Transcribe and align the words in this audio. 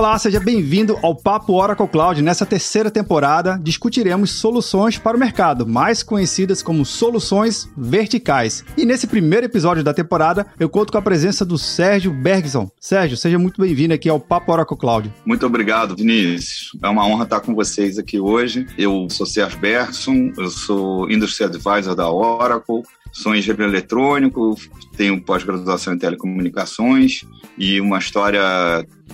Olá, 0.00 0.18
seja 0.18 0.40
bem-vindo 0.40 0.98
ao 1.02 1.14
Papo 1.14 1.52
Oracle 1.52 1.86
Cloud. 1.86 2.22
Nessa 2.22 2.46
terceira 2.46 2.90
temporada, 2.90 3.60
discutiremos 3.62 4.30
soluções 4.30 4.96
para 4.96 5.14
o 5.14 5.20
mercado, 5.20 5.66
mais 5.66 6.02
conhecidas 6.02 6.62
como 6.62 6.86
soluções 6.86 7.68
verticais. 7.76 8.64
E 8.78 8.86
nesse 8.86 9.06
primeiro 9.06 9.44
episódio 9.44 9.84
da 9.84 9.92
temporada, 9.92 10.46
eu 10.58 10.70
conto 10.70 10.90
com 10.90 10.96
a 10.96 11.02
presença 11.02 11.44
do 11.44 11.58
Sérgio 11.58 12.14
Bergson. 12.14 12.70
Sérgio, 12.80 13.14
seja 13.14 13.38
muito 13.38 13.60
bem-vindo 13.60 13.92
aqui 13.92 14.08
ao 14.08 14.18
Papo 14.18 14.50
Oracle 14.50 14.78
Cloud. 14.78 15.12
Muito 15.26 15.44
obrigado, 15.44 15.94
Vinícius. 15.94 16.70
É 16.82 16.88
uma 16.88 17.06
honra 17.06 17.24
estar 17.24 17.40
com 17.40 17.54
vocês 17.54 17.98
aqui 17.98 18.18
hoje. 18.18 18.66
Eu 18.78 19.06
sou 19.10 19.26
Sérgio 19.26 19.58
Bergson, 19.58 20.32
eu 20.38 20.48
sou 20.48 21.10
Industry 21.10 21.44
Advisor 21.44 21.94
da 21.94 22.10
Oracle, 22.10 22.84
sou 23.12 23.34
engenheiro 23.34 23.64
eletrônico, 23.64 24.56
tenho 24.96 25.20
pós-graduação 25.20 25.94
em 25.94 25.98
telecomunicações 25.98 27.24
e 27.56 27.80
uma 27.80 27.98
história 27.98 28.42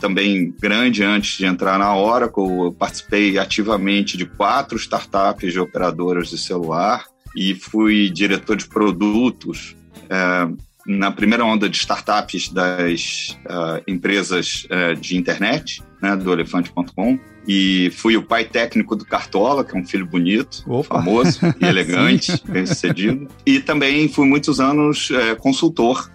também 0.00 0.54
grande 0.60 1.02
antes 1.02 1.38
de 1.38 1.46
entrar 1.46 1.78
na 1.78 1.96
Oracle. 1.96 2.42
Eu 2.42 2.73
participei 2.73 3.38
ativamente 3.38 4.16
de 4.16 4.27
quatro 4.27 4.77
startups 4.77 5.52
de 5.52 5.60
operadoras 5.60 6.28
de 6.28 6.38
celular 6.38 7.04
e 7.37 7.54
fui 7.54 8.10
diretor 8.10 8.56
de 8.56 8.66
produtos 8.66 9.77
é, 10.09 10.48
na 10.87 11.10
primeira 11.10 11.45
onda 11.45 11.68
de 11.68 11.76
startups 11.76 12.48
das 12.48 13.37
uh, 13.45 13.82
empresas 13.88 14.66
uh, 14.70 14.98
de 14.98 15.16
internet, 15.16 15.82
né, 16.01 16.15
do 16.16 16.32
elefante.com. 16.32 17.18
E 17.46 17.91
fui 17.96 18.16
o 18.16 18.23
pai 18.23 18.45
técnico 18.45 18.96
do 18.96 19.05
Cartola, 19.05 19.64
que 19.64 19.77
é 19.77 19.80
um 19.80 19.87
filho 19.87 20.06
bonito, 20.06 20.64
Opa. 20.66 20.96
famoso 20.96 21.41
e 21.60 21.64
elegante, 21.66 22.42
bem 22.48 22.66
sucedido. 22.66 23.28
E 23.45 23.60
também 23.60 24.09
fui 24.09 24.27
muitos 24.27 24.59
anos 24.59 25.10
uh, 25.10 25.37
consultor 25.38 26.10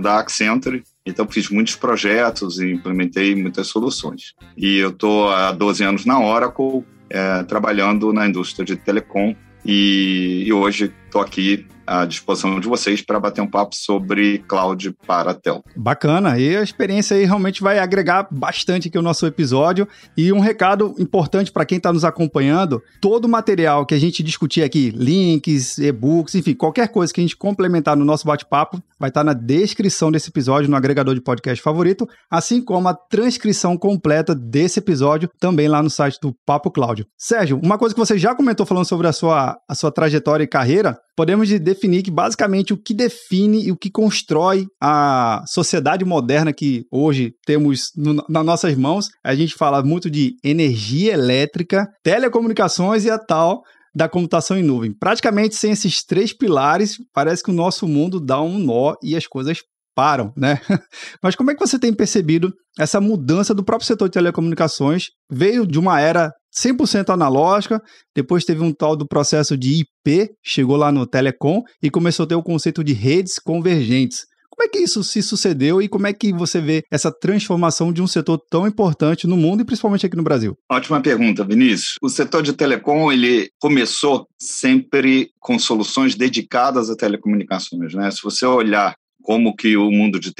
da 0.00 0.20
Accenture, 0.20 0.82
então, 1.06 1.26
fiz 1.28 1.48
muitos 1.48 1.76
projetos 1.76 2.58
e 2.58 2.72
implementei 2.72 3.36
muitas 3.36 3.68
soluções. 3.68 4.34
E 4.56 4.78
eu 4.78 4.90
estou 4.90 5.30
há 5.30 5.52
12 5.52 5.84
anos 5.84 6.04
na 6.04 6.20
Oracle, 6.20 6.84
é, 7.08 7.44
trabalhando 7.44 8.12
na 8.12 8.26
indústria 8.26 8.64
de 8.64 8.74
telecom. 8.74 9.34
E, 9.64 10.42
e 10.44 10.52
hoje 10.52 10.92
estou 11.06 11.20
aqui 11.20 11.64
à 11.86 12.04
disposição 12.04 12.58
de 12.58 12.68
vocês 12.68 13.00
para 13.02 13.20
bater 13.20 13.40
um 13.40 13.46
papo 13.46 13.74
sobre 13.74 14.38
cloud 14.48 14.94
para 15.06 15.34
tel. 15.34 15.64
Bacana, 15.76 16.38
e 16.38 16.56
a 16.56 16.62
experiência 16.62 17.16
aí 17.16 17.24
realmente 17.24 17.62
vai 17.62 17.78
agregar 17.78 18.26
bastante 18.30 18.88
aqui 18.88 18.98
o 18.98 19.02
nosso 19.02 19.26
episódio. 19.26 19.86
E 20.16 20.32
um 20.32 20.40
recado 20.40 20.94
importante 20.98 21.52
para 21.52 21.64
quem 21.64 21.78
está 21.78 21.92
nos 21.92 22.04
acompanhando: 22.04 22.82
todo 23.00 23.26
o 23.26 23.28
material 23.28 23.86
que 23.86 23.94
a 23.94 23.98
gente 23.98 24.22
discutir 24.22 24.62
aqui, 24.62 24.90
links, 24.90 25.78
e-books, 25.78 26.34
enfim, 26.34 26.54
qualquer 26.54 26.88
coisa 26.88 27.12
que 27.12 27.20
a 27.20 27.24
gente 27.24 27.36
complementar 27.36 27.96
no 27.96 28.04
nosso 28.04 28.26
bate-papo, 28.26 28.82
vai 28.98 29.10
estar 29.10 29.20
tá 29.20 29.24
na 29.24 29.32
descrição 29.32 30.10
desse 30.10 30.30
episódio 30.30 30.70
no 30.70 30.76
agregador 30.76 31.14
de 31.14 31.20
podcast 31.20 31.62
favorito, 31.62 32.08
assim 32.30 32.60
como 32.60 32.88
a 32.88 32.94
transcrição 32.94 33.76
completa 33.76 34.34
desse 34.34 34.78
episódio 34.78 35.30
também 35.38 35.68
lá 35.68 35.82
no 35.82 35.90
site 35.90 36.18
do 36.20 36.34
Papo 36.44 36.70
Cláudio. 36.70 37.06
Sérgio, 37.16 37.60
uma 37.62 37.78
coisa 37.78 37.94
que 37.94 37.98
você 37.98 38.18
já 38.18 38.34
comentou 38.34 38.66
falando 38.66 38.86
sobre 38.86 39.06
a 39.06 39.12
sua, 39.12 39.58
a 39.68 39.74
sua 39.74 39.92
trajetória 39.92 40.44
e 40.44 40.48
carreira, 40.48 40.98
podemos 41.16 41.48
definir 41.60 42.02
que 42.02 42.10
basicamente 42.10 42.72
o 42.72 42.76
que 42.76 42.92
define 42.92 43.66
e 43.66 43.72
o 43.72 43.76
que 43.76 43.90
constrói 43.90 44.66
a 44.80 45.42
sociedade 45.48 46.04
moderna 46.04 46.52
que 46.52 46.84
hoje 46.92 47.32
temos 47.46 47.90
no, 47.96 48.22
nas 48.28 48.44
nossas 48.44 48.76
mãos, 48.76 49.06
a 49.24 49.34
gente 49.34 49.54
fala 49.54 49.82
muito 49.82 50.10
de 50.10 50.34
energia 50.44 51.14
elétrica, 51.14 51.88
telecomunicações 52.04 53.04
e 53.04 53.10
a 53.10 53.18
tal 53.18 53.62
da 53.94 54.08
computação 54.08 54.58
em 54.58 54.62
nuvem. 54.62 54.92
Praticamente 54.92 55.56
sem 55.56 55.72
esses 55.72 56.04
três 56.04 56.36
pilares, 56.36 56.96
parece 57.14 57.42
que 57.42 57.50
o 57.50 57.54
nosso 57.54 57.88
mundo 57.88 58.20
dá 58.20 58.42
um 58.42 58.58
nó 58.58 58.94
e 59.02 59.16
as 59.16 59.26
coisas 59.26 59.60
param, 59.94 60.30
né? 60.36 60.60
Mas 61.22 61.34
como 61.34 61.50
é 61.50 61.54
que 61.54 61.66
você 61.66 61.78
tem 61.78 61.94
percebido 61.94 62.52
essa 62.78 63.00
mudança 63.00 63.54
do 63.54 63.64
próprio 63.64 63.86
setor 63.86 64.08
de 64.08 64.12
telecomunicações? 64.12 65.06
Veio 65.32 65.66
de 65.66 65.78
uma 65.78 65.98
era 65.98 66.30
100% 66.56 67.10
analógica, 67.10 67.82
depois 68.14 68.44
teve 68.44 68.62
um 68.62 68.72
tal 68.72 68.96
do 68.96 69.06
processo 69.06 69.56
de 69.56 69.80
IP, 69.80 70.30
chegou 70.42 70.76
lá 70.76 70.90
no 70.90 71.06
telecom 71.06 71.62
e 71.82 71.90
começou 71.90 72.24
a 72.24 72.26
ter 72.26 72.34
o 72.34 72.42
conceito 72.42 72.82
de 72.82 72.92
redes 72.92 73.38
convergentes. 73.38 74.24
Como 74.56 74.66
é 74.66 74.70
que 74.70 74.78
isso 74.78 75.04
se 75.04 75.22
sucedeu 75.22 75.82
e 75.82 75.88
como 75.88 76.06
é 76.06 76.14
que 76.14 76.32
você 76.32 76.62
vê 76.62 76.82
essa 76.90 77.12
transformação 77.12 77.92
de 77.92 78.00
um 78.00 78.06
setor 78.06 78.40
tão 78.50 78.66
importante 78.66 79.26
no 79.26 79.36
mundo 79.36 79.60
e 79.60 79.64
principalmente 79.66 80.06
aqui 80.06 80.16
no 80.16 80.22
Brasil? 80.22 80.56
Ótima 80.72 80.98
pergunta, 81.02 81.44
Vinícius. 81.44 81.96
O 82.00 82.08
setor 82.08 82.42
de 82.42 82.54
telecom 82.54 83.12
ele 83.12 83.50
começou 83.60 84.26
sempre 84.40 85.30
com 85.38 85.58
soluções 85.58 86.14
dedicadas 86.14 86.88
a 86.88 86.96
telecomunicações, 86.96 87.92
né? 87.92 88.10
Se 88.10 88.22
você 88.22 88.46
olhar 88.46 88.96
como 89.26 89.56
que 89.56 89.76
o 89.76 89.90
mundo 89.90 90.20
de 90.20 90.32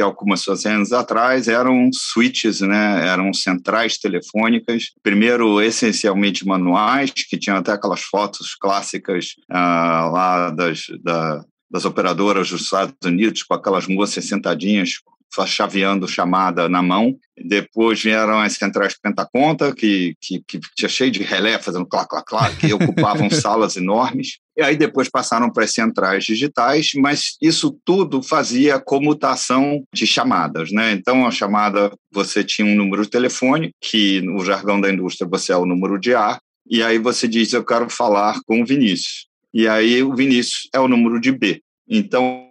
há 0.64 0.70
anos 0.70 0.92
atrás, 0.92 1.48
eram 1.48 1.90
switches, 1.92 2.60
né? 2.60 3.04
eram 3.08 3.34
centrais 3.34 3.98
telefônicas, 3.98 4.92
primeiro 5.02 5.60
essencialmente 5.60 6.46
manuais, 6.46 7.10
que 7.10 7.36
tinham 7.36 7.56
até 7.56 7.72
aquelas 7.72 8.02
fotos 8.02 8.54
clássicas 8.54 9.34
ah, 9.50 10.08
lá 10.12 10.50
das, 10.50 10.84
da, 11.02 11.44
das 11.68 11.84
operadoras 11.84 12.48
dos 12.48 12.62
Estados 12.62 12.94
Unidos, 13.04 13.42
com 13.42 13.54
aquelas 13.54 13.88
moças 13.88 14.24
sentadinhas 14.24 15.00
chaveando 15.46 16.08
chamada 16.08 16.68
na 16.68 16.82
mão. 16.82 17.16
Depois 17.36 18.02
vieram 18.02 18.38
as 18.40 18.54
centrais 18.54 18.96
pentaconta, 18.98 19.74
que, 19.74 20.14
que, 20.20 20.42
que 20.46 20.60
tinha 20.74 20.88
cheio 20.88 21.10
de 21.10 21.22
relé, 21.22 21.58
fazendo 21.58 21.86
clac, 21.86 22.08
clac, 22.08 22.26
clac, 22.26 22.56
que 22.56 22.72
ocupavam 22.72 23.28
salas 23.30 23.76
enormes. 23.76 24.38
E 24.56 24.62
aí 24.62 24.76
depois 24.76 25.10
passaram 25.10 25.50
para 25.50 25.64
as 25.64 25.72
centrais 25.72 26.24
digitais, 26.24 26.92
mas 26.96 27.36
isso 27.42 27.78
tudo 27.84 28.22
fazia 28.22 28.80
comutação 28.80 29.84
de 29.92 30.06
chamadas, 30.06 30.72
né? 30.72 30.92
Então 30.92 31.26
a 31.26 31.30
chamada 31.30 31.92
você 32.10 32.42
tinha 32.42 32.66
um 32.66 32.74
número 32.74 33.02
de 33.02 33.10
telefone, 33.10 33.72
que 33.80 34.22
no 34.22 34.42
jargão 34.44 34.80
da 34.80 34.90
indústria 34.90 35.28
você 35.28 35.52
é 35.52 35.56
o 35.56 35.66
número 35.66 35.98
de 35.98 36.14
A, 36.14 36.38
e 36.68 36.82
aí 36.82 36.98
você 36.98 37.28
diz 37.28 37.52
eu 37.52 37.64
quero 37.64 37.90
falar 37.90 38.40
com 38.46 38.62
o 38.62 38.66
Vinícius. 38.66 39.26
E 39.52 39.68
aí 39.68 40.02
o 40.02 40.14
Vinícius 40.14 40.68
é 40.74 40.80
o 40.80 40.88
número 40.88 41.20
de 41.20 41.32
B. 41.32 41.60
Então 41.88 42.46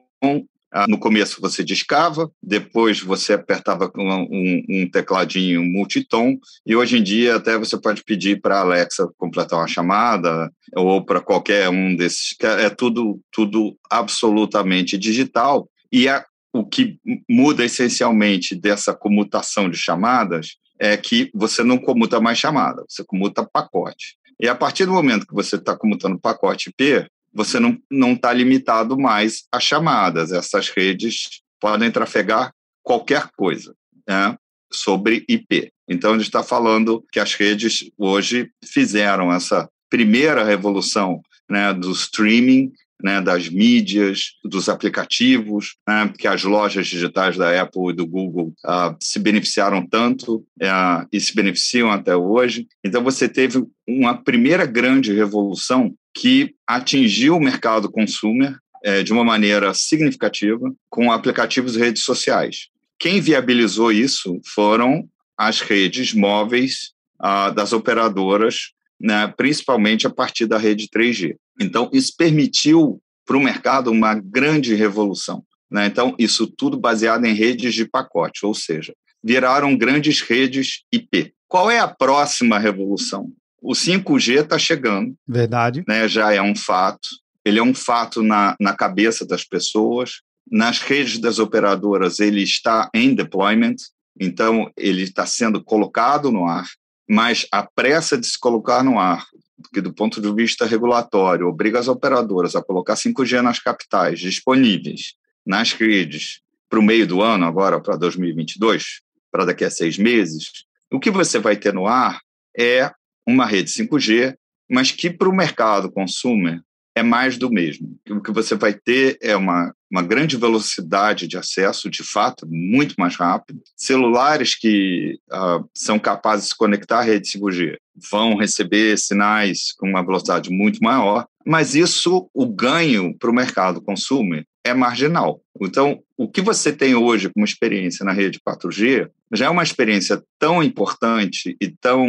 no 0.90 0.98
começo 0.98 1.42
você 1.42 1.64
discava, 1.64 2.30
depois 2.44 3.00
você 3.00 3.34
apertava 3.34 3.90
com 3.90 4.04
um, 4.04 4.64
um, 4.70 4.90
tecladinho 4.90 5.64
multitom, 5.64 6.38
e 6.66 6.76
hoje 6.76 6.98
em 6.98 7.04
dia 7.04 7.36
até 7.36 7.58
você 7.58 7.78
pode 7.80 8.04
pedir 8.04 8.42
para 8.42 8.58
a 8.58 8.62
Alexa 8.62 9.10
completar 9.18 9.60
uma 9.60 9.68
chamada, 9.68 10.52
ou 10.76 11.04
para 11.04 11.22
qualquer 11.22 11.70
um 11.70 11.96
desses. 11.96 12.36
É 12.42 12.70
tudo, 12.70 13.22
tudo 13.32 13.78
absolutamente 13.90 14.98
digital. 14.98 15.70
E 15.92 16.10
a, 16.10 16.26
o 16.54 16.66
que 16.66 17.00
muda 17.30 17.64
essencialmente 17.64 18.54
dessa 18.56 18.94
comutação 18.94 19.70
de 19.70 19.78
chamadas 19.78 20.58
é 20.80 20.98
que 20.98 21.32
você 21.34 21.64
não 21.64 21.78
comuta 21.78 22.20
mais 22.20 22.38
chamada, 22.38 22.84
você 22.88 23.04
comuta 23.04 23.48
pacote. 23.50 24.18
E 24.40 24.50
a 24.50 24.56
partir 24.56 24.86
do 24.86 24.92
momento 24.92 25.26
que 25.26 25.34
você 25.34 25.56
está 25.56 25.78
comutando 25.78 26.20
pacote 26.20 26.70
IP, 26.70 27.08
você 27.36 27.60
não 27.60 28.14
está 28.14 28.32
limitado 28.32 28.98
mais 28.98 29.44
a 29.52 29.60
chamadas. 29.60 30.32
Essas 30.32 30.70
redes 30.70 31.42
podem 31.60 31.92
trafegar 31.92 32.54
qualquer 32.82 33.30
coisa 33.36 33.76
né, 34.08 34.38
sobre 34.72 35.26
IP. 35.28 35.72
Então, 35.88 36.14
a 36.14 36.18
gente 36.18 36.28
está 36.28 36.42
falando 36.42 37.04
que 37.12 37.20
as 37.20 37.34
redes 37.34 37.92
hoje 37.98 38.50
fizeram 38.64 39.34
essa 39.34 39.70
primeira 39.90 40.44
revolução 40.44 41.22
né, 41.50 41.74
do 41.74 41.92
streaming, 41.92 42.72
né, 43.02 43.22
das 43.22 43.50
mídias, 43.50 44.34
dos 44.44 44.70
aplicativos, 44.70 45.76
né, 45.88 46.12
que 46.18 46.28
as 46.28 46.44
lojas 46.44 46.88
digitais 46.88 47.38
da 47.38 47.62
Apple 47.62 47.90
e 47.90 47.94
do 47.94 48.06
Google 48.06 48.54
uh, 48.66 48.96
se 49.00 49.20
beneficiaram 49.20 49.86
tanto 49.86 50.38
uh, 50.38 51.08
e 51.12 51.20
se 51.20 51.36
beneficiam 51.36 51.92
até 51.92 52.16
hoje. 52.16 52.68
Então, 52.84 53.04
você 53.04 53.28
teve 53.28 53.66
uma 53.88 54.16
primeira 54.16 54.66
grande 54.66 55.14
revolução 55.14 55.94
que 56.14 56.56
atingiu 56.66 57.36
o 57.36 57.42
mercado 57.42 57.92
consumer 57.92 58.58
é, 58.86 59.02
de 59.04 59.12
uma 59.12 59.24
maneira 59.24 59.74
significativa 59.74 60.72
com 60.90 61.12
aplicativos 61.12 61.76
e 61.76 61.80
redes 61.80 62.04
sociais. 62.04 62.70
Quem 63.00 63.20
viabilizou 63.20 63.92
isso 63.92 64.40
foram 64.46 65.10
as 65.38 65.60
redes 65.60 66.14
móveis 66.14 66.94
ah, 67.20 67.50
das 67.50 67.74
operadoras, 67.74 68.72
né, 69.00 69.34
principalmente 69.36 70.08
a 70.08 70.10
partir 70.10 70.46
da 70.46 70.58
rede 70.58 70.88
3G. 70.88 71.36
Então, 71.60 71.90
isso 71.94 72.14
permitiu 72.18 73.02
para 73.26 73.38
o 73.38 73.44
mercado 73.44 73.92
uma 73.92 74.14
grande 74.14 74.76
revolução. 74.76 75.44
Né? 75.70 75.88
Então, 75.88 76.16
isso 76.20 76.48
tudo 76.48 76.78
baseado 76.78 77.26
em 77.26 77.34
redes 77.34 77.74
de 77.74 77.86
pacote, 77.86 78.46
ou 78.46 78.54
seja, 78.54 78.94
viraram 79.24 79.78
grandes 79.78 80.22
redes 80.22 80.84
IP. 80.92 81.34
Qual 81.48 81.70
é 81.72 81.80
a 81.80 81.88
próxima 81.88 82.60
revolução? 82.60 83.32
O 83.62 83.74
5G 83.74 84.44
está 84.44 84.60
chegando. 84.60 85.16
Verdade. 85.28 85.84
Né, 85.88 86.08
já 86.08 86.32
é 86.34 86.42
um 86.42 86.56
fato. 86.56 87.10
Ele 87.44 87.60
é 87.60 87.64
um 87.64 87.74
fato 87.74 88.22
na, 88.22 88.56
na 88.60 88.74
cabeça 88.74 89.26
das 89.26 89.44
pessoas. 89.44 90.22
Nas 90.50 90.80
redes 90.80 91.18
das 91.18 91.40
operadoras, 91.40 92.20
ele 92.20 92.44
está 92.44 92.90
em 92.94 93.16
deployment, 93.16 93.78
então 94.20 94.72
ele 94.78 95.02
está 95.02 95.26
sendo 95.26 95.64
colocado 95.64 96.32
no 96.32 96.46
ar, 96.46 96.68
mas 97.10 97.48
a 97.52 97.64
pressa 97.64 98.16
de 98.16 98.28
se 98.28 98.40
colocar 98.40 98.84
no 98.84 99.00
ar, 99.00 99.26
que 99.70 99.82
do 99.82 99.94
ponto 99.94 100.22
de 100.22 100.34
vista 100.34 100.66
regulatório 100.66 101.48
obriga 101.48 101.80
as 101.80 101.88
operadoras 101.88 102.56
a 102.56 102.64
colocar 102.64 102.96
5G 102.96 103.42
nas 103.42 103.60
capitais 103.60 104.20
disponíveis 104.20 105.14
nas 105.46 105.74
redes 105.74 106.42
para 106.70 106.80
o 106.80 106.84
meio 106.84 107.06
do 107.06 107.22
ano, 107.22 107.46
agora 107.46 107.80
para 107.80 107.96
2022, 107.96 109.02
para 109.32 109.46
daqui 109.46 109.64
a 109.64 109.70
seis 109.70 109.98
meses, 109.98 110.66
O 110.92 111.00
que 111.00 111.12
você 111.12 111.40
vai 111.40 111.58
ter 111.58 111.74
no 111.74 111.88
ar 111.88 112.22
é 112.58 112.92
uma 113.28 113.46
rede 113.46 113.70
5G, 113.70 114.36
mas 114.70 114.92
que 114.92 115.10
para 115.10 115.28
o 115.28 115.36
mercado 115.36 115.92
consumer 115.92 116.62
é 116.96 117.04
mais 117.04 117.38
do 117.38 117.52
mesmo. 117.52 117.98
O 118.10 118.22
que 118.22 118.32
você 118.32 118.56
vai 118.56 118.74
ter 118.74 119.18
é 119.22 119.36
uma, 119.36 119.76
uma 119.92 120.02
grande 120.02 120.38
velocidade 120.38 121.28
de 121.28 121.38
acesso, 121.38 121.90
de 121.90 122.04
fato, 122.04 122.48
muito 122.50 122.96
mais 122.98 123.18
rápido. 123.18 123.62
Celulares 123.76 124.56
que 124.56 125.20
uh, 125.30 125.70
são 125.74 126.00
capazes 126.00 126.46
de 126.46 126.52
se 126.52 126.58
conectar 126.58 127.00
à 127.00 127.04
rede 127.04 127.28
5G 127.28 127.76
vão 128.10 128.38
receber 128.38 128.98
sinais 128.98 129.74
com 129.78 129.90
uma 129.90 130.06
velocidade 130.06 130.50
muito 130.50 130.80
maior, 130.82 131.28
mas 131.46 131.76
isso, 131.76 132.30
o 132.34 132.46
ganho 132.46 133.16
para 133.18 133.30
o 133.30 133.34
mercado 133.34 133.82
consumer 133.82 134.46
é 134.64 134.74
marginal. 134.74 135.42
Então, 135.62 136.02
o 136.18 136.28
que 136.28 136.42
você 136.42 136.74
tem 136.74 136.96
hoje 136.96 137.30
como 137.30 137.46
experiência 137.46 138.04
na 138.04 138.12
rede 138.12 138.40
4G 138.46 139.10
já 139.32 139.46
é 139.46 139.50
uma 139.50 139.64
experiência 139.64 140.24
tão 140.40 140.64
importante 140.64 141.56
e 141.62 141.70
tão 141.70 142.08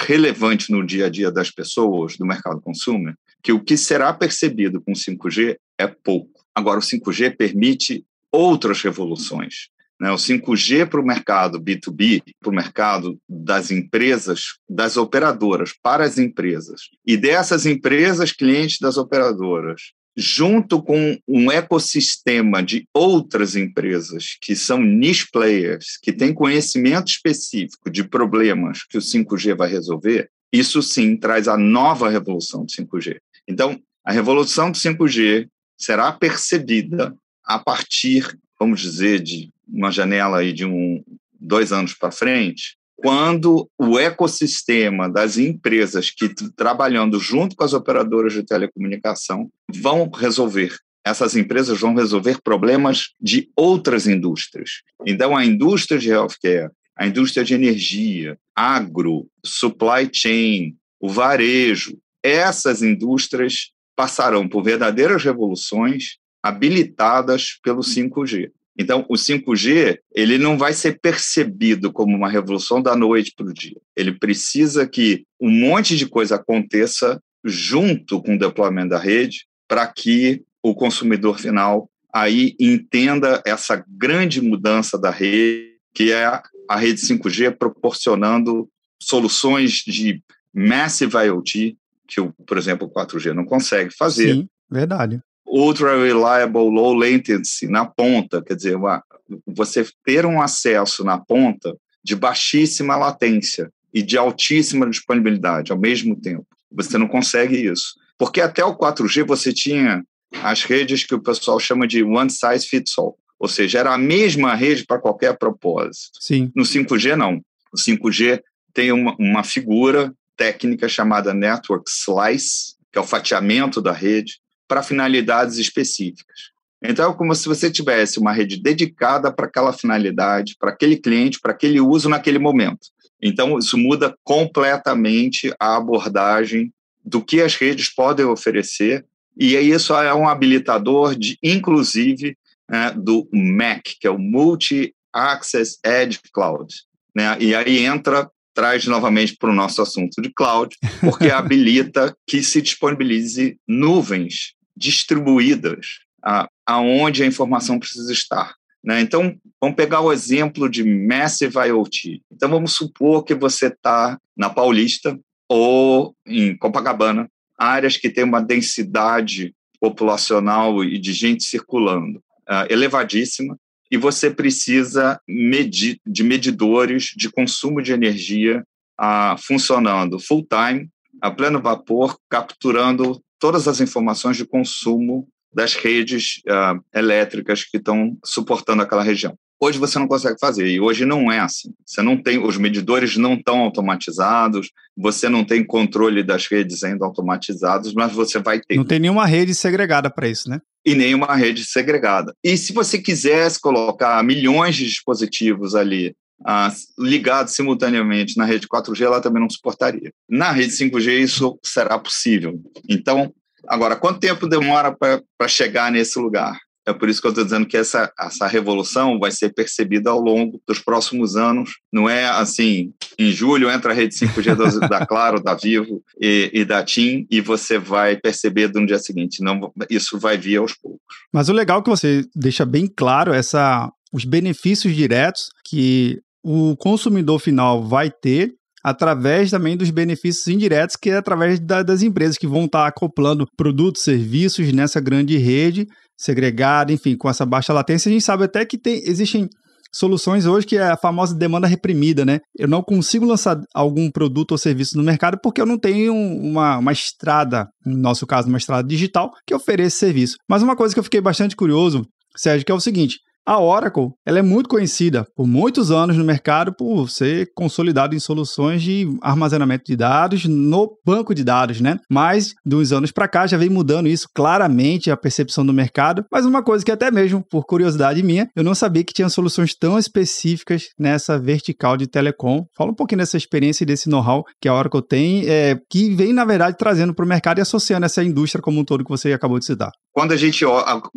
relevante 0.00 0.72
no 0.72 0.84
dia 0.84 1.06
a 1.06 1.08
dia 1.08 1.30
das 1.30 1.50
pessoas, 1.50 2.16
do 2.16 2.26
mercado 2.26 2.60
consumer, 2.60 3.14
que 3.42 3.52
o 3.52 3.62
que 3.62 3.76
será 3.76 4.12
percebido 4.12 4.80
com 4.80 4.92
5G 4.92 5.56
é 5.78 5.86
pouco. 5.86 6.44
Agora, 6.54 6.78
o 6.78 6.82
5G 6.82 7.36
permite 7.36 8.04
outras 8.30 8.80
revoluções. 8.82 9.68
Né? 10.00 10.10
O 10.10 10.16
5G 10.16 10.86
para 10.88 11.00
o 11.00 11.06
mercado 11.06 11.60
B2B, 11.60 12.22
para 12.40 12.50
o 12.50 12.54
mercado 12.54 13.18
das 13.28 13.70
empresas, 13.70 14.56
das 14.68 14.96
operadoras 14.96 15.72
para 15.80 16.04
as 16.04 16.18
empresas, 16.18 16.82
e 17.06 17.16
dessas 17.16 17.66
empresas 17.66 18.32
clientes 18.32 18.78
das 18.80 18.96
operadoras, 18.96 19.92
junto 20.16 20.82
com 20.82 21.16
um 21.26 21.50
ecossistema 21.50 22.62
de 22.62 22.84
outras 22.92 23.56
empresas 23.56 24.36
que 24.40 24.54
são 24.54 24.82
niche 24.82 25.28
players, 25.32 25.98
que 26.02 26.12
têm 26.12 26.34
conhecimento 26.34 27.08
específico 27.08 27.90
de 27.90 28.04
problemas 28.04 28.84
que 28.84 28.98
o 28.98 29.00
5G 29.00 29.56
vai 29.56 29.70
resolver, 29.70 30.28
isso 30.52 30.82
sim 30.82 31.16
traz 31.16 31.48
a 31.48 31.56
nova 31.56 32.10
revolução 32.10 32.64
do 32.64 32.70
5G. 32.70 33.18
Então, 33.48 33.80
a 34.04 34.12
revolução 34.12 34.70
do 34.70 34.78
5G 34.78 35.48
será 35.76 36.12
percebida 36.12 37.14
a 37.44 37.58
partir, 37.58 38.38
vamos 38.58 38.80
dizer, 38.80 39.20
de 39.20 39.50
uma 39.66 39.90
janela 39.90 40.38
aí 40.38 40.52
de 40.52 40.64
um, 40.64 41.02
dois 41.40 41.72
anos 41.72 41.94
para 41.94 42.10
frente, 42.10 42.76
quando 42.96 43.68
o 43.76 43.98
ecossistema 43.98 45.08
das 45.10 45.36
empresas 45.36 46.10
que 46.10 46.28
trabalhando 46.54 47.18
junto 47.18 47.56
com 47.56 47.64
as 47.64 47.72
operadoras 47.72 48.32
de 48.32 48.44
telecomunicação 48.44 49.50
vão 49.68 50.08
resolver 50.08 50.76
essas 51.04 51.36
empresas 51.36 51.80
vão 51.80 51.94
resolver 51.94 52.40
problemas 52.42 53.10
de 53.20 53.50
outras 53.56 54.06
indústrias. 54.06 54.82
Então, 55.06 55.36
a 55.36 55.44
indústria 55.44 55.98
de 55.98 56.10
healthcare, 56.10 56.70
a 56.96 57.06
indústria 57.06 57.44
de 57.44 57.54
energia, 57.54 58.38
agro, 58.54 59.26
supply 59.44 60.08
chain, 60.12 60.76
o 61.00 61.08
varejo, 61.08 61.98
essas 62.22 62.82
indústrias 62.82 63.70
passarão 63.96 64.48
por 64.48 64.62
verdadeiras 64.62 65.22
revoluções 65.22 66.16
habilitadas 66.42 67.58
pelo 67.62 67.80
5G. 67.80 68.50
Então, 68.78 69.04
o 69.08 69.14
5G 69.14 69.98
ele 70.14 70.38
não 70.38 70.56
vai 70.56 70.72
ser 70.72 70.98
percebido 71.00 71.92
como 71.92 72.16
uma 72.16 72.30
revolução 72.30 72.80
da 72.80 72.96
noite 72.96 73.32
para 73.36 73.46
o 73.46 73.52
dia. 73.52 73.76
Ele 73.94 74.12
precisa 74.12 74.86
que 74.86 75.24
um 75.40 75.50
monte 75.50 75.96
de 75.96 76.06
coisa 76.06 76.36
aconteça 76.36 77.22
junto 77.44 78.22
com 78.22 78.34
o 78.34 78.38
deployment 78.38 78.88
da 78.88 78.98
rede 78.98 79.46
para 79.68 79.86
que 79.86 80.42
o 80.62 80.74
consumidor 80.74 81.38
final 81.38 81.90
aí 82.12 82.54
entenda 82.58 83.42
essa 83.44 83.84
grande 83.88 84.40
mudança 84.40 84.98
da 84.98 85.10
rede, 85.10 85.72
que 85.94 86.12
é 86.12 86.24
a 86.68 86.76
rede 86.76 87.00
5G 87.00 87.56
proporcionando 87.56 88.68
soluções 89.00 89.82
de 89.86 90.22
massive 90.54 91.16
IoT, 91.16 91.76
que, 92.14 92.44
por 92.46 92.58
exemplo, 92.58 92.86
o 92.86 92.90
4G 92.90 93.32
não 93.32 93.44
consegue 93.44 93.94
fazer. 93.94 94.34
Sim, 94.34 94.48
verdade 94.70 95.20
ultra 95.52 96.02
reliable 96.02 96.70
low 96.70 96.94
latency 96.94 97.68
na 97.68 97.84
ponta, 97.84 98.42
quer 98.42 98.56
dizer, 98.56 98.74
uma, 98.74 99.04
você 99.46 99.86
ter 100.02 100.24
um 100.24 100.40
acesso 100.40 101.04
na 101.04 101.18
ponta 101.18 101.76
de 102.02 102.16
baixíssima 102.16 102.96
latência 102.96 103.70
e 103.92 104.02
de 104.02 104.16
altíssima 104.16 104.88
disponibilidade 104.88 105.70
ao 105.70 105.78
mesmo 105.78 106.18
tempo. 106.18 106.46
Você 106.70 106.96
não 106.96 107.06
consegue 107.06 107.56
isso. 107.70 107.94
Porque 108.18 108.40
até 108.40 108.64
o 108.64 108.74
4G 108.74 109.26
você 109.26 109.52
tinha 109.52 110.02
as 110.42 110.64
redes 110.64 111.04
que 111.04 111.14
o 111.14 111.20
pessoal 111.20 111.60
chama 111.60 111.86
de 111.86 112.02
one 112.02 112.30
size 112.30 112.66
fits 112.66 112.96
all, 112.96 113.18
ou 113.38 113.46
seja, 113.46 113.80
era 113.80 113.92
a 113.92 113.98
mesma 113.98 114.54
rede 114.54 114.86
para 114.86 114.98
qualquer 114.98 115.36
propósito. 115.36 116.12
Sim. 116.18 116.50
No 116.56 116.62
5G 116.62 117.14
não. 117.14 117.42
O 117.70 117.76
5G 117.76 118.40
tem 118.72 118.90
uma, 118.90 119.14
uma 119.18 119.44
figura 119.44 120.14
técnica 120.36 120.88
chamada 120.88 121.34
network 121.34 121.90
slice, 121.90 122.74
que 122.92 122.98
é 122.98 123.00
o 123.00 123.06
fatiamento 123.06 123.80
da 123.80 123.92
rede, 123.92 124.40
para 124.68 124.82
finalidades 124.82 125.56
específicas. 125.58 126.52
Então, 126.82 127.12
é 127.12 127.14
como 127.14 127.34
se 127.34 127.46
você 127.46 127.70
tivesse 127.70 128.18
uma 128.18 128.32
rede 128.32 128.60
dedicada 128.60 129.32
para 129.32 129.46
aquela 129.46 129.72
finalidade, 129.72 130.56
para 130.58 130.70
aquele 130.70 130.96
cliente, 130.96 131.40
para 131.40 131.52
aquele 131.52 131.80
uso 131.80 132.08
naquele 132.08 132.38
momento. 132.38 132.88
Então, 133.22 133.56
isso 133.56 133.78
muda 133.78 134.16
completamente 134.24 135.54
a 135.60 135.76
abordagem 135.76 136.72
do 137.04 137.22
que 137.22 137.40
as 137.40 137.54
redes 137.54 137.88
podem 137.94 138.26
oferecer, 138.26 139.04
e 139.36 139.56
isso 139.56 139.94
é 139.94 140.12
um 140.12 140.28
habilitador, 140.28 141.14
de, 141.14 141.38
inclusive, 141.42 142.36
né, 142.68 142.92
do 142.96 143.28
MAC, 143.32 143.96
que 144.00 144.06
é 144.06 144.10
o 144.10 144.18
Multi-Access 144.18 145.78
Edge 145.84 146.20
Cloud. 146.32 146.74
Né? 147.14 147.36
E 147.40 147.54
aí 147.54 147.84
entra, 147.84 148.28
traz 148.54 148.86
novamente 148.86 149.36
para 149.36 149.50
o 149.50 149.54
nosso 149.54 149.82
assunto 149.82 150.20
de 150.20 150.30
cloud, 150.32 150.76
porque 151.00 151.30
habilita 151.30 152.14
que 152.26 152.42
se 152.42 152.60
disponibilize 152.60 153.56
nuvens 153.66 154.54
distribuídas 154.76 155.86
a, 156.24 156.48
aonde 156.66 157.22
a 157.22 157.26
informação 157.26 157.78
precisa 157.78 158.12
estar. 158.12 158.54
Né? 158.84 159.00
Então, 159.00 159.34
vamos 159.60 159.76
pegar 159.76 160.00
o 160.00 160.12
exemplo 160.12 160.68
de 160.68 160.82
Massive 160.82 161.58
IoT. 161.58 162.22
Então, 162.32 162.48
vamos 162.48 162.74
supor 162.74 163.24
que 163.24 163.34
você 163.34 163.68
está 163.68 164.18
na 164.36 164.50
Paulista 164.50 165.18
ou 165.48 166.14
em 166.26 166.56
Copacabana, 166.56 167.28
áreas 167.58 167.96
que 167.96 168.10
têm 168.10 168.24
uma 168.24 168.40
densidade 168.40 169.54
populacional 169.80 170.82
e 170.82 170.98
de 170.98 171.12
gente 171.12 171.44
circulando 171.44 172.18
uh, 172.48 172.66
elevadíssima, 172.70 173.56
e 173.92 173.98
você 173.98 174.30
precisa 174.30 175.20
medir, 175.28 176.00
de 176.06 176.24
medidores 176.24 177.12
de 177.14 177.30
consumo 177.30 177.82
de 177.82 177.92
energia 177.92 178.64
uh, 178.98 179.36
funcionando 179.36 180.18
full 180.18 180.46
time, 180.48 180.88
a 181.20 181.30
pleno 181.30 181.60
vapor, 181.60 182.18
capturando 182.30 183.22
todas 183.38 183.68
as 183.68 183.82
informações 183.82 184.38
de 184.38 184.46
consumo 184.46 185.28
das 185.54 185.74
redes 185.74 186.40
uh, 186.46 186.82
elétricas 186.94 187.64
que 187.64 187.76
estão 187.76 188.16
suportando 188.24 188.80
aquela 188.80 189.02
região. 189.02 189.36
Hoje 189.62 189.78
você 189.78 189.96
não 189.96 190.08
consegue 190.08 190.36
fazer 190.40 190.66
e 190.66 190.80
hoje 190.80 191.04
não 191.04 191.30
é 191.30 191.38
assim. 191.38 191.72
Você 191.86 192.02
não 192.02 192.20
tem 192.20 192.44
os 192.44 192.56
medidores 192.56 193.16
não 193.16 193.34
estão 193.34 193.60
automatizados, 193.60 194.72
você 194.96 195.28
não 195.28 195.44
tem 195.44 195.64
controle 195.64 196.24
das 196.24 196.48
redes 196.48 196.82
ainda 196.82 197.06
automatizados, 197.06 197.94
mas 197.94 198.12
você 198.12 198.40
vai 198.40 198.60
ter. 198.60 198.74
Não 198.74 198.84
tem 198.84 198.98
nenhuma 198.98 199.24
rede 199.24 199.54
segregada 199.54 200.10
para 200.10 200.28
isso, 200.28 200.50
né? 200.50 200.60
E 200.84 200.96
nenhuma 200.96 201.32
rede 201.36 201.64
segregada. 201.64 202.34
E 202.42 202.56
se 202.56 202.72
você 202.72 202.98
quisesse 202.98 203.60
colocar 203.60 204.20
milhões 204.24 204.74
de 204.74 204.84
dispositivos 204.84 205.76
ali 205.76 206.12
ah, 206.44 206.72
ligados 206.98 207.54
simultaneamente 207.54 208.36
na 208.36 208.44
rede 208.44 208.66
4G, 208.66 209.02
ela 209.02 209.20
também 209.20 209.40
não 209.40 209.48
suportaria. 209.48 210.12
Na 210.28 210.50
rede 210.50 210.72
5G, 210.72 211.20
isso 211.20 211.56
será 211.62 212.00
possível. 212.00 212.60
Então, 212.88 213.32
agora, 213.68 213.94
quanto 213.94 214.18
tempo 214.18 214.48
demora 214.48 214.92
para 214.92 215.46
chegar 215.46 215.92
nesse 215.92 216.18
lugar? 216.18 216.58
É 216.86 216.92
por 216.92 217.08
isso 217.08 217.20
que 217.20 217.26
eu 217.26 217.30
estou 217.30 217.44
dizendo 217.44 217.66
que 217.66 217.76
essa, 217.76 218.12
essa 218.18 218.46
revolução 218.46 219.18
vai 219.18 219.30
ser 219.30 219.50
percebida 219.54 220.10
ao 220.10 220.20
longo 220.20 220.60
dos 220.66 220.80
próximos 220.80 221.36
anos. 221.36 221.78
Não 221.92 222.10
é 222.10 222.26
assim, 222.26 222.92
em 223.18 223.30
julho 223.30 223.70
entra 223.70 223.92
a 223.92 223.94
rede 223.94 224.14
5G 224.14 224.56
da, 224.56 224.88
da 224.88 225.06
Claro, 225.06 225.40
da 225.40 225.54
Vivo 225.54 226.02
e, 226.20 226.50
e, 226.52 226.64
da 226.64 226.82
TIM 226.84 227.26
e 227.30 227.40
você 227.40 227.78
vai 227.78 228.16
perceber 228.16 228.72
no 228.74 228.86
dia 228.86 228.98
seguinte. 228.98 229.42
Não, 229.42 229.72
isso 229.88 230.18
vai 230.18 230.36
vir 230.36 230.56
aos 230.56 230.74
poucos. 230.74 231.00
Mas 231.32 231.48
o 231.48 231.52
legal 231.52 231.80
é 231.80 231.82
que 231.82 231.90
você 231.90 232.24
deixa 232.34 232.64
bem 232.64 232.88
claro 232.88 233.32
essa, 233.32 233.88
os 234.12 234.24
benefícios 234.24 234.94
diretos 234.94 235.50
que 235.68 236.20
o 236.42 236.76
consumidor 236.76 237.38
final 237.38 237.86
vai 237.86 238.10
ter 238.10 238.54
através 238.82 239.50
também 239.50 239.76
dos 239.76 239.90
benefícios 239.90 240.48
indiretos, 240.48 240.96
que 240.96 241.10
é 241.10 241.16
através 241.16 241.60
da, 241.60 241.84
das 241.84 242.02
empresas 242.02 242.36
que 242.36 242.48
vão 242.48 242.64
estar 242.64 242.88
acoplando 242.88 243.46
produtos, 243.56 244.02
serviços 244.02 244.72
nessa 244.72 245.00
grande 245.00 245.36
rede 245.36 245.86
segregada, 246.22 246.92
enfim, 246.92 247.16
com 247.16 247.28
essa 247.28 247.44
baixa 247.44 247.72
latência. 247.72 248.08
A 248.08 248.12
gente 248.12 248.24
sabe 248.24 248.44
até 248.44 248.64
que 248.64 248.78
tem, 248.78 249.02
existem 249.04 249.48
soluções 249.92 250.46
hoje 250.46 250.66
que 250.66 250.76
é 250.76 250.84
a 250.84 250.96
famosa 250.96 251.34
demanda 251.34 251.66
reprimida, 251.66 252.24
né? 252.24 252.40
Eu 252.56 252.68
não 252.68 252.82
consigo 252.82 253.26
lançar 253.26 253.60
algum 253.74 254.10
produto 254.10 254.52
ou 254.52 254.58
serviço 254.58 254.96
no 254.96 255.02
mercado 255.02 255.38
porque 255.42 255.60
eu 255.60 255.66
não 255.66 255.76
tenho 255.78 256.14
uma, 256.14 256.78
uma 256.78 256.92
estrada, 256.92 257.68
no 257.84 257.98
nosso 257.98 258.24
caso, 258.26 258.48
uma 258.48 258.56
estrada 258.56 258.86
digital, 258.86 259.32
que 259.44 259.54
ofereça 259.54 259.98
serviço. 259.98 260.36
Mas 260.48 260.62
uma 260.62 260.76
coisa 260.76 260.94
que 260.94 261.00
eu 261.00 261.04
fiquei 261.04 261.20
bastante 261.20 261.56
curioso, 261.56 262.06
Sérgio, 262.36 262.64
que 262.64 262.72
é 262.72 262.74
o 262.74 262.80
seguinte: 262.80 263.18
A 263.44 263.60
Oracle, 263.60 264.10
ela 264.24 264.38
é 264.38 264.42
muito 264.42 264.68
conhecida 264.68 265.26
por 265.34 265.48
muitos 265.48 265.90
anos 265.90 266.16
no 266.16 266.24
mercado 266.24 266.72
por 266.72 267.10
ser 267.10 267.50
consolidado 267.56 268.14
em 268.14 268.20
soluções 268.20 268.80
de 268.80 269.08
armazenamento 269.20 269.82
de 269.84 269.96
dados 269.96 270.44
no 270.44 270.96
banco 271.04 271.34
de 271.34 271.42
dados, 271.42 271.80
né? 271.80 271.98
Mas, 272.08 272.54
dos 272.64 272.92
anos 272.92 273.10
para 273.10 273.26
cá, 273.26 273.44
já 273.44 273.56
vem 273.56 273.68
mudando 273.68 274.06
isso 274.06 274.28
claramente, 274.32 275.10
a 275.10 275.16
percepção 275.16 275.66
do 275.66 275.72
mercado. 275.72 276.24
Mas 276.30 276.46
uma 276.46 276.62
coisa 276.62 276.84
que 276.84 276.92
até 276.92 277.10
mesmo, 277.10 277.44
por 277.50 277.64
curiosidade 277.64 278.22
minha, 278.22 278.48
eu 278.54 278.62
não 278.62 278.76
sabia 278.76 279.02
que 279.02 279.12
tinha 279.12 279.28
soluções 279.28 279.74
tão 279.74 279.98
específicas 279.98 280.90
nessa 280.96 281.36
vertical 281.36 281.96
de 281.96 282.06
telecom. 282.06 282.64
Fala 282.76 282.92
um 282.92 282.94
pouquinho 282.94 283.18
dessa 283.18 283.36
experiência 283.36 283.82
e 283.82 283.86
desse 283.86 284.08
know-how 284.08 284.44
que 284.60 284.68
a 284.68 284.74
Oracle 284.74 285.02
tem, 285.02 285.48
é, 285.48 285.76
que 285.90 286.14
vem, 286.14 286.32
na 286.32 286.44
verdade, 286.44 286.76
trazendo 286.78 287.12
para 287.12 287.24
o 287.24 287.28
mercado 287.28 287.58
e 287.58 287.62
associando 287.62 288.06
essa 288.06 288.22
indústria 288.22 288.62
como 288.62 288.78
um 288.78 288.84
todo 288.84 289.02
que 289.02 289.10
você 289.10 289.32
acabou 289.32 289.58
de 289.58 289.64
citar. 289.64 289.90
Quando 290.12 290.32
a 290.32 290.36
gente. 290.36 290.64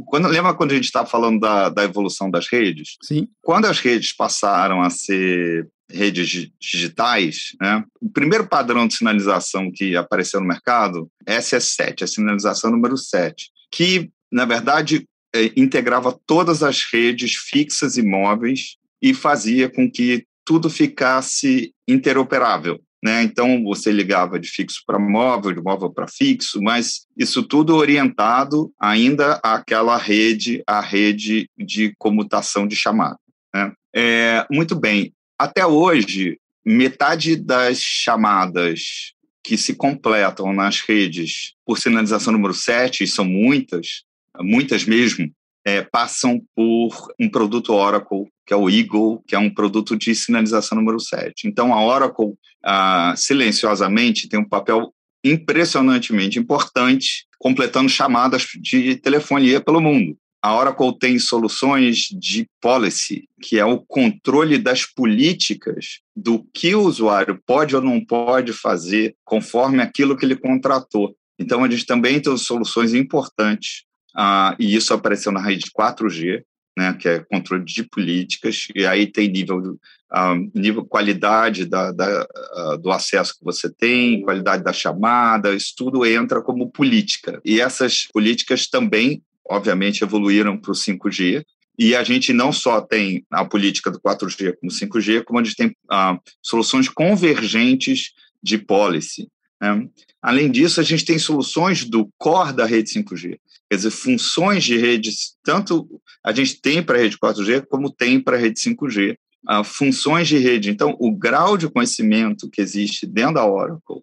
Quando, 0.06 0.28
lembra 0.28 0.54
quando 0.54 0.72
a 0.72 0.76
gente 0.76 0.86
estava 0.86 1.08
falando 1.08 1.40
da, 1.40 1.70
da 1.70 1.84
evolução 1.84 2.32
das 2.32 2.48
redes? 2.48 2.98
Sim. 3.04 3.28
Quando 3.42 3.66
as 3.66 3.80
redes 3.80 4.14
passaram 4.14 4.82
a 4.82 4.90
ser 4.90 5.68
redes 5.90 6.50
digitais, 6.60 7.52
né? 7.62 7.84
o 8.02 8.10
primeiro 8.10 8.48
padrão 8.48 8.88
de 8.88 8.96
sinalização 8.96 9.72
que 9.72 9.96
apareceu 9.96 10.40
no 10.40 10.48
mercado 10.48 11.10
é 11.26 11.38
SS7, 11.38 12.02
a 12.02 12.08
sinalização 12.08 12.72
número 12.72 12.98
7, 12.98 13.52
que, 13.72 14.10
na 14.32 14.46
verdade, 14.46 15.08
é, 15.36 15.52
integrava 15.56 16.18
todas 16.26 16.64
as 16.64 16.84
redes 16.92 17.36
fixas 17.36 17.98
e 17.98 18.02
móveis 18.02 18.78
e 19.02 19.14
fazia 19.14 19.70
com 19.70 19.90
que 19.90 20.26
tudo 20.46 20.70
ficasse 20.70 21.74
interoperável. 21.88 22.80
Né? 23.06 23.22
Então, 23.22 23.64
você 23.64 23.92
ligava 23.92 24.40
de 24.40 24.50
fixo 24.50 24.82
para 24.84 24.98
móvel, 24.98 25.52
de 25.52 25.62
móvel 25.62 25.92
para 25.92 26.08
fixo, 26.08 26.60
mas 26.60 27.06
isso 27.16 27.44
tudo 27.44 27.76
orientado 27.76 28.74
ainda 28.80 29.40
àquela 29.44 29.96
rede, 29.96 30.64
a 30.66 30.82
rede 30.82 31.48
de 31.56 31.94
comutação 32.00 32.68
de 32.68 32.76
chamada. 32.76 33.20
Né? 33.54 33.72
É, 33.96 34.48
muito 34.50 34.76
bem, 34.76 35.14
até 35.38 35.64
hoje, 35.64 36.40
metade 36.66 37.36
das 37.36 37.80
chamadas 37.80 39.14
que 39.44 39.56
se 39.56 39.76
completam 39.76 40.52
nas 40.52 40.82
redes 40.82 41.54
por 41.64 41.78
sinalização 41.78 42.34
número 42.34 42.56
7, 42.56 43.04
e 43.04 43.08
são 43.08 43.24
muitas, 43.24 44.02
muitas 44.40 44.84
mesmo, 44.84 45.32
é, 45.66 45.82
passam 45.82 46.40
por 46.56 47.14
um 47.20 47.28
produto 47.28 47.74
Oracle, 47.74 48.28
que 48.46 48.54
é 48.54 48.56
o 48.56 48.70
Eagle, 48.70 49.24
que 49.28 49.34
é 49.36 49.40
um 49.40 49.52
produto 49.52 49.98
de 49.98 50.14
sinalização 50.14 50.78
número 50.78 51.00
7. 51.00 51.48
Então, 51.48 51.74
a 51.74 51.84
Oracle, 51.84 52.36
ah, 52.64 53.16
silenciosamente, 53.18 54.30
tem 54.30 54.40
um 54.40 54.48
papel 54.48 54.94
impressionantemente 55.24 56.38
importante, 56.38 57.26
completando 57.40 57.90
chamadas 57.90 58.46
de 58.62 58.96
telefonia 58.98 59.60
pelo 59.60 59.82
mundo. 59.82 60.16
A 60.40 60.56
Oracle 60.56 61.00
tem 61.00 61.18
soluções 61.18 62.04
de 62.12 62.48
policy, 62.62 63.28
que 63.42 63.58
é 63.58 63.66
o 63.66 63.80
controle 63.80 64.60
das 64.60 64.86
políticas 64.86 66.02
do 66.16 66.46
que 66.54 66.76
o 66.76 66.84
usuário 66.84 67.42
pode 67.48 67.76
ou 67.76 67.82
não 67.82 68.00
pode 68.06 68.54
fazer 68.54 69.16
conforme 69.26 69.82
aquilo 69.82 70.16
que 70.16 70.24
ele 70.24 70.36
contratou. 70.36 71.16
Então, 71.40 71.64
a 71.64 71.70
gente 71.70 71.88
também 71.88 72.20
tem 72.20 72.38
soluções 72.38 72.94
importantes, 72.94 73.85
uh, 74.18 74.56
e 74.60 74.76
isso 74.76 74.94
apareceu 74.94 75.32
na 75.32 75.42
rede 75.42 75.66
4G, 75.78 76.44
né, 76.78 76.94
que 76.94 77.08
é 77.08 77.20
controle 77.20 77.64
de 77.64 77.84
políticas, 77.84 78.68
e 78.76 78.86
aí 78.86 79.08
tem 79.08 79.30
nível, 79.30 79.60
uh, 79.60 80.52
nível 80.54 80.86
qualidade 80.86 81.66
da, 81.66 81.92
da 81.92 82.28
uh, 82.58 82.78
do 82.78 82.92
acesso 82.92 83.38
que 83.38 83.44
você 83.44 83.70
tem, 83.70 84.22
qualidade 84.22 84.64
da 84.64 84.74
chamada, 84.74 85.56
isso 85.56 85.74
tudo 85.78 86.06
entra 86.06 86.42
como 86.42 86.70
política. 86.70 87.40
E 87.46 87.62
essas 87.62 88.08
políticas 88.12 88.68
também 88.68 89.24
obviamente, 89.48 90.04
evoluíram 90.04 90.58
para 90.58 90.72
o 90.72 90.76
5G. 90.76 91.46
E 91.78 91.96
a 91.96 92.04
gente 92.04 92.34
não 92.34 92.52
só 92.52 92.82
tem 92.82 93.26
a 93.30 93.44
política 93.44 93.92
do 93.92 94.00
4G 94.00 94.56
como 94.60 94.72
5G, 94.72 95.24
como 95.24 95.40
a 95.40 95.44
gente 95.44 95.56
tem 95.56 95.76
ah, 95.90 96.18
soluções 96.42 96.88
convergentes 96.90 98.14
de 98.42 98.58
policy. 98.58 99.28
Né? 99.62 99.88
Além 100.22 100.50
disso, 100.50 100.80
a 100.80 100.84
gente 100.84 101.06
tem 101.06 101.20
soluções 101.20 101.84
do 101.84 102.10
core 102.18 102.54
da 102.54 102.66
rede 102.66 102.92
5G. 102.92 103.38
Quer 103.70 103.78
dizer, 103.78 103.92
funções 103.92 104.64
de 104.64 104.78
redes, 104.78 105.36
tanto 105.44 105.88
a 106.24 106.32
gente 106.32 106.62
tem 106.62 106.84
para 106.84 106.98
a 106.98 107.02
rede 107.02 107.18
4G, 107.18 107.66
como 107.68 107.92
tem 107.92 108.20
para 108.20 108.38
a 108.38 108.40
rede 108.40 108.60
5G. 108.60 109.18
Ah, 109.48 109.64
funções 109.64 110.28
de 110.28 110.38
rede. 110.38 110.70
Então, 110.70 110.96
o 111.00 111.16
grau 111.16 111.58
de 111.58 111.70
conhecimento 111.70 112.50
que 112.50 112.62
existe 112.62 113.06
dentro 113.06 113.36
da 113.36 113.46
Oracle 113.46 114.02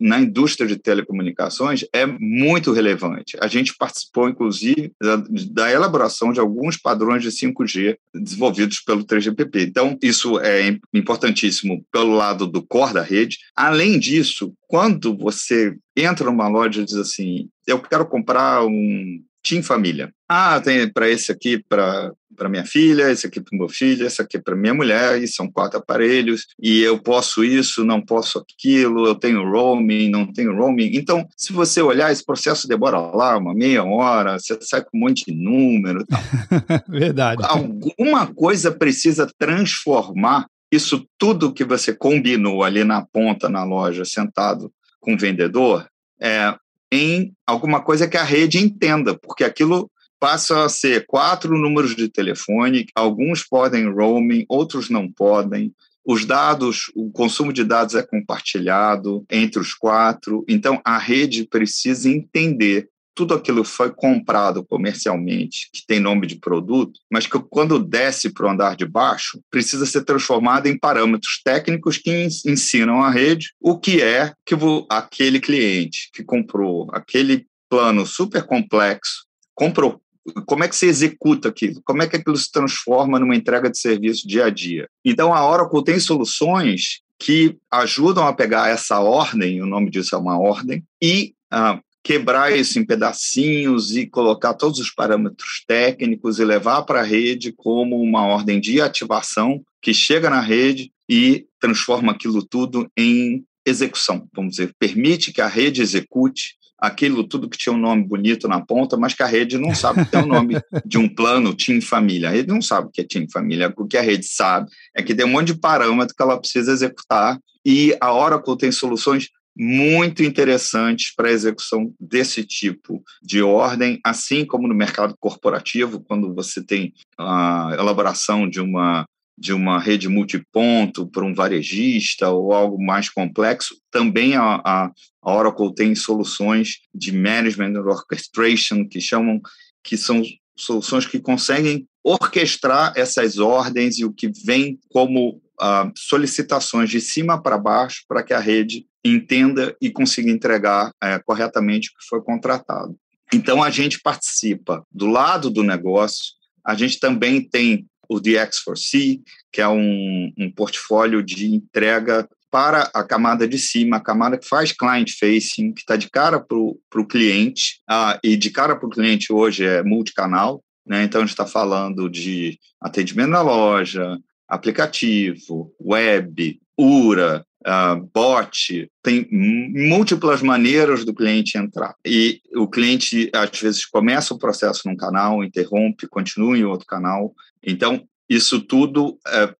na 0.00 0.20
indústria 0.20 0.66
de 0.66 0.76
telecomunicações 0.76 1.84
é 1.92 2.04
muito 2.06 2.72
relevante. 2.72 3.36
A 3.40 3.46
gente 3.46 3.76
participou, 3.76 4.28
inclusive, 4.28 4.92
da, 5.00 5.16
da, 5.50 5.70
elaboração 5.70 6.32
de 6.32 6.40
alguns 6.40 6.76
padrões 6.76 7.22
de 7.22 7.30
5G 7.30 7.96
desenvolvidos 8.14 8.80
pelo 8.80 9.04
3GPP. 9.04 9.68
Então, 9.68 9.96
isso 10.02 10.38
é 10.40 10.78
importantíssimo 10.92 11.84
pelo 11.92 12.14
lado 12.14 12.46
do 12.46 12.62
core 12.62 12.94
da 12.94 13.02
rede. 13.02 13.38
Além 13.54 13.98
disso, 13.98 14.52
quando 14.66 15.16
você 15.16 15.76
entra 15.96 16.26
numa 16.26 16.48
loja 16.48 16.82
e 16.82 16.84
diz 16.84 16.96
assim, 16.96 17.48
eu 17.66 17.80
quero 17.80 18.06
comprar 18.06 18.64
um 18.64 19.22
Team 19.42 19.62
Família. 19.62 20.12
Ah, 20.28 20.60
tem 20.60 20.90
para 20.90 21.08
esse 21.08 21.30
aqui, 21.30 21.62
para 21.68 22.12
para 22.36 22.48
minha 22.48 22.64
filha, 22.64 23.10
esse 23.10 23.26
aqui 23.26 23.40
para 23.40 23.54
o 23.54 23.58
meu 23.58 23.68
filho, 23.68 24.06
esse 24.06 24.20
aqui 24.20 24.38
para 24.38 24.56
minha 24.56 24.74
mulher, 24.74 25.22
e 25.22 25.28
são 25.28 25.50
quatro 25.50 25.78
aparelhos, 25.78 26.46
e 26.60 26.80
eu 26.80 26.98
posso 26.98 27.44
isso, 27.44 27.84
não 27.84 28.00
posso 28.00 28.38
aquilo, 28.38 29.06
eu 29.06 29.14
tenho 29.14 29.48
roaming, 29.48 30.08
não 30.08 30.30
tenho 30.32 30.54
roaming. 30.56 30.90
Então, 30.94 31.26
se 31.36 31.52
você 31.52 31.80
olhar, 31.80 32.10
esse 32.10 32.24
processo 32.24 32.66
demora 32.66 32.98
lá 32.98 33.36
uma 33.36 33.54
meia 33.54 33.84
hora, 33.84 34.38
você 34.38 34.58
sai 34.60 34.82
com 34.82 34.96
um 34.96 35.00
monte 35.00 35.24
de 35.26 35.34
número. 35.34 36.04
Tal. 36.06 36.20
Verdade. 36.88 37.42
Alguma 37.44 38.26
coisa 38.26 38.72
precisa 38.72 39.28
transformar 39.38 40.46
isso 40.70 41.06
tudo 41.18 41.52
que 41.52 41.64
você 41.64 41.94
combinou 41.94 42.64
ali 42.64 42.82
na 42.82 43.04
ponta, 43.04 43.48
na 43.48 43.62
loja, 43.62 44.04
sentado 44.04 44.72
com 44.98 45.14
o 45.14 45.18
vendedor, 45.18 45.86
é, 46.20 46.54
em 46.92 47.32
alguma 47.46 47.80
coisa 47.80 48.06
que 48.06 48.18
a 48.18 48.22
rede 48.22 48.58
entenda, 48.58 49.18
porque 49.18 49.42
aquilo 49.42 49.90
passa 50.20 50.64
a 50.64 50.68
ser 50.68 51.06
quatro 51.06 51.56
números 51.56 51.96
de 51.96 52.06
telefone, 52.08 52.86
alguns 52.94 53.42
podem 53.42 53.90
roaming, 53.90 54.44
outros 54.46 54.90
não 54.90 55.10
podem. 55.10 55.74
Os 56.04 56.26
dados, 56.26 56.92
o 56.94 57.10
consumo 57.10 57.52
de 57.52 57.64
dados 57.64 57.94
é 57.94 58.02
compartilhado 58.02 59.24
entre 59.30 59.58
os 59.58 59.72
quatro, 59.72 60.44
então 60.46 60.80
a 60.84 60.98
rede 60.98 61.46
precisa 61.46 62.10
entender 62.10 62.88
tudo 63.14 63.34
aquilo 63.34 63.64
foi 63.64 63.90
comprado 63.90 64.64
comercialmente, 64.64 65.68
que 65.72 65.86
tem 65.86 66.00
nome 66.00 66.26
de 66.26 66.36
produto, 66.36 66.98
mas 67.10 67.26
que 67.26 67.38
quando 67.50 67.78
desce 67.78 68.30
para 68.30 68.46
o 68.46 68.50
andar 68.50 68.76
de 68.76 68.86
baixo, 68.86 69.40
precisa 69.50 69.86
ser 69.86 70.04
transformado 70.04 70.66
em 70.66 70.78
parâmetros 70.78 71.40
técnicos 71.44 71.98
que 71.98 72.26
ensinam 72.46 73.02
a 73.02 73.10
rede 73.10 73.52
o 73.60 73.78
que 73.78 74.02
é 74.02 74.32
que 74.46 74.54
aquele 74.88 75.40
cliente 75.40 76.10
que 76.12 76.22
comprou 76.22 76.88
aquele 76.92 77.46
plano 77.68 78.06
super 78.06 78.44
complexo 78.44 79.26
comprou. 79.54 80.00
Como 80.46 80.62
é 80.62 80.68
que 80.68 80.76
se 80.76 80.86
executa 80.86 81.48
aquilo? 81.48 81.80
Como 81.84 82.02
é 82.02 82.06
que 82.06 82.16
aquilo 82.16 82.36
se 82.36 82.50
transforma 82.50 83.18
numa 83.18 83.34
entrega 83.34 83.68
de 83.68 83.78
serviço 83.78 84.28
dia 84.28 84.46
a 84.46 84.50
dia? 84.50 84.88
Então, 85.04 85.34
a 85.34 85.44
Oracle 85.44 85.82
tem 85.82 85.98
soluções 85.98 87.00
que 87.18 87.56
ajudam 87.70 88.26
a 88.26 88.32
pegar 88.32 88.68
essa 88.68 89.00
ordem, 89.00 89.62
o 89.62 89.66
nome 89.66 89.90
disso 89.90 90.14
é 90.14 90.18
uma 90.18 90.38
ordem, 90.38 90.84
e 91.00 91.34
ah, 91.50 91.80
quebrar 92.02 92.56
isso 92.56 92.78
em 92.78 92.84
pedacinhos 92.84 93.96
e 93.96 94.06
colocar 94.06 94.54
todos 94.54 94.80
os 94.80 94.90
parâmetros 94.90 95.62
técnicos 95.66 96.38
e 96.38 96.44
levar 96.44 96.82
para 96.82 97.00
a 97.00 97.04
rede 97.04 97.52
como 97.52 98.00
uma 98.00 98.26
ordem 98.26 98.60
de 98.60 98.80
ativação 98.80 99.62
que 99.80 99.94
chega 99.94 100.28
na 100.28 100.40
rede 100.40 100.92
e 101.08 101.46
transforma 101.60 102.12
aquilo 102.12 102.44
tudo 102.44 102.90
em 102.96 103.44
execução, 103.64 104.26
vamos 104.34 104.52
dizer, 104.52 104.74
permite 104.78 105.32
que 105.32 105.40
a 105.40 105.46
rede 105.46 105.82
execute 105.82 106.56
aquilo 106.82 107.22
tudo 107.22 107.48
que 107.48 107.56
tinha 107.56 107.72
um 107.72 107.78
nome 107.78 108.02
bonito 108.02 108.48
na 108.48 108.60
ponta, 108.60 108.96
mas 108.96 109.14
que 109.14 109.22
a 109.22 109.26
rede 109.26 109.56
não 109.56 109.72
sabe 109.72 110.04
que 110.04 110.16
é 110.16 110.18
o 110.18 110.26
nome 110.26 110.56
de 110.84 110.98
um 110.98 111.08
plano 111.08 111.54
Team 111.54 111.80
Família. 111.80 112.28
A 112.28 112.32
rede 112.32 112.48
não 112.48 112.60
sabe 112.60 112.88
o 112.88 112.90
que 112.90 113.02
é 113.02 113.04
Team 113.04 113.26
Família. 113.32 113.72
O 113.76 113.86
que 113.86 113.96
a 113.96 114.02
rede 114.02 114.26
sabe 114.26 114.68
é 114.92 115.00
que 115.00 115.14
tem 115.14 115.24
um 115.24 115.28
monte 115.28 115.52
de 115.52 115.60
parâmetro 115.60 116.12
que 116.12 116.20
ela 116.20 116.36
precisa 116.36 116.72
executar 116.72 117.38
e 117.64 117.96
a 118.00 118.12
Oracle 118.12 118.58
tem 118.58 118.72
soluções 118.72 119.28
muito 119.56 120.22
interessantes 120.22 121.14
para 121.14 121.28
a 121.28 121.32
execução 121.32 121.92
desse 122.00 122.44
tipo 122.44 123.02
de 123.22 123.42
ordem, 123.42 124.00
assim 124.04 124.44
como 124.44 124.66
no 124.66 124.74
mercado 124.74 125.14
corporativo, 125.20 126.00
quando 126.00 126.34
você 126.34 126.64
tem 126.64 126.92
a 127.18 127.70
elaboração 127.78 128.48
de 128.48 128.60
uma 128.60 129.04
de 129.36 129.52
uma 129.52 129.78
rede 129.78 130.08
multiponto 130.08 131.06
para 131.06 131.24
um 131.24 131.34
varejista 131.34 132.28
ou 132.28 132.52
algo 132.52 132.80
mais 132.80 133.08
complexo, 133.08 133.76
também 133.90 134.36
a, 134.36 134.60
a, 134.64 134.92
Oracle 135.22 135.74
tem 135.74 135.94
soluções 135.94 136.80
de 136.94 137.10
management 137.10 137.80
orchestration 137.80 138.86
que 138.86 139.00
chamam 139.00 139.40
que 139.82 139.96
são 139.96 140.22
soluções 140.56 141.06
que 141.06 141.18
conseguem 141.18 141.88
orquestrar 142.04 142.92
essas 142.94 143.38
ordens 143.38 143.98
e 143.98 144.04
o 144.04 144.12
que 144.12 144.30
vem 144.44 144.78
como 144.90 145.40
uh, 145.60 145.90
solicitações 145.96 146.90
de 146.90 147.00
cima 147.00 147.40
para 147.40 147.58
baixo 147.58 148.04
para 148.06 148.22
que 148.22 148.34
a 148.34 148.38
rede 148.38 148.86
entenda 149.04 149.76
e 149.80 149.90
consiga 149.90 150.30
entregar 150.30 150.90
uh, 150.90 151.22
corretamente 151.24 151.88
o 151.88 151.98
que 151.98 152.06
foi 152.08 152.22
contratado. 152.22 152.96
Então, 153.32 153.62
a 153.62 153.70
gente 153.70 154.00
participa 154.00 154.84
do 154.90 155.06
lado 155.06 155.50
do 155.50 155.62
negócio, 155.62 156.34
A 156.64 156.74
gente 156.74 157.00
também 157.00 157.40
tem 157.42 157.86
o 158.08 158.20
DX4C, 158.20 159.20
que 159.50 159.60
é 159.60 159.68
um, 159.68 160.32
um 160.38 160.50
portfólio 160.50 161.22
de 161.22 161.46
entrega 161.46 162.28
para 162.52 162.90
a 162.94 163.02
camada 163.02 163.48
de 163.48 163.58
cima, 163.58 163.96
a 163.96 164.00
camada 164.00 164.36
que 164.36 164.46
faz 164.46 164.72
client 164.72 165.10
facing, 165.18 165.72
que 165.72 165.80
está 165.80 165.96
de 165.96 166.10
cara 166.10 166.38
para 166.38 166.56
o 166.58 167.06
cliente, 167.08 167.80
ah, 167.88 168.20
e 168.22 168.36
de 168.36 168.50
cara 168.50 168.76
para 168.76 168.86
o 168.86 168.90
cliente 168.90 169.32
hoje 169.32 169.64
é 169.64 169.82
multicanal, 169.82 170.62
né? 170.86 171.02
então 171.04 171.22
a 171.22 171.24
gente 171.24 171.32
está 171.32 171.46
falando 171.46 172.10
de 172.10 172.58
atendimento 172.78 173.30
na 173.30 173.40
loja, 173.40 174.18
aplicativo, 174.46 175.74
web, 175.80 176.60
URA, 176.78 177.44
uh, 177.66 178.10
bot, 178.12 178.90
tem 179.02 179.28
múltiplas 179.30 180.42
maneiras 180.42 181.04
do 181.04 181.14
cliente 181.14 181.58
entrar. 181.58 181.94
E 182.04 182.40
o 182.54 182.68
cliente, 182.68 183.30
às 183.34 183.60
vezes, 183.60 183.86
começa 183.86 184.34
o 184.34 184.38
processo 184.38 184.82
num 184.86 184.96
canal, 184.96 185.44
interrompe, 185.44 186.08
continua 186.08 186.56
em 186.56 186.64
outro 186.64 186.86
canal. 186.86 187.34
Então, 187.62 188.06
isso 188.28 188.60
tudo 188.60 189.10
uh, 189.10 189.54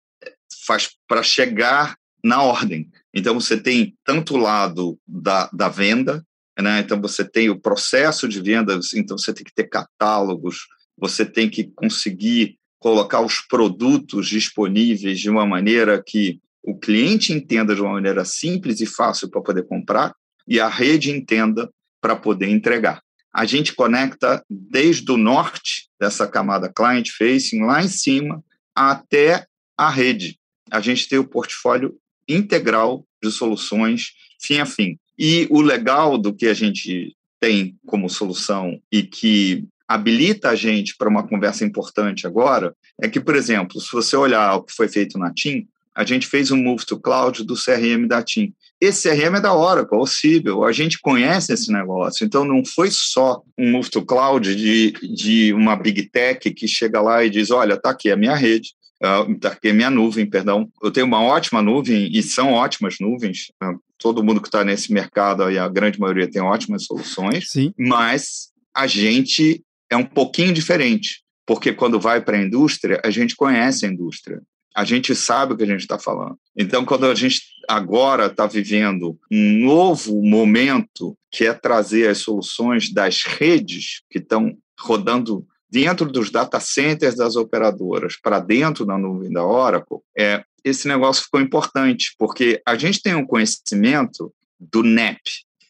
faz 0.67 0.91
para 1.07 1.23
chegar 1.23 1.97
na 2.25 2.43
ordem. 2.43 2.89
Então, 3.13 3.35
você 3.35 3.57
tem 3.57 3.95
tanto 4.05 4.35
o 4.35 4.39
lado 4.39 4.99
da, 5.07 5.51
da 5.53 5.69
venda, 5.69 6.25
né? 6.61 6.81
então 6.81 7.01
você 7.01 7.25
tem 7.25 7.51
o 7.51 7.59
processo 7.59 8.29
de 8.29 8.41
venda, 8.41 8.79
então 8.95 9.19
você 9.19 9.33
tem 9.33 9.45
que 9.45 9.55
ter 9.55 9.65
catálogos, 9.65 10.67
você 10.97 11.25
tem 11.25 11.49
que 11.49 11.65
conseguir 11.75 12.59
colocar 12.79 13.21
os 13.21 13.41
produtos 13.41 14.29
disponíveis 14.29 15.19
de 15.19 15.31
uma 15.31 15.47
maneira 15.47 16.03
que 16.05 16.41
o 16.63 16.79
cliente 16.79 17.33
entenda 17.33 17.75
de 17.75 17.81
uma 17.81 17.93
maneira 17.93 18.25
simples 18.25 18.81
e 18.81 18.87
fácil 18.87 19.29
para 19.29 19.41
poder 19.41 19.67
comprar 19.67 20.15
e 20.47 20.61
a 20.61 20.69
rede 20.69 21.11
entenda 21.11 21.71
para 22.01 22.17
poder 22.17 22.49
entregar. 22.49 23.03
A 23.35 23.45
gente 23.45 23.75
conecta 23.75 24.45
desde 24.49 25.11
o 25.11 25.17
norte 25.17 25.89
dessa 25.99 26.27
camada 26.27 26.73
client 26.73 27.09
facing 27.17 27.63
lá 27.63 27.83
em 27.83 27.89
cima 27.89 28.45
até 28.75 29.47
a 29.77 29.89
rede. 29.89 30.39
A 30.71 30.81
gente 30.81 31.09
tem 31.09 31.19
o 31.19 31.27
portfólio 31.27 31.97
integral 32.29 33.07
de 33.23 33.31
soluções 33.31 34.13
fim 34.41 34.59
a 34.59 34.67
fim. 34.67 34.99
E 35.19 35.47
o 35.51 35.61
legal 35.61 36.19
do 36.19 36.35
que 36.35 36.47
a 36.47 36.55
gente 36.55 37.17
tem 37.41 37.77
como 37.87 38.09
solução 38.09 38.81
e 38.91 39.03
que 39.03 39.67
habilita 39.87 40.51
a 40.51 40.55
gente 40.55 40.97
para 40.97 41.09
uma 41.09 41.27
conversa 41.27 41.65
importante 41.65 42.27
agora 42.27 42.75
é 43.01 43.09
que, 43.09 43.21
por 43.21 43.35
exemplo, 43.35 43.81
se 43.81 43.93
você 43.93 44.17
olhar 44.17 44.55
o 44.57 44.63
que 44.63 44.73
foi 44.73 44.89
feito 44.89 45.19
na 45.19 45.33
TIM, 45.33 45.69
a 45.95 46.05
gente 46.05 46.27
fez 46.27 46.51
um 46.51 46.57
move 46.57 46.85
to 46.87 46.99
cloud 46.99 47.45
do 47.45 47.55
CRM 47.55 48.07
da 48.07 48.23
TIM. 48.23 48.55
Esse 48.81 49.09
CRM 49.09 49.37
é 49.37 49.41
da 49.41 49.55
Oracle, 49.55 49.99
o 49.99 50.07
Siebel, 50.07 50.65
a 50.65 50.73
gente 50.73 50.99
conhece 50.99 51.53
esse 51.53 51.71
negócio, 51.71 52.25
então 52.25 52.45
não 52.45 52.65
foi 52.65 52.89
só 52.91 53.43
um 53.59 53.71
move 53.71 53.91
to 53.91 54.05
cloud 54.05 54.57
de, 54.57 54.93
de 55.15 55.53
uma 55.53 55.77
big 55.77 56.09
tech 56.11 56.51
que 56.53 56.67
chega 56.67 57.01
lá 57.01 57.25
e 57.25 57.31
diz, 57.31 57.51
olha, 57.51 57.75
está 57.75 57.91
aqui 57.91 58.11
a 58.11 58.17
minha 58.17 58.35
rede, 58.35 58.71
uh, 59.05 59.47
aqui 59.47 59.69
a 59.69 59.75
minha 59.75 59.91
nuvem, 59.91 60.29
perdão, 60.29 60.69
eu 60.83 60.91
tenho 60.91 61.07
uma 61.07 61.23
ótima 61.23 61.63
nuvem 61.63 62.11
e 62.13 62.23
são 62.23 62.53
ótimas 62.53 62.97
nuvens, 62.99 63.53
uh, 63.63 63.79
todo 63.99 64.25
mundo 64.25 64.41
que 64.41 64.49
está 64.49 64.65
nesse 64.65 64.93
mercado 64.93 65.49
e 65.49 65.59
a 65.59 65.69
grande 65.69 66.01
maioria 66.01 66.29
tem 66.29 66.43
ótimas 66.43 66.85
soluções, 66.85 67.51
Sim. 67.51 67.73
mas 67.79 68.51
a 68.75 68.87
gente 68.87 69.63
é 69.89 69.97
um 69.97 70.05
pouquinho 70.05 70.53
diferente, 70.53 71.23
porque 71.47 71.73
quando 71.73 72.01
vai 72.01 72.21
para 72.21 72.37
a 72.37 72.43
indústria, 72.43 73.01
a 73.05 73.11
gente 73.11 73.37
conhece 73.37 73.87
a 73.87 73.89
indústria 73.89 74.41
a 74.75 74.85
gente 74.85 75.15
sabe 75.15 75.53
o 75.53 75.57
que 75.57 75.63
a 75.63 75.67
gente 75.67 75.81
está 75.81 75.99
falando. 75.99 76.39
Então, 76.57 76.85
quando 76.85 77.07
a 77.07 77.15
gente 77.15 77.41
agora 77.69 78.27
está 78.27 78.47
vivendo 78.47 79.19
um 79.31 79.65
novo 79.65 80.23
momento, 80.23 81.17
que 81.31 81.45
é 81.45 81.53
trazer 81.53 82.09
as 82.09 82.19
soluções 82.19 82.93
das 82.93 83.23
redes 83.23 84.03
que 84.11 84.19
estão 84.19 84.57
rodando 84.79 85.47
dentro 85.71 86.11
dos 86.11 86.31
data 86.31 86.61
centers 86.61 87.15
das 87.15 87.37
operadoras 87.37 88.17
para 88.21 88.41
dentro 88.41 88.85
da 88.85 88.99
nuvem 88.99 89.33
da 89.33 89.45
Oracle, 89.45 89.99
é, 90.17 90.45
esse 90.65 90.87
negócio 90.87 91.25
ficou 91.25 91.41
importante, 91.41 92.15
porque 92.19 92.61
a 92.67 92.77
gente 92.77 93.03
tem 93.03 93.15
um 93.15 93.27
conhecimento 93.27 94.33
do 94.59 94.83
NEP. 94.83 95.21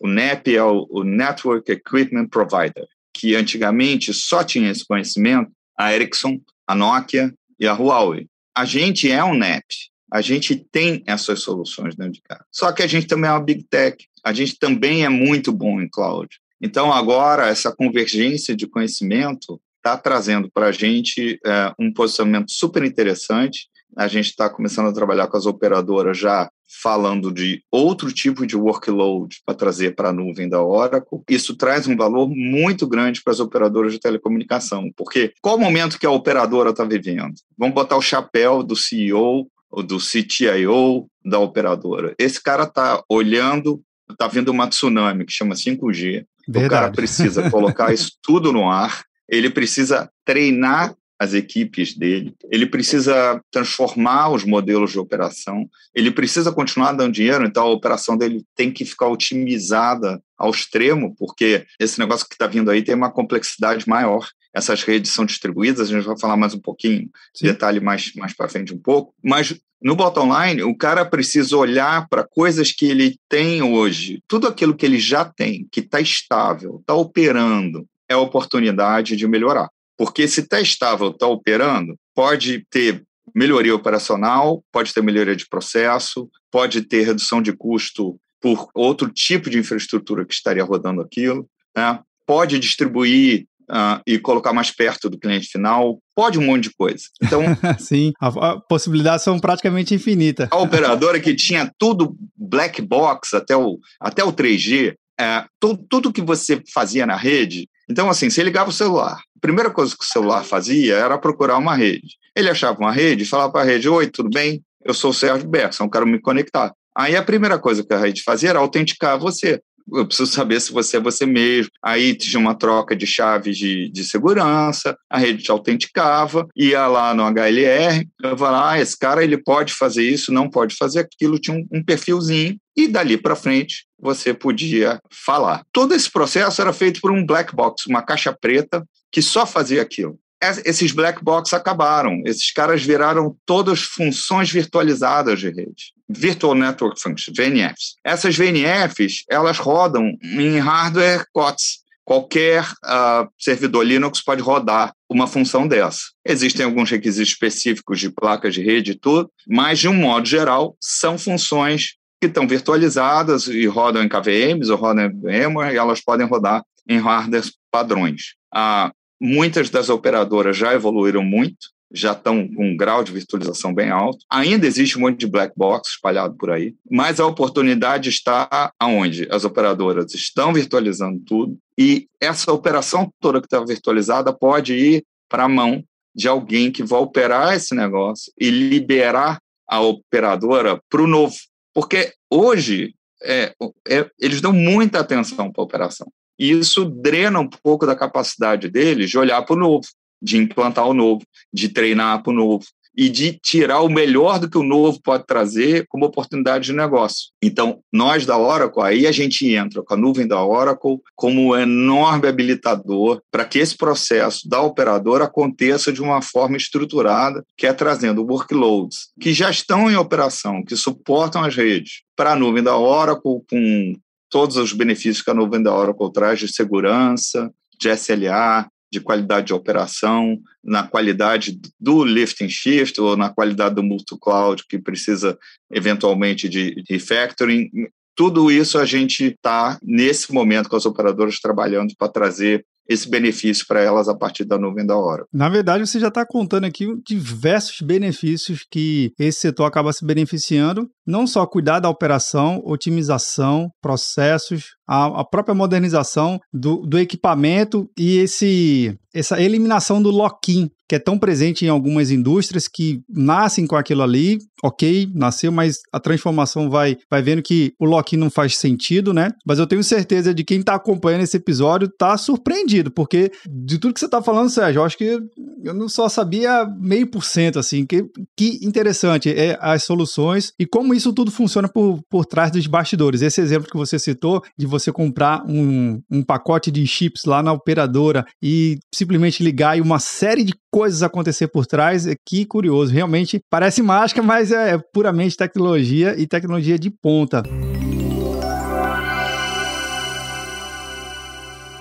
O 0.00 0.08
NEP 0.08 0.56
é 0.56 0.62
o, 0.62 0.86
o 0.90 1.04
Network 1.04 1.70
Equipment 1.70 2.28
Provider, 2.28 2.86
que 3.14 3.34
antigamente 3.34 4.12
só 4.12 4.42
tinha 4.42 4.70
esse 4.70 4.84
conhecimento 4.84 5.50
a 5.78 5.94
Ericsson, 5.94 6.40
a 6.66 6.74
Nokia 6.74 7.32
e 7.58 7.66
a 7.66 7.72
Huawei 7.72 8.28
a 8.54 8.64
gente 8.64 9.10
é 9.10 9.22
um 9.24 9.34
NEP, 9.34 9.64
a 10.12 10.20
gente 10.20 10.56
tem 10.56 11.02
essas 11.06 11.40
soluções 11.40 11.94
dentro 11.94 12.12
de 12.12 12.22
casa. 12.22 12.44
Só 12.50 12.70
que 12.72 12.82
a 12.82 12.86
gente 12.86 13.06
também 13.06 13.30
é 13.30 13.32
uma 13.32 13.42
Big 13.42 13.64
Tech, 13.64 13.96
a 14.22 14.32
gente 14.32 14.58
também 14.58 15.04
é 15.04 15.08
muito 15.08 15.52
bom 15.52 15.80
em 15.80 15.88
cloud. 15.88 16.28
Então, 16.60 16.92
agora, 16.92 17.48
essa 17.48 17.74
convergência 17.74 18.54
de 18.54 18.66
conhecimento 18.66 19.60
está 19.78 19.96
trazendo 19.96 20.48
para 20.48 20.66
a 20.66 20.72
gente 20.72 21.40
é, 21.44 21.72
um 21.78 21.92
posicionamento 21.92 22.52
super 22.52 22.84
interessante. 22.84 23.68
A 23.96 24.08
gente 24.08 24.26
está 24.26 24.48
começando 24.48 24.88
a 24.88 24.92
trabalhar 24.92 25.26
com 25.26 25.36
as 25.36 25.46
operadoras 25.46 26.16
já 26.18 26.50
falando 26.80 27.32
de 27.32 27.62
outro 27.70 28.10
tipo 28.12 28.46
de 28.46 28.56
workload 28.56 29.36
para 29.44 29.54
trazer 29.54 29.94
para 29.94 30.08
a 30.08 30.12
nuvem 30.12 30.48
da 30.48 30.62
Oracle. 30.62 31.20
Isso 31.28 31.56
traz 31.56 31.86
um 31.86 31.96
valor 31.96 32.28
muito 32.28 32.86
grande 32.86 33.22
para 33.22 33.32
as 33.32 33.40
operadoras 33.40 33.92
de 33.92 34.00
telecomunicação, 34.00 34.90
porque 34.96 35.32
qual 35.42 35.56
o 35.56 35.60
momento 35.60 35.98
que 35.98 36.06
a 36.06 36.10
operadora 36.10 36.70
está 36.70 36.84
vivendo? 36.84 37.34
Vamos 37.58 37.74
botar 37.74 37.96
o 37.96 38.02
chapéu 38.02 38.62
do 38.62 38.74
CEO 38.74 39.46
ou 39.70 39.82
do 39.82 39.98
CTIO 39.98 41.06
da 41.24 41.38
operadora. 41.38 42.14
Esse 42.18 42.42
cara 42.42 42.64
está 42.64 43.02
olhando, 43.08 43.82
está 44.10 44.26
vendo 44.26 44.50
uma 44.50 44.68
tsunami 44.68 45.24
que 45.26 45.32
chama 45.32 45.54
5G. 45.54 46.24
Verdade. 46.48 46.66
O 46.66 46.68
cara 46.68 46.90
precisa 46.90 47.50
colocar 47.50 47.92
isso 47.92 48.12
tudo 48.22 48.52
no 48.52 48.68
ar, 48.68 49.04
ele 49.28 49.48
precisa 49.48 50.10
treinar 50.24 50.94
as 51.22 51.34
equipes 51.34 51.96
dele, 51.96 52.34
ele 52.50 52.66
precisa 52.66 53.40
transformar 53.50 54.30
os 54.30 54.44
modelos 54.44 54.90
de 54.90 54.98
operação, 54.98 55.68
ele 55.94 56.10
precisa 56.10 56.50
continuar 56.50 56.92
dando 56.92 57.14
dinheiro, 57.14 57.46
então 57.46 57.62
a 57.62 57.70
operação 57.70 58.16
dele 58.16 58.44
tem 58.56 58.72
que 58.72 58.84
ficar 58.84 59.06
otimizada 59.06 60.20
ao 60.36 60.50
extremo, 60.50 61.14
porque 61.16 61.64
esse 61.78 61.98
negócio 62.00 62.26
que 62.28 62.34
está 62.34 62.48
vindo 62.48 62.70
aí 62.70 62.82
tem 62.82 62.96
uma 62.96 63.12
complexidade 63.12 63.88
maior. 63.88 64.26
Essas 64.52 64.82
redes 64.82 65.12
são 65.12 65.24
distribuídas, 65.24 65.88
a 65.88 65.92
gente 65.92 66.04
vai 66.04 66.18
falar 66.18 66.36
mais 66.36 66.54
um 66.54 66.60
pouquinho, 66.60 67.08
Sim. 67.32 67.46
detalhe 67.46 67.78
mais, 67.78 68.12
mais 68.14 68.34
para 68.34 68.48
frente 68.48 68.74
um 68.74 68.78
pouco, 68.78 69.14
mas 69.22 69.56
no 69.80 69.94
bottom 69.94 70.28
line, 70.28 70.62
o 70.62 70.76
cara 70.76 71.04
precisa 71.04 71.56
olhar 71.56 72.08
para 72.08 72.24
coisas 72.24 72.72
que 72.72 72.86
ele 72.86 73.16
tem 73.28 73.62
hoje, 73.62 74.22
tudo 74.26 74.48
aquilo 74.48 74.74
que 74.74 74.84
ele 74.84 74.98
já 74.98 75.24
tem, 75.24 75.68
que 75.70 75.80
está 75.80 76.00
estável, 76.00 76.78
está 76.80 76.94
operando, 76.94 77.86
é 78.08 78.14
a 78.14 78.18
oportunidade 78.18 79.16
de 79.16 79.26
melhorar. 79.26 79.68
Porque 80.02 80.26
se 80.26 80.40
está 80.40 80.60
estável, 80.60 81.10
está 81.10 81.28
operando, 81.28 81.94
pode 82.12 82.66
ter 82.68 83.04
melhoria 83.32 83.72
operacional, 83.72 84.60
pode 84.72 84.92
ter 84.92 85.00
melhoria 85.00 85.36
de 85.36 85.48
processo, 85.48 86.28
pode 86.50 86.82
ter 86.82 87.06
redução 87.06 87.40
de 87.40 87.52
custo 87.52 88.18
por 88.40 88.68
outro 88.74 89.08
tipo 89.08 89.48
de 89.48 89.60
infraestrutura 89.60 90.26
que 90.26 90.34
estaria 90.34 90.64
rodando 90.64 91.00
aquilo, 91.00 91.48
né? 91.76 92.00
pode 92.26 92.58
distribuir 92.58 93.46
uh, 93.70 94.02
e 94.04 94.18
colocar 94.18 94.52
mais 94.52 94.72
perto 94.72 95.08
do 95.08 95.16
cliente 95.16 95.46
final, 95.46 96.00
pode 96.16 96.36
um 96.36 96.46
monte 96.46 96.64
de 96.64 96.74
coisa. 96.74 97.04
Então, 97.22 97.42
sim, 97.78 98.12
as 98.20 98.34
possibilidades 98.68 99.22
são 99.22 99.38
praticamente 99.38 99.94
infinitas. 99.94 100.48
A 100.50 100.58
operadora 100.58 101.20
que 101.20 101.32
tinha 101.32 101.72
tudo 101.78 102.16
black 102.36 102.82
box 102.82 103.34
até 103.34 103.56
o, 103.56 103.78
até 104.00 104.24
o 104.24 104.32
3G, 104.32 104.96
é, 105.20 105.44
tu, 105.60 105.76
tudo 105.88 106.12
que 106.12 106.22
você 106.22 106.60
fazia 106.74 107.06
na 107.06 107.14
rede 107.14 107.68
então, 107.88 108.08
assim, 108.08 108.30
você 108.30 108.42
ligava 108.42 108.70
o 108.70 108.72
celular. 108.72 109.16
A 109.16 109.40
primeira 109.40 109.70
coisa 109.70 109.96
que 109.96 110.04
o 110.04 110.06
celular 110.06 110.44
fazia 110.44 110.96
era 110.96 111.18
procurar 111.18 111.58
uma 111.58 111.74
rede. 111.74 112.16
Ele 112.34 112.48
achava 112.48 112.78
uma 112.78 112.92
rede, 112.92 113.24
falava 113.24 113.52
para 113.52 113.62
a 113.62 113.64
rede: 113.64 113.88
Oi, 113.88 114.06
tudo 114.06 114.30
bem? 114.30 114.62
Eu 114.84 114.94
sou 114.94 115.10
o 115.10 115.14
Sérgio 115.14 115.48
Bergson, 115.48 115.88
quero 115.88 116.06
me 116.06 116.20
conectar. 116.20 116.72
Aí 116.96 117.16
a 117.16 117.22
primeira 117.22 117.58
coisa 117.58 117.84
que 117.84 117.92
a 117.92 117.98
rede 117.98 118.22
fazia 118.22 118.50
era 118.50 118.58
autenticar 118.58 119.18
você. 119.18 119.60
Eu 119.92 120.06
preciso 120.06 120.30
saber 120.30 120.60
se 120.60 120.72
você 120.72 120.96
é 120.96 121.00
você 121.00 121.26
mesmo. 121.26 121.70
Aí 121.82 122.14
tinha 122.14 122.38
uma 122.38 122.54
troca 122.54 122.94
de 122.94 123.06
chaves 123.06 123.56
de, 123.56 123.90
de 123.90 124.04
segurança, 124.04 124.96
a 125.10 125.18
rede 125.18 125.42
te 125.42 125.50
autenticava, 125.50 126.46
ia 126.56 126.86
lá 126.86 127.12
no 127.12 127.24
HLR, 127.24 128.06
falava, 128.38 128.70
ah, 128.70 128.80
esse 128.80 128.96
cara 128.96 129.24
ele 129.24 129.36
pode 129.36 129.72
fazer 129.74 130.04
isso, 130.04 130.32
não 130.32 130.48
pode 130.48 130.76
fazer 130.76 131.00
aquilo, 131.00 131.38
tinha 131.38 131.56
um, 131.56 131.66
um 131.72 131.84
perfilzinho, 131.84 132.56
e 132.76 132.86
dali 132.86 133.16
para 133.16 133.36
frente 133.36 133.84
você 134.02 134.34
podia 134.34 135.00
falar. 135.10 135.64
Todo 135.72 135.94
esse 135.94 136.10
processo 136.10 136.60
era 136.60 136.72
feito 136.72 137.00
por 137.00 137.12
um 137.12 137.24
black 137.24 137.54
box, 137.54 137.86
uma 137.86 138.02
caixa 138.02 138.36
preta 138.38 138.84
que 139.12 139.22
só 139.22 139.46
fazia 139.46 139.80
aquilo. 139.80 140.18
Esses 140.64 140.90
black 140.90 141.22
box 141.22 141.54
acabaram, 141.54 142.20
esses 142.26 142.50
caras 142.50 142.82
viraram 142.82 143.36
todas 143.46 143.82
funções 143.82 144.50
virtualizadas 144.50 145.38
de 145.38 145.48
rede. 145.48 145.92
Virtual 146.08 146.56
Network 146.56 147.00
Functions, 147.00 147.36
VNFs. 147.36 147.94
Essas 148.04 148.36
VNFs, 148.36 149.22
elas 149.30 149.58
rodam 149.58 150.18
em 150.20 150.58
hardware 150.58 151.24
COTS. 151.32 151.82
Qualquer 152.04 152.64
uh, 152.84 153.30
servidor 153.38 153.86
Linux 153.86 154.20
pode 154.20 154.42
rodar 154.42 154.92
uma 155.08 155.28
função 155.28 155.68
dessa. 155.68 156.00
Existem 156.26 156.66
alguns 156.66 156.90
requisitos 156.90 157.30
específicos 157.30 158.00
de 158.00 158.10
placas 158.10 158.52
de 158.52 158.62
rede 158.62 158.90
e 158.90 158.98
tudo, 158.98 159.30
mas, 159.46 159.78
de 159.78 159.88
um 159.88 159.94
modo 159.94 160.26
geral, 160.26 160.76
são 160.80 161.16
funções 161.16 161.94
que 162.22 162.26
estão 162.26 162.46
virtualizadas 162.46 163.48
e 163.48 163.66
rodam 163.66 164.00
em 164.00 164.08
KVMs 164.08 164.70
ou 164.70 164.78
rodam 164.78 165.06
em 165.06 165.10
VMware 165.10 165.74
e 165.74 165.76
elas 165.76 166.00
podem 166.00 166.24
rodar 166.24 166.62
em 166.88 166.96
hardware 166.96 167.50
padrões. 167.68 168.36
Ah, 168.54 168.92
muitas 169.20 169.68
das 169.70 169.88
operadoras 169.88 170.56
já 170.56 170.72
evoluíram 170.72 171.24
muito, 171.24 171.66
já 171.92 172.12
estão 172.12 172.46
com 172.46 172.64
um 172.64 172.76
grau 172.76 173.02
de 173.02 173.10
virtualização 173.10 173.74
bem 173.74 173.90
alto. 173.90 174.24
Ainda 174.30 174.68
existe 174.68 174.96
um 174.96 175.00
monte 175.00 175.18
de 175.18 175.26
black 175.26 175.52
box 175.56 175.90
espalhado 175.90 176.36
por 176.36 176.52
aí, 176.52 176.76
mas 176.88 177.18
a 177.18 177.26
oportunidade 177.26 178.08
está 178.08 178.72
aonde? 178.78 179.26
As 179.28 179.44
operadoras 179.44 180.14
estão 180.14 180.52
virtualizando 180.52 181.18
tudo 181.26 181.58
e 181.76 182.06
essa 182.20 182.52
operação 182.52 183.12
toda 183.18 183.40
que 183.40 183.46
está 183.46 183.58
virtualizada 183.64 184.32
pode 184.32 184.74
ir 184.74 185.04
para 185.28 185.42
a 185.42 185.48
mão 185.48 185.82
de 186.14 186.28
alguém 186.28 186.70
que 186.70 186.84
vai 186.84 187.00
operar 187.00 187.52
esse 187.56 187.74
negócio 187.74 188.32
e 188.38 188.48
liberar 188.48 189.40
a 189.68 189.80
operadora 189.80 190.80
para 190.88 191.02
o 191.02 191.06
novo. 191.08 191.34
Porque 191.74 192.12
hoje 192.30 192.94
é, 193.22 193.54
é, 193.88 194.10
eles 194.18 194.40
dão 194.40 194.52
muita 194.52 195.00
atenção 195.00 195.50
para 195.50 195.62
a 195.62 195.64
operação. 195.64 196.10
E 196.38 196.50
isso 196.50 196.84
drena 196.84 197.38
um 197.38 197.48
pouco 197.48 197.86
da 197.86 197.94
capacidade 197.94 198.68
deles 198.68 199.10
de 199.10 199.18
olhar 199.18 199.42
para 199.42 199.54
o 199.54 199.58
novo 199.58 199.86
de 200.22 200.38
implantar 200.38 200.86
o 200.86 200.94
novo, 200.94 201.26
de 201.52 201.68
treinar 201.68 202.22
para 202.22 202.30
o 202.30 202.36
novo 202.36 202.64
e 202.96 203.08
de 203.08 203.38
tirar 203.42 203.80
o 203.80 203.88
melhor 203.88 204.38
do 204.38 204.48
que 204.48 204.58
o 204.58 204.62
novo 204.62 205.00
pode 205.02 205.26
trazer 205.26 205.86
como 205.88 206.04
oportunidade 206.04 206.66
de 206.66 206.72
negócio. 206.72 207.28
Então, 207.42 207.80
nós 207.92 208.26
da 208.26 208.36
Oracle, 208.36 208.82
aí 208.82 209.06
a 209.06 209.12
gente 209.12 209.46
entra 209.54 209.82
com 209.82 209.94
a 209.94 209.96
nuvem 209.96 210.26
da 210.26 210.44
Oracle 210.44 210.98
como 211.14 211.48
um 211.48 211.56
enorme 211.56 212.28
habilitador 212.28 213.20
para 213.30 213.44
que 213.44 213.58
esse 213.58 213.76
processo 213.76 214.48
da 214.48 214.60
operadora 214.60 215.24
aconteça 215.24 215.92
de 215.92 216.02
uma 216.02 216.20
forma 216.20 216.56
estruturada, 216.56 217.44
que 217.56 217.66
é 217.66 217.72
trazendo 217.72 218.24
workloads 218.24 219.10
que 219.20 219.32
já 219.32 219.50
estão 219.50 219.90
em 219.90 219.96
operação, 219.96 220.64
que 220.64 220.76
suportam 220.76 221.44
as 221.44 221.56
redes, 221.56 222.02
para 222.16 222.32
a 222.32 222.36
nuvem 222.36 222.62
da 222.62 222.76
Oracle 222.76 223.40
com 223.48 223.94
todos 224.30 224.56
os 224.56 224.72
benefícios 224.72 225.22
que 225.22 225.30
a 225.30 225.34
nuvem 225.34 225.62
da 225.62 225.74
Oracle 225.74 226.12
traz 226.12 226.40
de 226.40 226.52
segurança, 226.52 227.52
de 227.78 227.90
SLA, 227.90 228.66
de 228.92 229.00
qualidade 229.00 229.46
de 229.46 229.54
operação, 229.54 230.38
na 230.62 230.82
qualidade 230.82 231.58
do 231.80 232.04
lift 232.04 232.44
and 232.44 232.50
shift 232.50 233.00
ou 233.00 233.16
na 233.16 233.30
qualidade 233.30 233.74
do 233.74 233.82
multi-cloud 233.82 234.64
que 234.68 234.78
precisa 234.78 235.38
eventualmente 235.72 236.46
de 236.46 236.84
refactoring. 236.88 237.70
Tudo 238.14 238.50
isso 238.50 238.78
a 238.78 238.84
gente 238.84 239.24
está, 239.24 239.78
nesse 239.82 240.30
momento, 240.30 240.68
com 240.68 240.76
as 240.76 240.84
operadoras 240.84 241.40
trabalhando 241.40 241.94
para 241.96 242.12
trazer 242.12 242.66
esse 242.86 243.08
benefício 243.08 243.64
para 243.66 243.80
elas 243.80 244.08
a 244.08 244.14
partir 244.14 244.44
da 244.44 244.58
nuvem 244.58 244.84
da 244.84 244.96
hora. 244.96 245.24
Na 245.32 245.48
verdade, 245.48 245.86
você 245.86 245.98
já 245.98 246.08
está 246.08 246.26
contando 246.26 246.64
aqui 246.64 246.86
diversos 247.06 247.80
benefícios 247.80 248.66
que 248.70 249.12
esse 249.18 249.40
setor 249.40 249.64
acaba 249.64 249.92
se 249.92 250.04
beneficiando, 250.04 250.90
não 251.06 251.26
só 251.26 251.46
cuidar 251.46 251.80
da 251.80 251.88
operação, 251.88 252.62
otimização, 252.64 253.70
processos, 253.80 254.76
a, 254.86 255.20
a 255.20 255.24
própria 255.24 255.54
modernização 255.54 256.38
do, 256.52 256.86
do 256.86 256.98
equipamento 256.98 257.88
e 257.98 258.18
esse, 258.18 258.94
essa 259.14 259.40
eliminação 259.40 260.02
do 260.02 260.10
lock-in, 260.10 260.68
que 260.88 260.96
é 260.96 260.98
tão 260.98 261.18
presente 261.18 261.64
em 261.64 261.68
algumas 261.68 262.10
indústrias 262.10 262.68
que 262.68 263.00
nascem 263.08 263.66
com 263.66 263.76
aquilo 263.76 264.02
ali, 264.02 264.38
ok, 264.62 265.08
nasceu, 265.14 265.50
mas 265.50 265.78
a 265.90 265.98
transformação 265.98 266.68
vai, 266.68 266.98
vai 267.10 267.22
vendo 267.22 267.42
que 267.42 267.72
o 267.80 267.86
lock-in 267.86 268.18
não 268.18 268.30
faz 268.30 268.56
sentido, 268.56 269.14
né? 269.14 269.30
Mas 269.46 269.58
eu 269.58 269.66
tenho 269.66 269.82
certeza 269.82 270.34
de 270.34 270.44
quem 270.44 270.60
está 270.60 270.74
acompanhando 270.74 271.22
esse 271.22 271.36
episódio 271.36 271.86
está 271.86 272.16
surpreendido, 272.18 272.90
porque 272.90 273.32
de 273.48 273.78
tudo 273.78 273.94
que 273.94 274.00
você 274.00 274.06
está 274.06 274.20
falando, 274.20 274.50
Sérgio, 274.50 274.80
eu 274.80 274.84
acho 274.84 274.98
que 274.98 275.18
eu 275.64 275.72
não 275.72 275.88
só 275.88 276.08
sabia 276.08 276.66
meio 276.78 277.10
por 277.10 277.24
cento, 277.24 277.58
assim, 277.58 277.86
que, 277.86 278.04
que 278.36 278.58
interessante 278.62 279.30
é 279.30 279.56
as 279.60 279.84
soluções 279.84 280.52
e 280.58 280.66
como 280.66 280.91
isso 280.92 281.12
tudo 281.12 281.30
funciona 281.30 281.68
por, 281.68 282.00
por 282.08 282.24
trás 282.24 282.50
dos 282.50 282.66
bastidores. 282.66 283.22
Esse 283.22 283.40
exemplo 283.40 283.70
que 283.70 283.76
você 283.76 283.98
citou 283.98 284.42
de 284.56 284.66
você 284.66 284.92
comprar 284.92 285.44
um, 285.46 286.00
um 286.10 286.22
pacote 286.22 286.70
de 286.70 286.86
chips 286.86 287.24
lá 287.24 287.42
na 287.42 287.52
operadora 287.52 288.24
e 288.42 288.78
simplesmente 288.94 289.42
ligar 289.42 289.76
e 289.76 289.80
uma 289.80 289.98
série 289.98 290.44
de 290.44 290.54
coisas 290.70 291.02
acontecer 291.02 291.48
por 291.48 291.66
trás, 291.66 292.06
é 292.06 292.14
que 292.26 292.44
curioso. 292.46 292.92
Realmente 292.92 293.40
parece 293.50 293.82
mágica, 293.82 294.22
mas 294.22 294.50
é 294.50 294.78
puramente 294.92 295.36
tecnologia 295.36 296.18
e 296.18 296.26
tecnologia 296.26 296.78
de 296.78 296.90
ponta. 296.90 297.42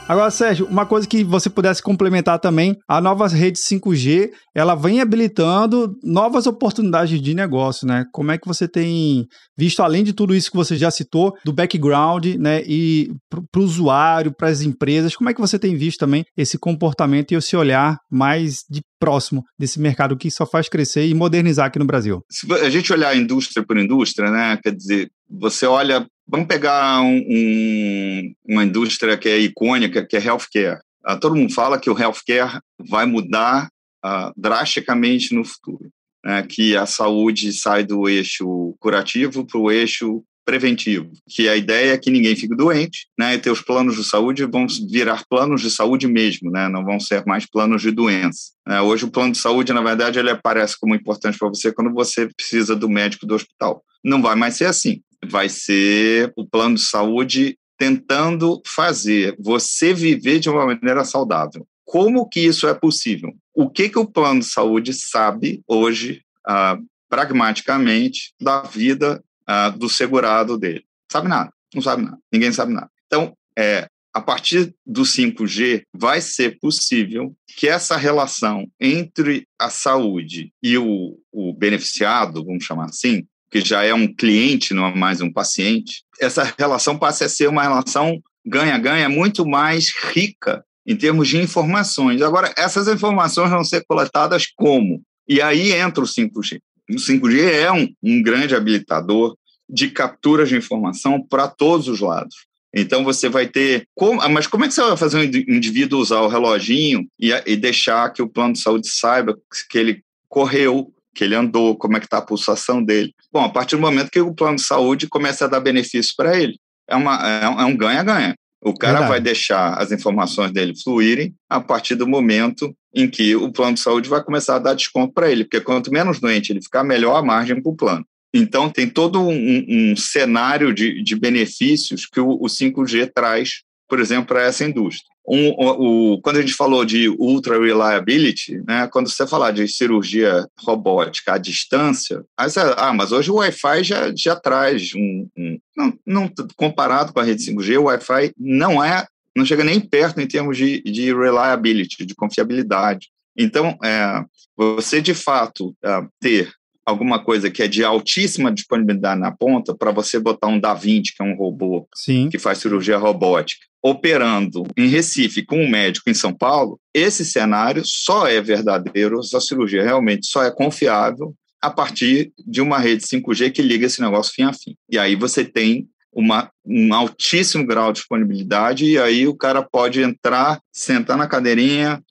Agora, 0.08 0.30
Sérgio, 0.30 0.66
uma 0.66 0.86
coisa 0.86 1.08
que 1.08 1.24
você 1.24 1.50
pudesse 1.50 1.82
complementar 1.82 2.38
também, 2.40 2.76
a 2.88 3.00
nova 3.00 3.28
rede 3.28 3.58
5G, 3.58 4.30
ela 4.54 4.76
vem 4.76 5.00
habilitando 5.00 5.96
novas 6.04 6.48
oportunidades 6.48 7.22
de 7.22 7.34
negócio, 7.34 7.88
né? 7.88 8.04
Como 8.12 8.32
é 8.32 8.38
que 8.38 8.48
você 8.48 8.68
tem 8.68 9.26
visto, 9.58 9.82
além 9.82 10.04
de 10.04 10.12
tudo 10.12 10.36
isso 10.36 10.52
que 10.52 10.58
você 10.58 10.76
já 10.76 10.92
citou, 10.92 11.34
do 11.46 11.54
background, 11.54 12.26
né, 12.38 12.62
e 12.66 13.10
para 13.30 13.62
o 13.62 13.64
usuário, 13.64 14.34
para 14.36 14.50
as 14.50 14.62
empresas, 14.62 15.16
como 15.16 15.30
é 15.30 15.34
que 15.34 15.40
você 15.40 15.60
tem 15.60 15.78
visto 15.78 16.00
também 16.00 16.26
esse 16.36 16.58
comportamento 16.58 17.32
e 17.32 17.36
esse 17.36 17.56
olhar 17.56 17.98
mais 18.12 18.64
de 18.70 18.82
próximo 19.00 19.44
desse 19.58 19.80
mercado 19.80 20.18
que 20.18 20.30
só 20.30 20.46
faz 20.46 20.68
crescer 20.68 21.08
e 21.08 21.14
modernizar 21.14 21.68
aqui 21.68 21.80
no 21.80 21.86
Brasil? 21.86 22.22
Se 22.30 22.52
a 22.52 22.70
gente 22.70 22.92
olhar 22.92 23.16
indústria 23.16 23.66
por 23.66 23.78
indústria, 23.78 24.32
né, 24.32 24.58
quer 24.62 24.76
dizer, 24.76 25.10
você 25.30 25.66
olha 25.66 26.06
Vamos 26.32 26.48
pegar 26.48 27.02
um, 27.02 27.18
um, 27.28 28.34
uma 28.48 28.64
indústria 28.64 29.18
que 29.18 29.28
é 29.28 29.38
icônica, 29.38 30.06
que 30.06 30.16
é 30.16 30.26
healthcare. 30.26 30.80
Uh, 31.06 31.20
todo 31.20 31.36
mundo 31.36 31.54
fala 31.54 31.78
que 31.78 31.90
o 31.90 32.00
healthcare 32.00 32.62
vai 32.80 33.06
mudar 33.06 33.68
uh, 34.06 34.32
drasticamente 34.38 35.36
no 35.36 35.44
futuro, 35.44 35.90
né? 36.24 36.42
que 36.44 36.78
a 36.78 36.86
saúde 36.86 37.52
sai 37.52 37.84
do 37.84 38.08
eixo 38.08 38.74
curativo 38.80 39.46
para 39.46 39.60
o 39.60 39.70
eixo 39.70 40.24
preventivo, 40.46 41.12
que 41.30 41.50
a 41.50 41.58
ideia 41.58 41.94
é 41.94 41.98
que 41.98 42.10
ninguém 42.10 42.36
fique 42.36 42.56
doente, 42.56 43.08
né, 43.18 43.36
e 43.36 43.38
ter 43.38 43.52
os 43.52 43.62
planos 43.62 43.96
de 43.96 44.04
saúde 44.04 44.44
vão 44.46 44.66
virar 44.90 45.24
planos 45.30 45.62
de 45.62 45.70
saúde 45.70 46.08
mesmo, 46.08 46.50
né, 46.50 46.68
não 46.68 46.84
vão 46.84 47.00
ser 47.00 47.24
mais 47.26 47.46
planos 47.46 47.82
de 47.82 47.92
doença. 47.92 48.52
É, 48.68 48.82
hoje 48.82 49.06
o 49.06 49.12
plano 49.12 49.34
de 49.34 49.38
saúde, 49.38 49.72
na 49.72 49.82
verdade, 49.82 50.18
ele 50.18 50.32
aparece 50.32 50.78
como 50.80 50.96
importante 50.96 51.38
para 51.38 51.48
você 51.48 51.72
quando 51.72 51.94
você 51.94 52.28
precisa 52.36 52.76
do 52.76 52.90
médico 52.90 53.28
do 53.28 53.36
hospital. 53.36 53.84
Não 54.04 54.20
vai 54.20 54.36
mais 54.36 54.56
ser 54.56 54.66
assim. 54.66 55.02
Vai 55.26 55.50
ser 55.50 56.32
o 56.36 56.46
plano 56.46 56.76
de 56.76 56.82
saúde 56.82 57.58
tentando 57.78 58.62
fazer 58.66 59.36
você 59.40 59.94
viver 59.94 60.40
de 60.40 60.50
uma 60.50 60.66
maneira 60.66 61.04
saudável. 61.04 61.66
Como 61.84 62.28
que 62.28 62.40
isso 62.40 62.68
é 62.68 62.74
possível? 62.74 63.34
O 63.54 63.70
que 63.70 63.90
que 63.90 64.00
o 64.00 64.06
plano 64.06 64.40
de 64.40 64.46
saúde 64.46 64.94
sabe 64.94 65.62
hoje, 65.68 66.22
ah, 66.48 66.78
pragmaticamente, 67.10 68.34
da 68.40 68.62
vida 68.62 69.22
uh, 69.50 69.78
do 69.78 69.90
segurado 69.90 70.58
dele. 70.58 70.86
Sabe 71.12 71.28
nada, 71.28 71.52
não 71.74 71.82
sabe 71.82 72.04
nada, 72.04 72.18
ninguém 72.32 72.54
sabe 72.54 72.74
nada. 72.74 72.90
Então, 73.06 73.36
é, 73.58 73.88
a 74.14 74.22
partir 74.22 74.74
do 74.86 75.04
5G, 75.04 75.84
vai 75.94 76.22
ser 76.22 76.58
possível 76.60 77.36
que 77.48 77.68
essa 77.68 77.98
relação 77.98 78.66
entre 78.80 79.46
a 79.60 79.70
saúde 79.70 80.54
e 80.64 80.78
o, 80.78 81.18
o 81.32 81.54
beneficiado, 81.54 82.46
vamos 82.46 82.64
chamar 82.64 82.86
assim, 82.86 83.26
que 83.52 83.60
já 83.60 83.84
é 83.84 83.94
um 83.94 84.08
cliente, 84.08 84.74
não 84.74 84.86
é 84.86 84.96
mais 84.96 85.20
um 85.20 85.32
paciente, 85.32 86.04
essa 86.20 86.54
relação 86.58 86.98
passe 86.98 87.24
a 87.24 87.30
ser 87.30 87.50
uma 87.50 87.64
relação 87.64 88.22
ganha-ganha 88.46 89.10
muito 89.10 89.46
mais 89.46 89.94
rica 90.14 90.64
em 90.88 90.96
termos 90.96 91.28
de 91.28 91.38
informações. 91.38 92.22
Agora, 92.22 92.54
essas 92.58 92.88
informações 92.88 93.52
vão 93.52 93.64
ser 93.64 93.84
coletadas 93.86 94.48
como? 94.56 95.02
E 95.28 95.42
aí 95.42 95.74
entra 95.74 96.04
o 96.04 96.08
5G. 96.08 96.60
O 96.90 96.96
5G 96.96 97.40
é 97.40 97.72
um, 97.72 97.88
um 98.02 98.22
grande 98.24 98.56
habilitador 98.56 99.36
de 99.70 99.90
captura 99.90 100.46
de 100.46 100.56
informação 100.56 101.22
para 101.22 101.48
todos 101.48 101.88
os 101.88 102.00
lados. 102.00 102.36
Então 102.74 103.04
você 103.04 103.28
vai 103.28 103.48
ter. 103.48 103.86
Como, 103.94 104.28
mas 104.30 104.48
como 104.48 104.64
é 104.64 104.68
que 104.68 104.74
você 104.74 104.82
vai 104.82 104.98
fazer 104.98 105.18
um 105.18 105.54
indivíduo 105.54 106.00
usar 106.00 106.22
o 106.22 106.30
reloginho 106.30 107.06
e, 107.20 107.32
e 107.46 107.56
deixar 107.58 108.12
que 108.12 108.22
o 108.22 108.30
plano 108.30 108.54
de 108.54 108.60
saúde 108.60 108.88
saiba 108.88 109.38
que 109.70 109.78
ele 109.78 110.02
correu, 110.30 110.94
que 111.14 111.24
ele 111.24 111.36
andou, 111.36 111.76
como 111.76 111.98
é 111.98 112.00
que 112.00 112.06
está 112.06 112.18
a 112.18 112.22
pulsação 112.22 112.84
dele? 112.84 113.14
Bom, 113.32 113.44
a 113.44 113.50
partir 113.50 113.76
do 113.76 113.82
momento 113.82 114.12
que 114.12 114.20
o 114.20 114.34
plano 114.34 114.56
de 114.56 114.64
saúde 114.64 115.08
começa 115.08 115.46
a 115.46 115.48
dar 115.48 115.60
benefício 115.60 116.14
para 116.16 116.40
ele, 116.40 116.58
é, 116.90 116.96
uma, 116.96 117.20
é, 117.28 117.44
é 117.44 117.66
um 117.66 117.76
ganha-ganha. 117.76 118.36
O 118.64 118.74
cara 118.74 119.00
Verdade. 119.00 119.12
vai 119.12 119.22
deixar 119.22 119.74
as 119.74 119.92
informações 119.92 120.52
dele 120.52 120.74
fluírem 120.82 121.34
a 121.50 121.60
partir 121.60 121.96
do 121.96 122.08
momento 122.08 122.74
em 122.94 123.10
que 123.10 123.36
o 123.36 123.52
plano 123.52 123.74
de 123.74 123.80
saúde 123.80 124.08
vai 124.08 124.24
começar 124.24 124.56
a 124.56 124.60
dar 124.60 124.74
desconto 124.76 125.14
para 125.14 125.32
ele, 125.32 125.46
porque 125.46 125.62
quanto 125.62 125.92
menos 125.92 126.20
doente 126.20 126.52
ele 126.52 126.62
ficar, 126.62 126.84
melhor 126.84 127.16
a 127.16 127.24
margem 127.24 127.62
para 127.62 127.72
o 127.72 127.76
plano. 127.76 128.06
Então, 128.34 128.70
tem 128.70 128.88
todo 128.88 129.20
um, 129.20 129.92
um 129.92 129.96
cenário 129.96 130.74
de, 130.74 131.04
de, 131.04 131.16
benefícios 131.16 132.06
que 132.06 132.20
o, 132.20 132.32
o 132.34 132.46
5G 132.46 133.12
traz, 133.14 133.64
por 133.90 134.00
exemplo, 134.00 134.28
para 134.28 134.44
essa 134.44 134.64
indústria. 134.64 135.10
Um, 135.28 135.50
o, 135.50 136.22
quando 136.22 136.38
a 136.38 136.42
gente 136.42 136.54
falou 136.54 136.84
de 136.84 137.08
ultra 137.10 137.60
reliability, 137.60 138.62
né, 138.68 138.88
quando 138.88 139.10
você 139.10 139.28
falar 139.28 139.52
de 139.52 139.68
cirurgia 139.68 140.48
robótica 140.60 141.34
à 141.34 141.38
distância, 141.38 142.24
você, 142.40 142.60
ah, 142.76 142.92
mas 142.92 143.12
hoje 143.12 143.30
o 143.30 143.36
Wi-Fi 143.36 143.84
já, 143.84 144.12
já 144.16 144.36
traz 144.36 144.94
um, 144.96 145.28
um 145.38 145.60
não, 145.78 145.94
não, 146.06 146.34
comparado 146.56 147.14
com 147.14 147.20
a 147.20 147.24
rede 147.24 147.44
5G, 147.44 147.80
o 147.80 147.84
Wi-Fi 147.84 148.34
não 148.38 148.84
é, 148.84 149.06
não 149.36 149.46
chega 149.46 149.64
nem 149.64 149.80
perto 149.80 150.20
em 150.20 150.28
termos 150.28 150.58
de, 150.58 150.82
de 150.82 151.14
reliability, 151.14 152.06
de 152.06 152.16
confiabilidade. 152.16 153.10
Então, 153.38 153.78
é, 153.84 154.24
você 154.58 155.02
de 155.02 155.14
fato 155.14 155.76
é, 155.84 156.04
ter 156.20 156.52
alguma 156.86 157.24
coisa 157.24 157.50
que 157.50 157.64
é 157.64 157.68
de 157.68 157.84
altíssima 157.84 158.52
disponibilidade 158.52 159.20
na 159.20 159.32
ponta 159.32 159.76
para 159.76 159.92
você 159.92 160.20
botar 160.20 160.48
um 160.48 160.60
Da 160.60 160.74
Vinci, 160.74 161.16
que 161.16 161.24
é 161.24 161.26
um 161.26 161.36
robô 161.36 161.88
Sim. 161.96 162.30
que 162.30 162.40
faz 162.40 162.58
cirurgia 162.58 162.98
robótica, 162.98 163.66
operando 163.84 164.64
em 164.78 164.88
Recife 164.88 165.46
com 165.46 165.58
um 165.58 165.70
médico 165.70 166.10
em 166.10 166.14
São 166.14 166.34
Paulo, 166.34 166.80
esse 166.94 167.26
cenário 167.26 167.84
só 167.86 168.28
é 168.28 168.42
verdadeiro, 168.42 169.20
a 169.20 169.42
cirurgia 169.42 169.84
realmente 169.84 170.28
só 170.28 170.44
é 170.44 170.52
confiável 170.52 171.34
a 171.62 171.70
partir 171.70 172.32
de 172.46 172.62
uma 172.62 172.80
rede 172.80 173.04
5G 173.04 173.52
que 173.52 173.62
liga 173.62 173.86
esse 173.86 174.02
negócio 174.02 174.34
fim 174.34 174.44
a 174.44 174.54
fim. 174.54 174.76
E 174.90 174.98
aí 174.98 175.16
você 175.16 175.46
tem 175.46 175.88
uma, 176.12 176.52
um 176.66 176.94
altíssimo 176.94 177.66
grau 177.66 177.92
de 177.92 178.00
disponibilidade 178.00 178.86
e 178.86 178.98
aí 178.98 179.28
o 179.28 179.36
cara 179.36 179.62
pode 179.62 180.02
entrar, 180.02 180.60
sentar 180.72 181.18
na 181.18 181.28
cadeirinha, 181.28 182.04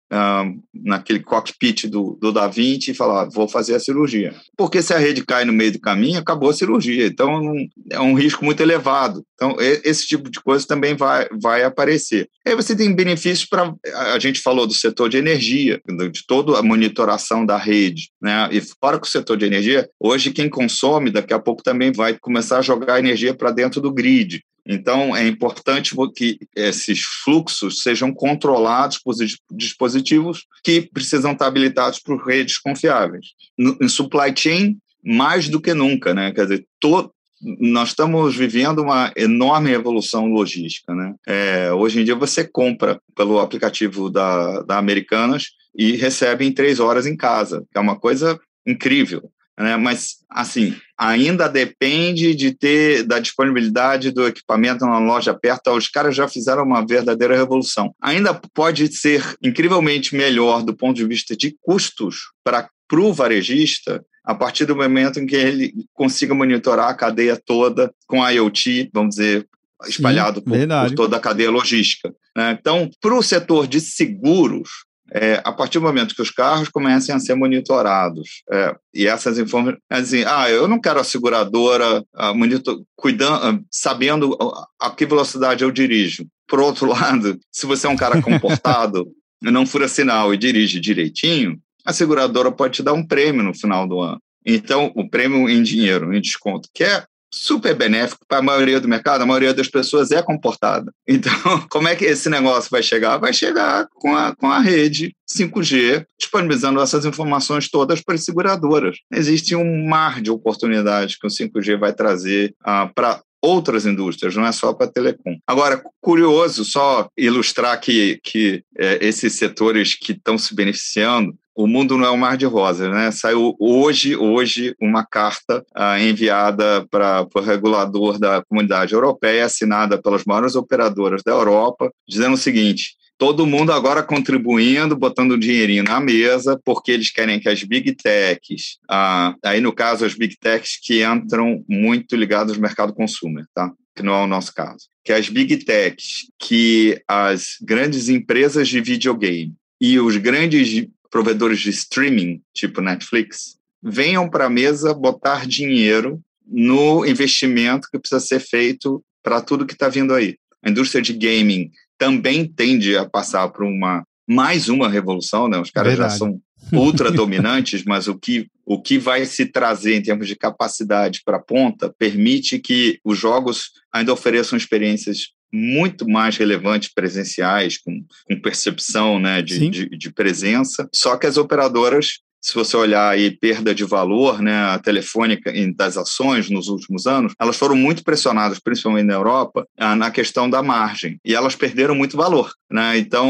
naquele 0.75 1.21
cockpit 1.21 1.87
do, 1.87 2.19
do 2.21 2.33
Da 2.33 2.49
Vinci 2.49 2.91
e 2.91 2.95
falar, 2.95 3.29
vou 3.31 3.47
fazer 3.47 3.75
a 3.75 3.81
cirurgia. 3.81 4.35
Porque 4.57 4.83
se 4.83 4.93
a 4.93 4.99
rede 4.99 5.25
cai 5.25 5.45
no 5.45 5.53
meio 5.53 5.73
do 5.73 5.81
caminho, 5.81 6.19
acabou 6.19 6.51
a 6.51 6.55
cirurgia. 6.55 7.07
Então, 7.07 7.55
é 7.91 8.01
um 8.01 8.15
risco 8.15 8.45
muito 8.45 8.61
elevado. 8.61 9.25
Então, 9.35 9.57
esse 9.59 10.07
tipo 10.07 10.31
de 10.31 10.41
coisa 10.41 10.67
também 10.67 10.97
vai, 10.97 11.29
vai 11.41 11.63
aparecer. 11.63 12.29
Aí 12.47 12.55
você 12.55 12.75
tem 12.75 12.95
benefícios 12.95 13.49
para... 13.49 13.73
A 14.13 14.19
gente 14.19 14.41
falou 14.41 14.67
do 14.67 14.75
setor 14.75 15.09
de 15.09 15.17
energia, 15.17 15.81
de 16.11 16.27
toda 16.27 16.59
a 16.59 16.63
monitoração 16.63 17.47
da 17.47 17.57
rede. 17.57 18.11
Né? 18.21 18.49
E 18.51 18.61
fora 18.61 18.99
que 18.99 19.07
o 19.07 19.11
setor 19.11 19.37
de 19.37 19.47
energia, 19.47 19.89
hoje 19.99 20.33
quem 20.33 20.49
consome, 20.49 21.11
daqui 21.11 21.33
a 21.33 21.39
pouco 21.39 21.63
também 21.63 21.93
vai 21.93 22.19
começar 22.19 22.59
a 22.59 22.63
jogar 22.63 22.99
energia 22.99 23.33
para 23.33 23.51
dentro 23.51 23.81
do 23.81 23.93
grid. 23.93 24.43
Então, 24.67 25.15
é 25.15 25.27
importante 25.27 25.95
que 26.15 26.39
esses 26.55 27.03
fluxos 27.03 27.83
sejam 27.83 28.13
controlados 28.13 28.99
por 28.99 29.15
dispositivos 29.51 30.47
que 30.63 30.83
precisam 30.83 31.33
estar 31.33 31.47
habilitados 31.47 31.99
por 31.99 32.25
redes 32.25 32.59
confiáveis. 32.59 33.29
Em 33.59 33.89
supply 33.89 34.35
chain, 34.37 34.79
mais 35.05 35.49
do 35.49 35.61
que 35.61 35.75
nunca, 35.75 36.15
né? 36.15 36.33
Quer 36.33 36.43
dizer, 36.43 36.67
to, 36.79 37.11
nós 37.59 37.91
estamos 37.91 38.37
vivendo 38.37 38.83
uma 38.83 39.13
enorme 39.17 39.71
evolução 39.71 40.27
logística, 40.27 40.95
né? 40.95 41.15
É, 41.27 41.73
hoje 41.73 42.01
em 42.01 42.05
dia 42.05 42.15
você 42.15 42.45
compra 42.47 43.01
pelo 43.17 43.39
aplicativo 43.39 44.11
da, 44.11 44.63
da 44.63 44.79
Americanas 44.79 45.47
e 45.75 45.97
recebe 45.97 46.45
em 46.45 46.53
três 46.53 46.81
horas 46.81 47.07
em 47.07 47.17
casa, 47.17 47.65
é 47.75 47.81
uma 47.81 47.99
coisa 47.99 48.39
incrível 48.67 49.31
né? 49.61 49.77
Mas 49.77 50.17
assim, 50.29 50.75
ainda 50.97 51.49
depende 51.49 52.35
de 52.35 52.53
ter 52.53 53.03
da 53.03 53.19
disponibilidade 53.19 54.11
do 54.11 54.27
equipamento 54.27 54.87
na 54.87 54.99
loja 54.99 55.35
perto. 55.35 55.71
Os 55.71 55.89
caras 55.89 56.17
já 56.17 56.27
fizeram 56.27 56.63
uma 56.63 56.87
verdadeira 56.87 57.37
revolução. 57.37 57.95
Ainda 58.01 58.33
pode 58.55 58.91
ser 58.97 59.23
incrivelmente 59.43 60.17
melhor 60.17 60.63
do 60.63 60.75
ponto 60.75 60.97
de 60.97 61.07
vista 61.07 61.37
de 61.37 61.57
custos 61.61 62.31
para 62.43 62.69
o 62.93 63.13
varejista 63.13 64.05
a 64.25 64.35
partir 64.35 64.65
do 64.65 64.77
momento 64.77 65.19
em 65.19 65.27
que 65.27 65.37
ele 65.37 65.73
consiga 65.93 66.35
monitorar 66.35 66.89
a 66.89 66.95
cadeia 66.95 67.37
toda 67.37 67.93
com 68.07 68.27
IoT, 68.27 68.91
vamos 68.93 69.17
dizer, 69.17 69.47
espalhado 69.89 70.41
Sim, 70.41 70.45
por, 70.45 70.89
por, 70.89 70.95
toda 70.95 71.17
a 71.17 71.21
cadeia 71.21 71.51
logística. 71.51 72.15
Né? 72.37 72.57
Então, 72.59 72.91
para 73.01 73.15
o 73.15 73.23
setor 73.23 73.67
de 73.67 73.81
seguros, 73.81 74.85
é, 75.13 75.41
a 75.45 75.53
partir 75.53 75.79
do 75.79 75.85
momento 75.85 76.15
que 76.15 76.23
os 76.23 76.31
carros 76.31 76.69
comecem 76.69 77.15
a 77.15 77.19
ser 77.19 77.35
monitorados 77.35 78.43
é, 78.51 78.75
e 78.95 79.07
essas 79.07 79.39
informações, 79.39 79.81
assim, 79.91 80.25
ah, 80.27 80.49
eu 80.49 80.69
não 80.69 80.81
quero 80.81 81.01
a 81.01 81.05
seguradora 81.05 82.05
a 82.15 82.33
monitor, 82.33 82.81
cuidando, 82.97 83.65
sabendo 83.71 84.37
a, 84.81 84.91
que 84.91 85.07
velocidade 85.07 85.65
eu 85.65 85.71
dirijo. 85.71 86.27
Por 86.47 86.61
outro 86.61 86.87
lado, 86.91 87.39
se 87.51 87.67
você 87.67 87.87
é 87.87 87.91
um 87.91 87.97
cara 87.97 88.23
comportado, 88.23 89.07
não 89.43 89.67
fura 89.67 89.89
sinal 89.89 90.33
e 90.33 90.39
dirige 90.39 90.81
direitinho, 90.81 91.59
a 91.85 91.93
seguradora 91.93 92.53
pode 92.53 92.75
te 92.75 92.83
dar 92.83 92.93
um 92.93 93.07
prêmio 93.07 93.43
no 93.43 93.55
final 93.55 93.89
do 93.89 94.01
ano. 94.01 94.21
Então, 94.45 94.91
o 94.95 95.09
prêmio 95.09 95.49
em 95.49 95.63
dinheiro, 95.63 96.15
em 96.15 96.21
desconto, 96.21 96.69
que 96.73 96.85
é 96.85 97.05
super 97.31 97.75
benéfico 97.75 98.25
para 98.27 98.39
a 98.39 98.43
maioria 98.43 98.81
do 98.81 98.89
mercado, 98.89 99.23
a 99.23 99.27
maioria 99.27 99.55
das 99.55 99.69
pessoas 99.69 100.11
é 100.11 100.23
comportada. 100.23 100.93
Então, 101.21 101.67
como 101.69 101.89
é 101.89 101.97
que 101.97 102.05
esse 102.05 102.31
negócio 102.31 102.71
vai 102.71 102.83
chegar? 102.83 103.19
Vai 103.19 103.33
chegar 103.33 103.87
com 103.95 104.17
a, 104.17 104.35
com 104.35 104.47
a 104.47 104.61
rede 104.61 105.15
5G, 105.29 106.07
disponibilizando 106.19 106.81
essas 106.81 107.05
informações 107.05 107.69
todas 107.69 108.01
para 108.01 108.15
as 108.15 108.25
seguradoras. 108.25 108.97
Existe 109.13 109.55
um 109.55 109.87
mar 109.87 110.23
de 110.23 110.31
oportunidades 110.31 111.17
que 111.17 111.27
o 111.27 111.31
5G 111.31 111.79
vai 111.79 111.93
trazer 111.93 112.55
ah, 112.65 112.91
para 112.95 113.21
outras 113.43 113.87
indústrias, 113.87 114.37
não 114.37 114.47
é 114.47 114.53
só 114.53 114.73
para 114.73 114.91
telecom. 114.91 115.37
Agora, 115.47 115.83
curioso 116.01 116.65
só 116.65 117.09
ilustrar 117.17 117.81
que, 117.81 118.21
que 118.23 118.63
é, 118.79 118.99
esses 119.05 119.35
setores 119.35 119.95
que 119.95 120.13
estão 120.13 120.37
se 120.37 120.55
beneficiando 120.55 121.35
o 121.63 121.67
mundo 121.67 121.99
não 121.99 122.07
é 122.07 122.11
um 122.11 122.17
mar 122.17 122.39
de 122.39 122.47
rosas, 122.47 122.91
né? 122.91 123.11
Saiu 123.11 123.55
hoje, 123.61 124.17
hoje 124.17 124.75
uma 124.81 125.05
carta 125.05 125.63
ah, 125.75 126.01
enviada 126.01 126.87
para 126.91 127.27
o 127.35 127.41
regulador 127.41 128.19
da 128.19 128.43
comunidade 128.43 128.95
europeia, 128.95 129.45
assinada 129.45 130.01
pelas 130.01 130.25
maiores 130.25 130.57
operadoras 130.57 131.23
da 131.23 131.33
Europa, 131.33 131.93
dizendo 132.09 132.33
o 132.33 132.39
seguinte: 132.39 132.95
todo 133.19 133.47
mundo 133.47 133.73
agora 133.73 134.03
contribuindo, 134.03 134.97
botando 134.97 135.37
dinheirinho 135.37 135.85
na 135.85 136.01
mesa, 136.01 136.59
porque 136.65 136.93
eles 136.93 137.11
querem 137.11 137.39
que 137.39 137.49
as 137.49 137.63
big 137.63 137.95
techs, 137.95 138.79
ah, 138.91 139.35
aí 139.45 139.61
no 139.61 139.73
caso 139.73 140.07
as 140.07 140.15
big 140.15 140.39
techs 140.39 140.79
que 140.83 141.05
entram 141.05 141.63
muito 141.69 142.17
ligadas 142.17 142.55
ao 142.55 142.63
mercado 142.63 142.95
consumer, 142.95 143.45
tá? 143.55 143.71
Que 143.95 144.03
não 144.03 144.15
é 144.15 144.25
o 144.25 144.27
nosso 144.27 144.55
caso. 144.55 144.87
Que 145.05 145.13
as 145.13 145.29
big 145.29 145.59
techs, 145.59 146.27
que 146.39 147.03
as 147.07 147.57
grandes 147.61 148.09
empresas 148.09 148.67
de 148.67 148.81
videogame 148.81 149.53
e 149.79 150.01
os 150.01 150.17
grandes 150.17 150.89
provedores 151.11 151.61
de 151.61 151.71
streaming, 151.71 152.41
tipo 152.55 152.81
Netflix, 152.81 153.57
venham 153.83 154.29
para 154.29 154.47
a 154.47 154.51
mesa 154.51 154.95
botar 154.95 155.47
dinheiro 155.47 156.21
no 156.47 157.07
investimento 157.07 157.89
que 157.91 157.99
precisa 157.99 158.21
ser 158.21 158.41
feito 158.41 159.03
para 159.23 159.41
tudo 159.41 159.67
que 159.67 159.75
está 159.75 159.89
vindo 159.89 160.15
aí. 160.15 160.37
A 160.63 160.71
indústria 160.71 161.03
de 161.03 161.13
gaming 161.13 161.71
também 161.99 162.47
tende 162.47 162.97
a 162.97 163.09
passar 163.09 163.49
por 163.49 163.65
uma 163.65 164.05
mais 164.29 164.69
uma 164.69 164.89
revolução, 164.89 165.49
né? 165.49 165.59
Os 165.59 165.71
caras 165.71 165.93
Verdade. 165.93 166.13
já 166.13 166.19
são 166.19 166.41
ultra 166.73 167.11
dominantes, 167.11 167.85
mas 167.85 168.07
o 168.07 168.17
que 168.17 168.49
o 168.65 168.81
que 168.81 168.99
vai 168.99 169.27
se 169.27 169.47
trazer 169.47 169.97
em 169.97 170.03
termos 170.03 170.29
de 170.29 170.37
capacidade 170.37 171.23
para 171.25 171.39
a 171.39 171.43
ponta 171.43 171.93
permite 171.99 172.61
que 172.61 173.01
os 173.05 173.19
jogos 173.19 173.73
ainda 173.93 174.13
ofereçam 174.13 174.57
experiências 174.57 175.33
muito 175.53 176.09
mais 176.09 176.37
relevantes 176.37 176.93
presenciais, 176.93 177.79
com, 177.79 178.05
com 178.29 178.41
percepção 178.41 179.19
né, 179.19 179.43
de, 179.43 179.69
de, 179.69 179.89
de, 179.89 180.13
presença. 180.13 180.89
Só 180.95 181.17
que 181.17 181.27
as 181.27 181.37
operadoras, 181.37 182.21
se 182.41 182.55
você 182.55 182.77
olhar 182.77 183.11
aí 183.11 183.31
perda 183.31 183.75
de 183.75 183.85
valor, 183.85 184.41
né, 184.41 184.55
a 184.55 184.79
telefônica 184.79 185.53
das 185.77 185.97
ações 185.97 186.49
nos 186.49 186.69
últimos 186.69 187.07
anos, 187.07 187.33
elas 187.39 187.57
foram 187.57 187.77
muito 187.77 188.03
pressionadas, 188.05 188.59
principalmente 188.59 189.07
na 189.07 189.15
Europa, 189.15 189.67
na 189.79 190.11
questão 190.11 190.49
da 190.49 190.63
margem. 190.63 191.19
E 191.25 191.35
elas 191.35 191.57
perderam 191.57 191.95
muito 191.95 192.17
valor. 192.17 192.53
Né? 192.71 192.99
Então, 192.99 193.29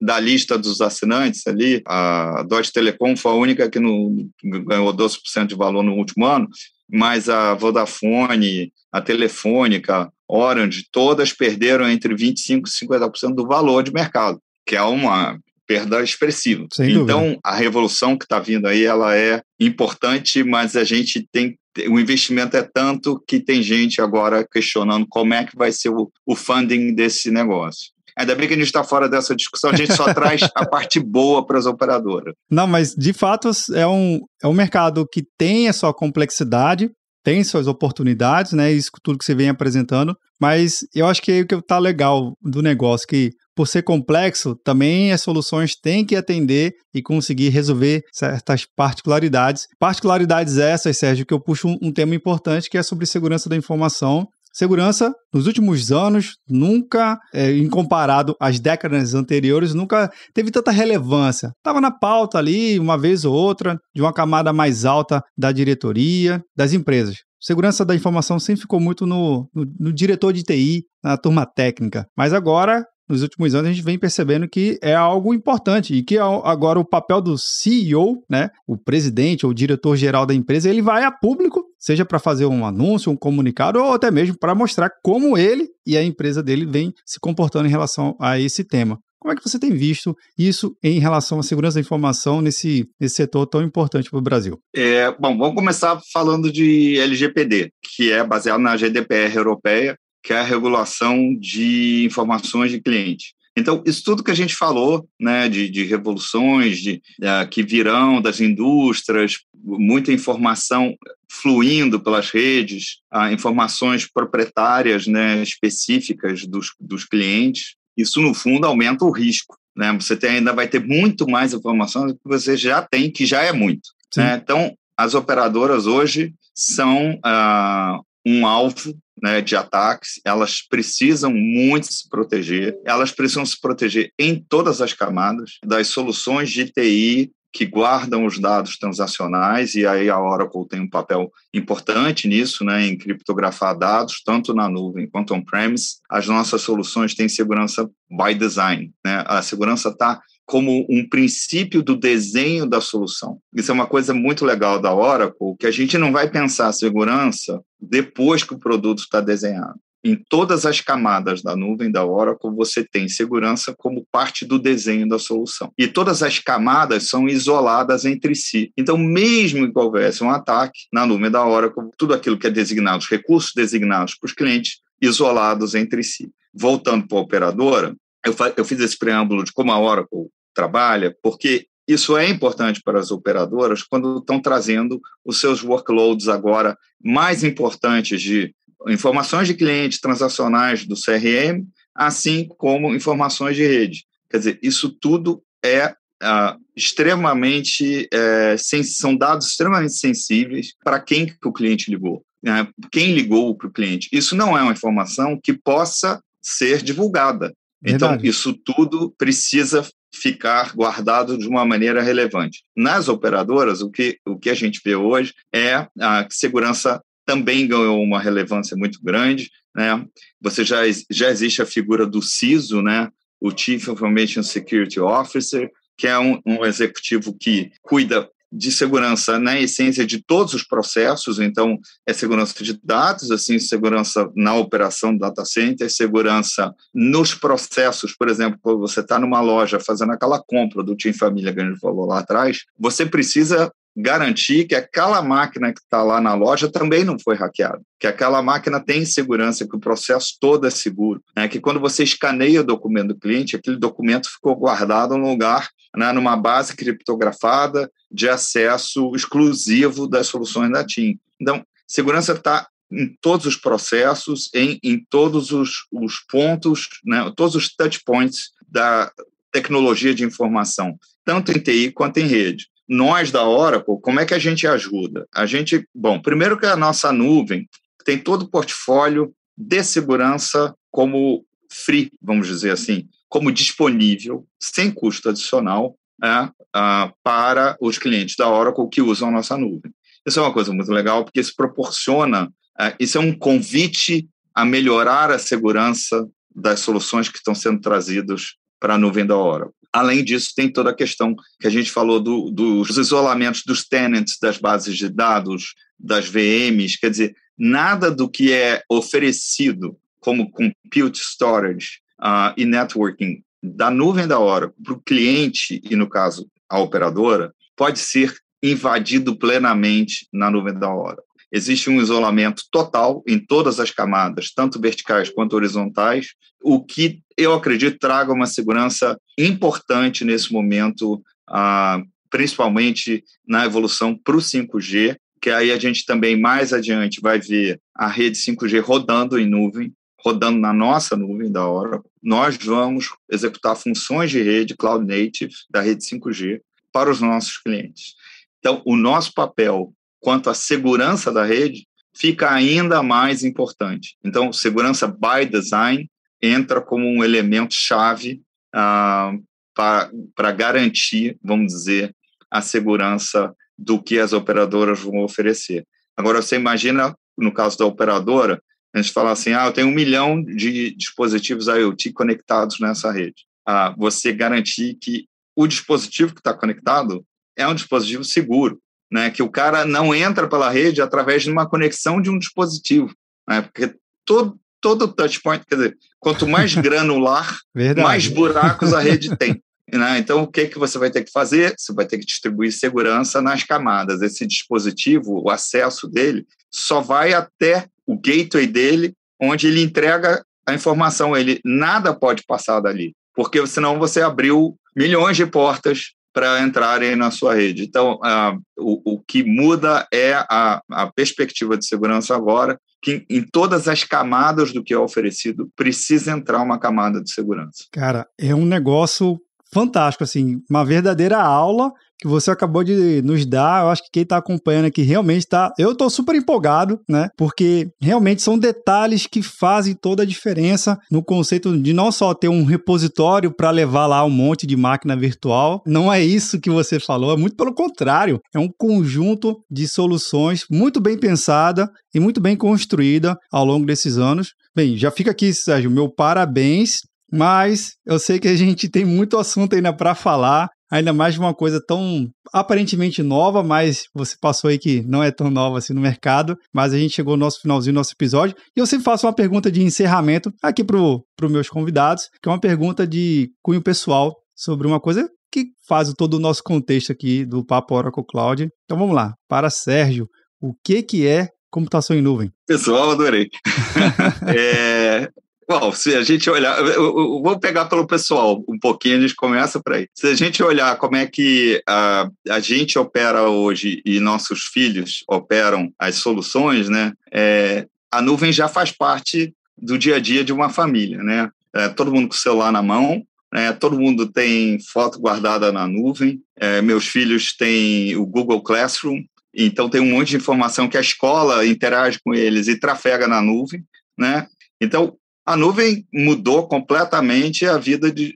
da 0.00 0.18
lista 0.18 0.58
dos 0.58 0.80
assinantes 0.80 1.46
ali, 1.46 1.82
a 1.86 2.44
Deutsche 2.48 2.72
Telekom 2.72 3.16
foi 3.16 3.32
a 3.32 3.36
única 3.36 3.70
que 3.70 3.78
no, 3.78 4.28
ganhou 4.42 4.92
12% 4.92 5.46
de 5.46 5.54
valor 5.54 5.82
no 5.82 5.94
último 5.94 6.26
ano, 6.26 6.48
mas 6.92 7.28
a 7.28 7.54
Vodafone, 7.54 8.72
a 8.92 9.00
Telefônica, 9.00 10.12
Orange, 10.30 10.86
todas 10.92 11.32
perderam 11.32 11.88
entre 11.88 12.14
25% 12.14 12.62
e 12.66 12.86
50% 12.86 13.34
do 13.34 13.46
valor 13.46 13.82
de 13.82 13.92
mercado, 13.92 14.38
que 14.66 14.76
é 14.76 14.82
uma 14.82 15.38
perda 15.66 16.02
expressiva. 16.02 16.66
Sem 16.72 16.90
então, 16.90 17.20
dúvida. 17.20 17.40
a 17.44 17.54
revolução 17.54 18.16
que 18.16 18.24
está 18.24 18.40
vindo 18.40 18.66
aí, 18.66 18.84
ela 18.84 19.16
é 19.16 19.40
importante, 19.58 20.42
mas 20.42 20.74
a 20.74 20.84
gente 20.84 21.26
tem 21.32 21.56
o 21.88 22.00
investimento 22.00 22.56
é 22.56 22.62
tanto 22.62 23.22
que 23.28 23.38
tem 23.38 23.62
gente 23.62 24.00
agora 24.00 24.44
questionando 24.50 25.06
como 25.08 25.32
é 25.34 25.44
que 25.44 25.56
vai 25.56 25.70
ser 25.70 25.90
o, 25.90 26.10
o 26.26 26.34
funding 26.34 26.92
desse 26.92 27.30
negócio. 27.30 27.92
Ainda 28.18 28.34
bem 28.34 28.48
que 28.48 28.54
a 28.54 28.56
gente 28.56 28.66
está 28.66 28.82
fora 28.82 29.08
dessa 29.08 29.34
discussão, 29.36 29.70
a 29.70 29.76
gente 29.76 29.94
só 29.94 30.04
traz 30.12 30.42
a 30.54 30.66
parte 30.66 30.98
boa 30.98 31.46
para 31.46 31.58
as 31.58 31.66
operadoras. 31.66 32.34
Não, 32.50 32.66
mas 32.66 32.94
de 32.94 33.12
fato 33.12 33.50
é 33.72 33.86
um, 33.86 34.20
é 34.42 34.48
um 34.48 34.52
mercado 34.52 35.06
que 35.10 35.24
tem 35.38 35.68
a 35.68 35.72
sua 35.72 35.94
complexidade, 35.94 36.90
tem 37.22 37.44
suas 37.44 37.66
oportunidades, 37.66 38.52
né? 38.52 38.72
Isso 38.72 38.90
tudo 39.02 39.18
que 39.18 39.24
você 39.24 39.34
vem 39.34 39.48
apresentando. 39.48 40.14
Mas 40.40 40.78
eu 40.94 41.06
acho 41.06 41.20
que 41.20 41.32
é 41.32 41.40
o 41.40 41.46
que 41.46 41.62
tá 41.62 41.78
legal 41.78 42.32
do 42.42 42.62
negócio, 42.62 43.06
que 43.06 43.30
por 43.54 43.66
ser 43.66 43.82
complexo, 43.82 44.56
também 44.64 45.12
as 45.12 45.20
soluções 45.20 45.74
têm 45.76 46.04
que 46.04 46.16
atender 46.16 46.72
e 46.94 47.02
conseguir 47.02 47.50
resolver 47.50 48.00
certas 48.10 48.64
particularidades. 48.74 49.66
Particularidades 49.78 50.56
essas, 50.56 50.96
Sérgio, 50.96 51.26
que 51.26 51.34
eu 51.34 51.42
puxo 51.42 51.68
um, 51.68 51.76
um 51.82 51.92
tema 51.92 52.14
importante 52.14 52.70
que 52.70 52.78
é 52.78 52.82
sobre 52.82 53.04
segurança 53.04 53.50
da 53.50 53.56
informação 53.56 54.26
Segurança, 54.52 55.12
nos 55.32 55.46
últimos 55.46 55.92
anos, 55.92 56.36
nunca, 56.48 57.18
é, 57.32 57.52
em 57.52 57.68
comparado 57.68 58.34
às 58.40 58.58
décadas 58.58 59.14
anteriores, 59.14 59.74
nunca 59.74 60.10
teve 60.34 60.50
tanta 60.50 60.70
relevância. 60.70 61.52
Estava 61.58 61.80
na 61.80 61.90
pauta 61.90 62.38
ali, 62.38 62.78
uma 62.78 62.98
vez 62.98 63.24
ou 63.24 63.32
outra, 63.32 63.78
de 63.94 64.02
uma 64.02 64.12
camada 64.12 64.52
mais 64.52 64.84
alta 64.84 65.22
da 65.38 65.52
diretoria, 65.52 66.42
das 66.56 66.72
empresas. 66.72 67.16
Segurança 67.40 67.84
da 67.84 67.94
informação 67.94 68.38
sempre 68.38 68.62
ficou 68.62 68.78
muito 68.78 69.06
no, 69.06 69.48
no, 69.54 69.64
no 69.78 69.92
diretor 69.92 70.32
de 70.32 70.42
TI, 70.42 70.82
na 71.02 71.16
turma 71.16 71.46
técnica. 71.46 72.04
Mas 72.16 72.34
agora 72.34 72.84
nos 73.10 73.22
últimos 73.22 73.54
anos 73.54 73.68
a 73.68 73.72
gente 73.72 73.84
vem 73.84 73.98
percebendo 73.98 74.48
que 74.48 74.78
é 74.80 74.94
algo 74.94 75.34
importante 75.34 75.94
e 75.94 76.02
que 76.02 76.16
agora 76.18 76.78
o 76.78 76.84
papel 76.84 77.20
do 77.20 77.36
CEO, 77.36 78.24
né, 78.30 78.50
o 78.66 78.76
presidente 78.76 79.44
ou 79.44 79.52
diretor 79.52 79.96
geral 79.96 80.24
da 80.24 80.32
empresa, 80.32 80.70
ele 80.70 80.80
vai 80.80 81.02
a 81.02 81.10
público, 81.10 81.64
seja 81.78 82.04
para 82.04 82.18
fazer 82.18 82.46
um 82.46 82.64
anúncio, 82.64 83.10
um 83.10 83.16
comunicado 83.16 83.80
ou 83.80 83.92
até 83.92 84.10
mesmo 84.10 84.38
para 84.38 84.54
mostrar 84.54 84.90
como 85.02 85.36
ele 85.36 85.68
e 85.84 85.96
a 85.96 86.04
empresa 86.04 86.42
dele 86.42 86.64
vem 86.64 86.94
se 87.04 87.18
comportando 87.18 87.66
em 87.66 87.70
relação 87.70 88.16
a 88.20 88.38
esse 88.38 88.62
tema. 88.62 88.98
Como 89.18 89.32
é 89.34 89.36
que 89.36 89.46
você 89.46 89.58
tem 89.58 89.70
visto 89.70 90.16
isso 90.38 90.74
em 90.82 90.98
relação 90.98 91.38
à 91.38 91.42
segurança 91.42 91.74
da 91.74 91.80
informação 91.80 92.40
nesse, 92.40 92.88
nesse 92.98 93.16
setor 93.16 93.44
tão 93.46 93.62
importante 93.62 94.08
para 94.08 94.18
o 94.18 94.22
Brasil? 94.22 94.58
É, 94.74 95.10
bom, 95.12 95.36
vamos 95.36 95.54
começar 95.54 96.00
falando 96.10 96.50
de 96.50 96.98
LGPD, 96.98 97.70
que 97.82 98.10
é 98.10 98.24
baseado 98.24 98.60
na 98.60 98.78
GDPR 98.78 99.36
europeia, 99.36 99.94
que 100.22 100.32
é 100.32 100.38
a 100.38 100.44
regulação 100.44 101.34
de 101.38 102.04
informações 102.04 102.70
de 102.70 102.80
cliente. 102.80 103.34
Então, 103.56 103.82
isso 103.84 104.02
tudo 104.04 104.22
que 104.22 104.30
a 104.30 104.34
gente 104.34 104.54
falou, 104.54 105.08
né, 105.20 105.48
de, 105.48 105.68
de 105.68 105.84
revoluções 105.84 106.78
de, 106.78 107.02
uh, 107.20 107.48
que 107.50 107.62
virão 107.62 108.22
das 108.22 108.40
indústrias, 108.40 109.40
muita 109.62 110.12
informação 110.12 110.96
fluindo 111.30 112.00
pelas 112.00 112.30
redes, 112.30 112.98
uh, 113.12 113.32
informações 113.32 114.08
proprietárias 114.10 115.06
né, 115.06 115.42
específicas 115.42 116.46
dos, 116.46 116.72
dos 116.80 117.04
clientes, 117.04 117.74
isso, 117.96 118.20
no 118.22 118.32
fundo, 118.32 118.66
aumenta 118.66 119.04
o 119.04 119.10
risco. 119.10 119.58
Né? 119.76 119.92
Você 120.00 120.16
tem, 120.16 120.30
ainda 120.30 120.52
vai 120.52 120.68
ter 120.68 120.84
muito 120.84 121.28
mais 121.28 121.52
informação 121.52 122.06
do 122.06 122.14
que 122.14 122.20
você 122.24 122.56
já 122.56 122.82
tem, 122.82 123.10
que 123.10 123.26
já 123.26 123.42
é 123.42 123.52
muito. 123.52 123.90
Né? 124.16 124.40
Então, 124.42 124.74
as 124.96 125.14
operadoras 125.14 125.86
hoje 125.86 126.34
são 126.54 127.14
uh, 127.14 128.04
um 128.26 128.46
alvo 128.46 128.94
né, 129.22 129.40
de 129.40 129.54
ataques, 129.54 130.20
elas 130.24 130.62
precisam 130.62 131.32
muito 131.32 131.92
se 131.92 132.08
proteger, 132.08 132.78
elas 132.84 133.12
precisam 133.12 133.44
se 133.44 133.60
proteger 133.60 134.12
em 134.18 134.36
todas 134.36 134.80
as 134.80 134.92
camadas, 134.92 135.58
das 135.64 135.88
soluções 135.88 136.50
de 136.50 136.66
TI 136.66 137.30
que 137.52 137.66
guardam 137.66 138.24
os 138.24 138.38
dados 138.38 138.78
transacionais, 138.78 139.74
e 139.74 139.84
aí 139.84 140.08
a 140.08 140.20
Oracle 140.20 140.68
tem 140.68 140.80
um 140.80 140.88
papel 140.88 141.30
importante 141.52 142.28
nisso, 142.28 142.64
né, 142.64 142.86
em 142.86 142.96
criptografar 142.96 143.76
dados, 143.76 144.22
tanto 144.24 144.54
na 144.54 144.68
nuvem 144.68 145.08
quanto 145.08 145.34
on-premise. 145.34 145.96
As 146.08 146.28
nossas 146.28 146.62
soluções 146.62 147.14
têm 147.14 147.28
segurança 147.28 147.90
by 148.08 148.34
design. 148.34 148.92
Né? 149.04 149.24
A 149.26 149.42
segurança 149.42 149.88
está 149.88 150.20
como 150.50 150.84
um 150.90 151.08
princípio 151.08 151.80
do 151.80 151.94
desenho 151.94 152.66
da 152.66 152.80
solução. 152.80 153.38
Isso 153.54 153.70
é 153.70 153.74
uma 153.74 153.86
coisa 153.86 154.12
muito 154.12 154.44
legal 154.44 154.80
da 154.80 154.92
Oracle, 154.92 155.54
que 155.56 155.66
a 155.66 155.70
gente 155.70 155.96
não 155.96 156.10
vai 156.10 156.28
pensar 156.28 156.66
a 156.66 156.72
segurança 156.72 157.62
depois 157.80 158.42
que 158.42 158.52
o 158.52 158.58
produto 158.58 158.98
está 158.98 159.20
desenhado 159.20 159.78
em 160.02 160.16
todas 160.28 160.64
as 160.64 160.80
camadas 160.80 161.42
da 161.42 161.54
nuvem 161.54 161.90
da 161.90 162.04
Oracle, 162.04 162.50
você 162.54 162.82
tem 162.82 163.08
segurança 163.08 163.74
como 163.76 164.06
parte 164.10 164.46
do 164.46 164.58
desenho 164.58 165.08
da 165.08 165.18
solução. 165.18 165.72
E 165.76 165.86
todas 165.86 166.22
as 166.22 166.38
camadas 166.38 167.08
são 167.08 167.28
isoladas 167.28 168.04
entre 168.04 168.34
si. 168.34 168.72
Então, 168.76 168.96
mesmo 168.96 169.70
que 169.70 169.78
houvesse 169.78 170.24
um 170.24 170.30
ataque 170.30 170.80
na 170.92 171.06
nuvem 171.06 171.30
da 171.30 171.46
Oracle, 171.46 171.90
tudo 171.98 172.14
aquilo 172.14 172.38
que 172.38 172.46
é 172.46 172.50
designado, 172.50 172.98
os 172.98 173.10
recursos 173.10 173.52
designados 173.54 174.14
para 174.14 174.26
os 174.26 174.32
clientes, 174.32 174.78
isolados 175.00 175.74
entre 175.74 176.02
si. 176.02 176.30
Voltando 176.52 177.06
para 177.06 177.18
a 177.18 177.20
operadora, 177.20 177.94
eu, 178.24 178.34
eu 178.56 178.64
fiz 178.64 178.80
esse 178.80 178.98
preâmbulo 178.98 179.44
de 179.44 179.52
como 179.52 179.70
a 179.70 179.78
Oracle 179.78 180.28
trabalha, 180.54 181.16
porque 181.22 181.66
isso 181.86 182.16
é 182.16 182.28
importante 182.28 182.80
para 182.84 183.00
as 183.00 183.10
operadoras 183.10 183.82
quando 183.82 184.18
estão 184.18 184.40
trazendo 184.40 185.00
os 185.24 185.40
seus 185.40 185.62
workloads 185.64 186.28
agora 186.28 186.78
mais 187.02 187.42
importantes 187.42 188.22
de 188.22 188.54
informações 188.88 189.48
de 189.48 189.54
clientes 189.54 190.00
transacionais 190.00 190.86
do 190.86 190.94
CRM, 190.94 191.66
assim 191.94 192.46
como 192.56 192.94
informações 192.94 193.56
de 193.56 193.66
rede. 193.66 194.04
Quer 194.30 194.38
dizer, 194.38 194.58
isso 194.62 194.88
tudo 194.88 195.42
é 195.64 195.94
ah, 196.22 196.56
extremamente 196.76 198.08
é, 198.12 198.56
são 198.56 199.16
dados 199.16 199.48
extremamente 199.48 199.94
sensíveis 199.94 200.74
para 200.84 201.00
quem 201.00 201.26
que 201.26 201.48
o 201.48 201.52
cliente 201.52 201.90
ligou, 201.90 202.24
né? 202.42 202.68
quem 202.92 203.12
ligou 203.14 203.54
para 203.56 203.66
o 203.66 203.72
cliente. 203.72 204.08
Isso 204.12 204.36
não 204.36 204.56
é 204.56 204.62
uma 204.62 204.72
informação 204.72 205.38
que 205.42 205.52
possa 205.52 206.22
ser 206.40 206.82
divulgada. 206.82 207.52
Então, 207.84 208.10
Verdade. 208.10 208.28
isso 208.28 208.52
tudo 208.52 209.14
precisa 209.18 209.86
ficar 210.12 210.74
guardado 210.74 211.38
de 211.38 211.46
uma 211.48 211.64
maneira 211.64 212.02
relevante. 212.02 212.64
Nas 212.76 213.08
operadoras, 213.08 213.80
o 213.80 213.90
que, 213.90 214.18
o 214.26 214.38
que 214.38 214.50
a 214.50 214.54
gente 214.54 214.80
vê 214.84 214.94
hoje 214.94 215.34
é 215.54 215.86
a 216.00 216.26
segurança 216.30 217.02
também 217.24 217.68
ganhou 217.68 218.02
uma 218.02 218.20
relevância 218.20 218.76
muito 218.76 219.00
grande. 219.02 219.50
Né? 219.74 220.04
Você 220.40 220.64
já, 220.64 220.80
já 221.10 221.30
existe 221.30 221.62
a 221.62 221.66
figura 221.66 222.06
do 222.06 222.20
CISO, 222.20 222.82
né? 222.82 223.08
o 223.40 223.56
Chief 223.56 223.88
Information 223.88 224.42
Security 224.42 225.00
Officer, 225.00 225.70
que 225.96 226.06
é 226.06 226.18
um, 226.18 226.40
um 226.44 226.64
executivo 226.64 227.36
que 227.38 227.70
cuida 227.82 228.28
de 228.52 228.72
segurança 228.72 229.38
na 229.38 229.60
essência 229.60 230.04
de 230.04 230.22
todos 230.22 230.54
os 230.54 230.64
processos, 230.64 231.38
então 231.38 231.78
é 232.06 232.12
segurança 232.12 232.62
de 232.62 232.78
dados, 232.82 233.30
assim, 233.30 233.58
segurança 233.58 234.28
na 234.34 234.54
operação 234.54 235.12
do 235.12 235.20
data 235.20 235.44
center, 235.44 235.90
segurança 235.90 236.74
nos 236.94 237.34
processos, 237.34 238.14
por 238.16 238.28
exemplo, 238.28 238.58
quando 238.62 238.80
você 238.80 239.00
está 239.00 239.18
numa 239.18 239.40
loja 239.40 239.78
fazendo 239.78 240.12
aquela 240.12 240.42
compra 240.42 240.82
do 240.82 240.96
Team 240.96 241.14
Família 241.14 241.54
que 241.54 241.80
falou 241.80 242.06
lá 242.06 242.20
atrás, 242.20 242.64
você 242.78 243.06
precisa 243.06 243.70
garantir 243.96 244.66
que 244.66 244.74
aquela 244.74 245.20
máquina 245.22 245.72
que 245.72 245.80
está 245.80 246.02
lá 246.02 246.20
na 246.20 246.34
loja 246.34 246.70
também 246.70 247.04
não 247.04 247.18
foi 247.18 247.34
hackeada, 247.34 247.80
que 247.98 248.06
aquela 248.06 248.42
máquina 248.42 248.80
tem 248.80 249.04
segurança, 249.04 249.66
que 249.66 249.76
o 249.76 249.80
processo 249.80 250.36
todo 250.40 250.66
é 250.66 250.70
seguro, 250.70 251.22
né? 251.36 251.48
que 251.48 251.60
quando 251.60 251.80
você 251.80 252.02
escaneia 252.02 252.60
o 252.60 252.64
documento 252.64 253.08
do 253.08 253.18
cliente, 253.18 253.56
aquele 253.56 253.76
documento 253.76 254.30
ficou 254.30 254.54
guardado 254.56 255.14
em 255.14 255.18
um 255.18 255.30
lugar, 255.30 255.68
né, 255.96 256.12
numa 256.12 256.36
base 256.36 256.74
criptografada 256.74 257.90
de 258.10 258.28
acesso 258.28 259.12
exclusivo 259.14 260.06
das 260.06 260.26
soluções 260.26 260.70
da 260.70 260.84
TIM. 260.84 261.18
Então, 261.40 261.64
segurança 261.86 262.32
está 262.32 262.68
em 262.90 263.16
todos 263.20 263.46
os 263.46 263.56
processos, 263.56 264.50
em, 264.54 264.78
em 264.82 265.04
todos 265.08 265.52
os, 265.52 265.86
os 265.92 266.20
pontos, 266.20 266.88
né, 267.04 267.32
todos 267.36 267.54
os 267.54 267.74
touch 267.74 268.02
points 268.04 268.50
da 268.68 269.10
tecnologia 269.52 270.14
de 270.14 270.24
informação, 270.24 270.98
tanto 271.24 271.52
em 271.52 271.58
TI 271.58 271.90
quanto 271.92 272.18
em 272.18 272.26
rede 272.26 272.70
nós 272.90 273.30
da 273.30 273.48
Oracle, 273.48 274.00
como 274.02 274.18
é 274.18 274.26
que 274.26 274.34
a 274.34 274.38
gente 274.38 274.66
ajuda? 274.66 275.28
A 275.32 275.46
gente, 275.46 275.86
bom, 275.94 276.20
primeiro 276.20 276.58
que 276.58 276.66
a 276.66 276.74
nossa 276.74 277.12
nuvem 277.12 277.68
tem 278.04 278.18
todo 278.18 278.42
o 278.42 278.48
portfólio 278.48 279.32
de 279.56 279.84
segurança 279.84 280.74
como 280.90 281.46
free, 281.70 282.10
vamos 282.20 282.48
dizer 282.48 282.72
assim, 282.72 283.08
como 283.30 283.52
disponível, 283.52 284.44
sem 284.60 284.90
custo 284.90 285.30
adicional, 285.30 285.96
é, 286.22 286.42
uh, 286.42 287.14
para 287.22 287.76
os 287.80 287.96
clientes 287.96 288.36
da 288.36 288.50
Oracle 288.50 288.90
que 288.90 289.00
usam 289.00 289.28
a 289.28 289.32
nossa 289.32 289.56
nuvem. 289.56 289.90
Isso 290.26 290.38
é 290.38 290.42
uma 290.42 290.52
coisa 290.52 290.72
muito 290.72 290.92
legal, 290.92 291.24
porque 291.24 291.40
isso 291.40 291.54
proporciona, 291.56 292.46
uh, 292.46 292.94
isso 292.98 293.16
é 293.16 293.20
um 293.20 293.32
convite 293.32 294.28
a 294.52 294.64
melhorar 294.64 295.30
a 295.30 295.38
segurança 295.38 296.28
das 296.54 296.80
soluções 296.80 297.28
que 297.28 297.38
estão 297.38 297.54
sendo 297.54 297.80
trazidas 297.80 298.56
para 298.78 298.94
a 298.94 298.98
nuvem 298.98 299.24
da 299.24 299.36
Oracle. 299.36 299.72
Além 299.92 300.24
disso, 300.24 300.52
tem 300.54 300.70
toda 300.70 300.90
a 300.90 300.94
questão 300.94 301.34
que 301.60 301.66
a 301.66 301.70
gente 301.70 301.90
falou 301.90 302.20
do, 302.20 302.50
dos 302.50 302.96
isolamentos 302.96 303.62
dos 303.64 303.86
tenants 303.86 304.38
das 304.40 304.58
bases 304.58 304.96
de 304.96 305.08
dados, 305.08 305.74
das 305.98 306.28
VMs, 306.28 306.98
quer 306.98 307.10
dizer, 307.10 307.34
nada 307.56 308.10
do 308.10 308.28
que 308.28 308.52
é 308.52 308.82
oferecido 308.90 309.96
como 310.20 310.50
compute 310.50 311.20
storage 311.20 312.00
uh, 312.22 312.52
e 312.56 312.64
networking 312.64 313.42
da 313.62 313.90
nuvem 313.90 314.26
da 314.26 314.38
hora 314.38 314.72
para 314.82 314.94
o 314.94 315.00
cliente, 315.00 315.80
e 315.84 315.94
no 315.94 316.08
caso 316.08 316.48
a 316.68 316.78
operadora, 316.78 317.52
pode 317.76 317.98
ser 317.98 318.34
invadido 318.62 319.36
plenamente 319.36 320.26
na 320.32 320.50
nuvem 320.50 320.74
da 320.74 320.88
hora. 320.88 321.22
Existe 321.52 321.90
um 321.90 322.00
isolamento 322.00 322.62
total 322.70 323.22
em 323.26 323.38
todas 323.38 323.80
as 323.80 323.90
camadas, 323.90 324.52
tanto 324.54 324.80
verticais 324.80 325.28
quanto 325.28 325.56
horizontais, 325.56 326.28
o 326.62 326.82
que 326.82 327.20
eu 327.36 327.52
acredito 327.52 327.98
traga 327.98 328.32
uma 328.32 328.46
segurança 328.46 329.18
importante 329.36 330.24
nesse 330.24 330.52
momento, 330.52 331.20
ah, 331.48 332.00
principalmente 332.30 333.24
na 333.46 333.64
evolução 333.64 334.16
para 334.16 334.36
o 334.36 334.40
5G, 334.40 335.16
que 335.40 335.50
aí 335.50 335.72
a 335.72 335.78
gente 335.78 336.04
também 336.04 336.38
mais 336.38 336.72
adiante 336.72 337.20
vai 337.20 337.40
ver 337.40 337.80
a 337.94 338.06
rede 338.06 338.38
5G 338.38 338.80
rodando 338.80 339.38
em 339.38 339.48
nuvem, 339.48 339.92
rodando 340.24 340.58
na 340.58 340.72
nossa 340.72 341.16
nuvem 341.16 341.50
da 341.50 341.66
hora. 341.66 342.00
Nós 342.22 342.56
vamos 342.56 343.10
executar 343.30 343.76
funções 343.76 344.30
de 344.30 344.42
rede 344.42 344.76
cloud 344.76 345.06
native 345.06 345.52
da 345.70 345.80
rede 345.80 346.04
5G 346.04 346.60
para 346.92 347.10
os 347.10 347.20
nossos 347.20 347.58
clientes. 347.58 348.14
Então, 348.58 348.82
o 348.84 348.96
nosso 348.96 349.32
papel 349.32 349.92
quanto 350.20 350.50
à 350.50 350.54
segurança 350.54 351.32
da 351.32 351.44
rede 351.44 351.86
fica 352.14 352.52
ainda 352.52 353.02
mais 353.02 353.42
importante. 353.42 354.16
Então, 354.24 354.52
segurança 354.52 355.06
by 355.06 355.46
design 355.50 356.10
entra 356.42 356.80
como 356.80 357.06
um 357.06 357.24
elemento 357.24 357.74
chave 357.74 358.42
ah, 358.74 359.32
para 359.74 360.52
garantir, 360.52 361.38
vamos 361.42 361.72
dizer, 361.72 362.14
a 362.50 362.60
segurança 362.60 363.54
do 363.78 364.02
que 364.02 364.18
as 364.18 364.32
operadoras 364.32 365.00
vão 365.00 365.22
oferecer. 365.22 365.86
Agora, 366.16 366.42
você 366.42 366.56
imagina, 366.56 367.16
no 367.38 367.52
caso 367.52 367.78
da 367.78 367.86
operadora, 367.86 368.62
A 368.94 369.00
gente 369.00 369.12
fala 369.12 369.30
assim, 369.30 369.52
ah, 369.52 369.66
eu 369.66 369.72
tenho 369.72 369.88
um 369.88 369.94
milhão 369.94 370.42
de 370.42 370.94
dispositivos 370.96 371.68
IoT 371.68 372.12
conectados 372.12 372.80
nessa 372.80 373.10
rede. 373.10 373.46
Ah, 373.66 373.94
você 373.96 374.32
garantir 374.32 374.94
que 374.94 375.26
o 375.54 375.66
dispositivo 375.66 376.34
que 376.34 376.40
está 376.40 376.52
conectado 376.52 377.24
é 377.56 377.66
um 377.66 377.74
dispositivo 377.74 378.24
seguro, 378.24 378.80
né? 379.10 379.30
Que 379.30 379.42
o 379.42 379.50
cara 379.50 379.84
não 379.84 380.14
entra 380.14 380.48
pela 380.48 380.70
rede 380.70 381.02
através 381.02 381.42
de 381.42 381.50
uma 381.50 381.68
conexão 381.68 382.20
de 382.20 382.30
um 382.30 382.38
dispositivo, 382.38 383.14
né? 383.48 383.62
Porque 383.62 383.94
todo 384.24 384.58
todo 384.80 385.08
touchpoint, 385.08 385.64
quer 385.66 385.74
dizer, 385.74 385.98
quanto 386.18 386.46
mais 386.46 386.72
granular, 386.74 387.58
mais 387.96 388.26
buracos 388.26 388.94
a 388.94 389.00
rede 389.00 389.36
tem. 389.36 389.62
Né? 389.92 390.18
Então, 390.18 390.42
o 390.42 390.46
que, 390.46 390.66
que 390.66 390.78
você 390.78 390.98
vai 390.98 391.10
ter 391.10 391.24
que 391.24 391.32
fazer? 391.32 391.74
Você 391.76 391.92
vai 391.92 392.06
ter 392.06 392.18
que 392.18 392.24
distribuir 392.24 392.72
segurança 392.72 393.42
nas 393.42 393.64
camadas. 393.64 394.22
Esse 394.22 394.46
dispositivo, 394.46 395.42
o 395.44 395.50
acesso 395.50 396.08
dele, 396.08 396.46
só 396.70 397.00
vai 397.00 397.32
até 397.32 397.88
o 398.10 398.18
gateway 398.18 398.66
dele, 398.66 399.14
onde 399.40 399.68
ele 399.68 399.82
entrega 399.82 400.44
a 400.66 400.74
informação. 400.74 401.36
Ele 401.36 401.60
nada 401.64 402.12
pode 402.12 402.42
passar 402.44 402.80
dali, 402.80 403.14
porque 403.34 403.64
senão 403.66 403.98
você 403.98 404.20
abriu 404.20 404.76
milhões 404.96 405.36
de 405.36 405.46
portas 405.46 406.12
para 406.32 406.60
entrarem 406.62 407.16
na 407.16 407.30
sua 407.30 407.54
rede. 407.54 407.84
Então, 407.84 408.14
uh, 408.14 408.60
o, 408.78 409.14
o 409.14 409.20
que 409.20 409.42
muda 409.42 410.06
é 410.12 410.34
a, 410.34 410.80
a 410.90 411.12
perspectiva 411.12 411.76
de 411.76 411.86
segurança 411.86 412.36
agora, 412.36 412.78
que 413.02 413.24
em 413.28 413.42
todas 413.42 413.88
as 413.88 414.04
camadas 414.04 414.72
do 414.72 414.82
que 414.82 414.94
é 414.94 414.98
oferecido 414.98 415.68
precisa 415.74 416.32
entrar 416.32 416.62
uma 416.62 416.78
camada 416.78 417.20
de 417.20 417.32
segurança. 417.32 417.86
Cara, 417.92 418.26
é 418.38 418.54
um 418.54 418.64
negócio 418.64 419.40
fantástico, 419.72 420.24
assim, 420.24 420.62
uma 420.68 420.84
verdadeira 420.84 421.38
aula 421.38 421.92
que 422.20 422.28
você 422.28 422.50
acabou 422.50 422.84
de 422.84 423.22
nos 423.22 423.46
dar. 423.46 423.82
Eu 423.82 423.88
acho 423.88 424.04
que 424.04 424.10
quem 424.12 424.22
está 424.22 424.36
acompanhando 424.36 424.84
aqui 424.84 425.02
realmente 425.02 425.40
está. 425.40 425.72
Eu 425.78 425.92
estou 425.92 426.10
super 426.10 426.34
empolgado, 426.34 427.00
né? 427.08 427.28
Porque 427.36 427.90
realmente 428.00 428.42
são 428.42 428.58
detalhes 428.58 429.26
que 429.26 429.42
fazem 429.42 429.94
toda 429.94 430.22
a 430.22 430.26
diferença 430.26 430.98
no 431.10 431.24
conceito 431.24 431.76
de 431.78 431.92
não 431.92 432.12
só 432.12 432.34
ter 432.34 432.48
um 432.48 432.64
repositório 432.64 433.50
para 433.50 433.70
levar 433.70 434.06
lá 434.06 434.24
um 434.24 434.30
monte 434.30 434.66
de 434.66 434.76
máquina 434.76 435.16
virtual. 435.16 435.82
Não 435.86 436.12
é 436.12 436.22
isso 436.22 436.60
que 436.60 436.70
você 436.70 437.00
falou, 437.00 437.32
é 437.32 437.36
muito 437.36 437.56
pelo 437.56 437.74
contrário. 437.74 438.38
É 438.54 438.58
um 438.58 438.68
conjunto 438.68 439.56
de 439.70 439.88
soluções 439.88 440.64
muito 440.70 441.00
bem 441.00 441.18
pensada 441.18 441.90
e 442.14 442.20
muito 442.20 442.40
bem 442.40 442.56
construída 442.56 443.36
ao 443.50 443.64
longo 443.64 443.86
desses 443.86 444.18
anos. 444.18 444.52
Bem, 444.74 444.96
já 444.96 445.10
fica 445.10 445.30
aqui, 445.30 445.52
Sérgio, 445.52 445.90
meu 445.90 446.08
parabéns 446.08 447.00
mas 447.32 447.92
eu 448.06 448.18
sei 448.18 448.38
que 448.38 448.48
a 448.48 448.56
gente 448.56 448.88
tem 448.88 449.04
muito 449.04 449.38
assunto 449.38 449.74
ainda 449.74 449.92
para 449.92 450.14
falar, 450.14 450.68
ainda 450.90 451.12
mais 451.12 451.34
de 451.34 451.40
uma 451.40 451.54
coisa 451.54 451.80
tão 451.84 452.28
aparentemente 452.52 453.22
nova, 453.22 453.62
mas 453.62 454.04
você 454.14 454.34
passou 454.40 454.68
aí 454.68 454.78
que 454.78 455.02
não 455.02 455.22
é 455.22 455.30
tão 455.30 455.50
nova 455.50 455.78
assim 455.78 455.94
no 455.94 456.00
mercado. 456.00 456.56
Mas 456.74 456.92
a 456.92 456.98
gente 456.98 457.14
chegou 457.14 457.36
no 457.36 457.44
nosso 457.44 457.60
finalzinho 457.60 457.94
do 457.94 457.96
nosso 457.96 458.12
episódio 458.12 458.56
e 458.76 458.80
eu 458.80 458.86
sempre 458.86 459.04
faço 459.04 459.26
uma 459.26 459.34
pergunta 459.34 459.70
de 459.70 459.82
encerramento 459.82 460.52
aqui 460.62 460.82
para 460.82 460.96
os 460.98 461.52
meus 461.52 461.68
convidados, 461.68 462.28
que 462.42 462.48
é 462.48 462.52
uma 462.52 462.60
pergunta 462.60 463.06
de 463.06 463.50
cunho 463.62 463.82
pessoal 463.82 464.34
sobre 464.54 464.86
uma 464.86 465.00
coisa 465.00 465.28
que 465.52 465.66
faz 465.88 466.12
todo 466.14 466.34
o 466.34 466.40
nosso 466.40 466.62
contexto 466.62 467.10
aqui 467.12 467.44
do 467.44 467.64
Papo 467.64 467.94
Oracle 467.94 468.24
Cloud. 468.28 468.68
Então 468.84 468.98
vamos 468.98 469.14
lá, 469.14 469.34
para 469.48 469.70
Sérgio, 469.70 470.28
o 470.60 470.72
que, 470.84 471.02
que 471.02 471.26
é 471.26 471.48
computação 471.70 472.16
em 472.16 472.22
nuvem? 472.22 472.50
Pessoal, 472.66 473.10
adorei. 473.10 473.48
é, 474.46 475.28
Bom, 475.70 475.92
se 475.92 476.16
a 476.16 476.22
gente 476.24 476.50
olhar, 476.50 476.76
eu, 476.80 476.86
eu, 476.86 477.04
eu, 477.04 477.42
vou 477.44 477.56
pegar 477.56 477.84
pelo 477.84 478.04
pessoal 478.04 478.60
um 478.68 478.76
pouquinho, 478.76 479.18
a 479.18 479.20
gente 479.20 479.36
começa 479.36 479.80
por 479.80 479.92
aí. 479.92 480.08
Se 480.12 480.26
a 480.26 480.34
gente 480.34 480.60
olhar 480.64 480.96
como 480.96 481.14
é 481.14 481.26
que 481.26 481.80
a, 481.88 482.28
a 482.48 482.58
gente 482.58 482.98
opera 482.98 483.48
hoje 483.48 484.02
e 484.04 484.18
nossos 484.18 484.64
filhos 484.64 485.22
operam 485.28 485.92
as 485.96 486.16
soluções, 486.16 486.88
né? 486.88 487.12
É, 487.32 487.86
a 488.10 488.20
nuvem 488.20 488.52
já 488.52 488.66
faz 488.66 488.90
parte 488.90 489.54
do 489.78 489.96
dia 489.96 490.16
a 490.16 490.18
dia 490.18 490.42
de 490.42 490.52
uma 490.52 490.70
família, 490.70 491.22
né? 491.22 491.48
É, 491.72 491.88
todo 491.88 492.12
mundo 492.12 492.26
com 492.26 492.34
o 492.34 492.36
celular 492.36 492.72
na 492.72 492.82
mão, 492.82 493.22
né? 493.54 493.72
todo 493.72 494.00
mundo 494.00 494.26
tem 494.26 494.76
foto 494.92 495.20
guardada 495.20 495.70
na 495.70 495.86
nuvem. 495.86 496.42
É, 496.58 496.82
meus 496.82 497.06
filhos 497.06 497.56
têm 497.56 498.16
o 498.16 498.26
Google 498.26 498.60
Classroom, 498.60 499.22
então 499.54 499.88
tem 499.88 500.00
um 500.00 500.10
monte 500.10 500.30
de 500.30 500.36
informação 500.36 500.88
que 500.88 500.98
a 500.98 501.00
escola 501.00 501.64
interage 501.64 502.18
com 502.24 502.34
eles 502.34 502.66
e 502.66 502.74
trafega 502.74 503.28
na 503.28 503.40
nuvem, 503.40 503.84
né? 504.18 504.48
Então, 504.80 505.16
a 505.44 505.56
nuvem 505.56 506.06
mudou 506.12 506.68
completamente 506.68 507.66
a 507.66 507.78
vida 507.78 508.10
de, 508.10 508.34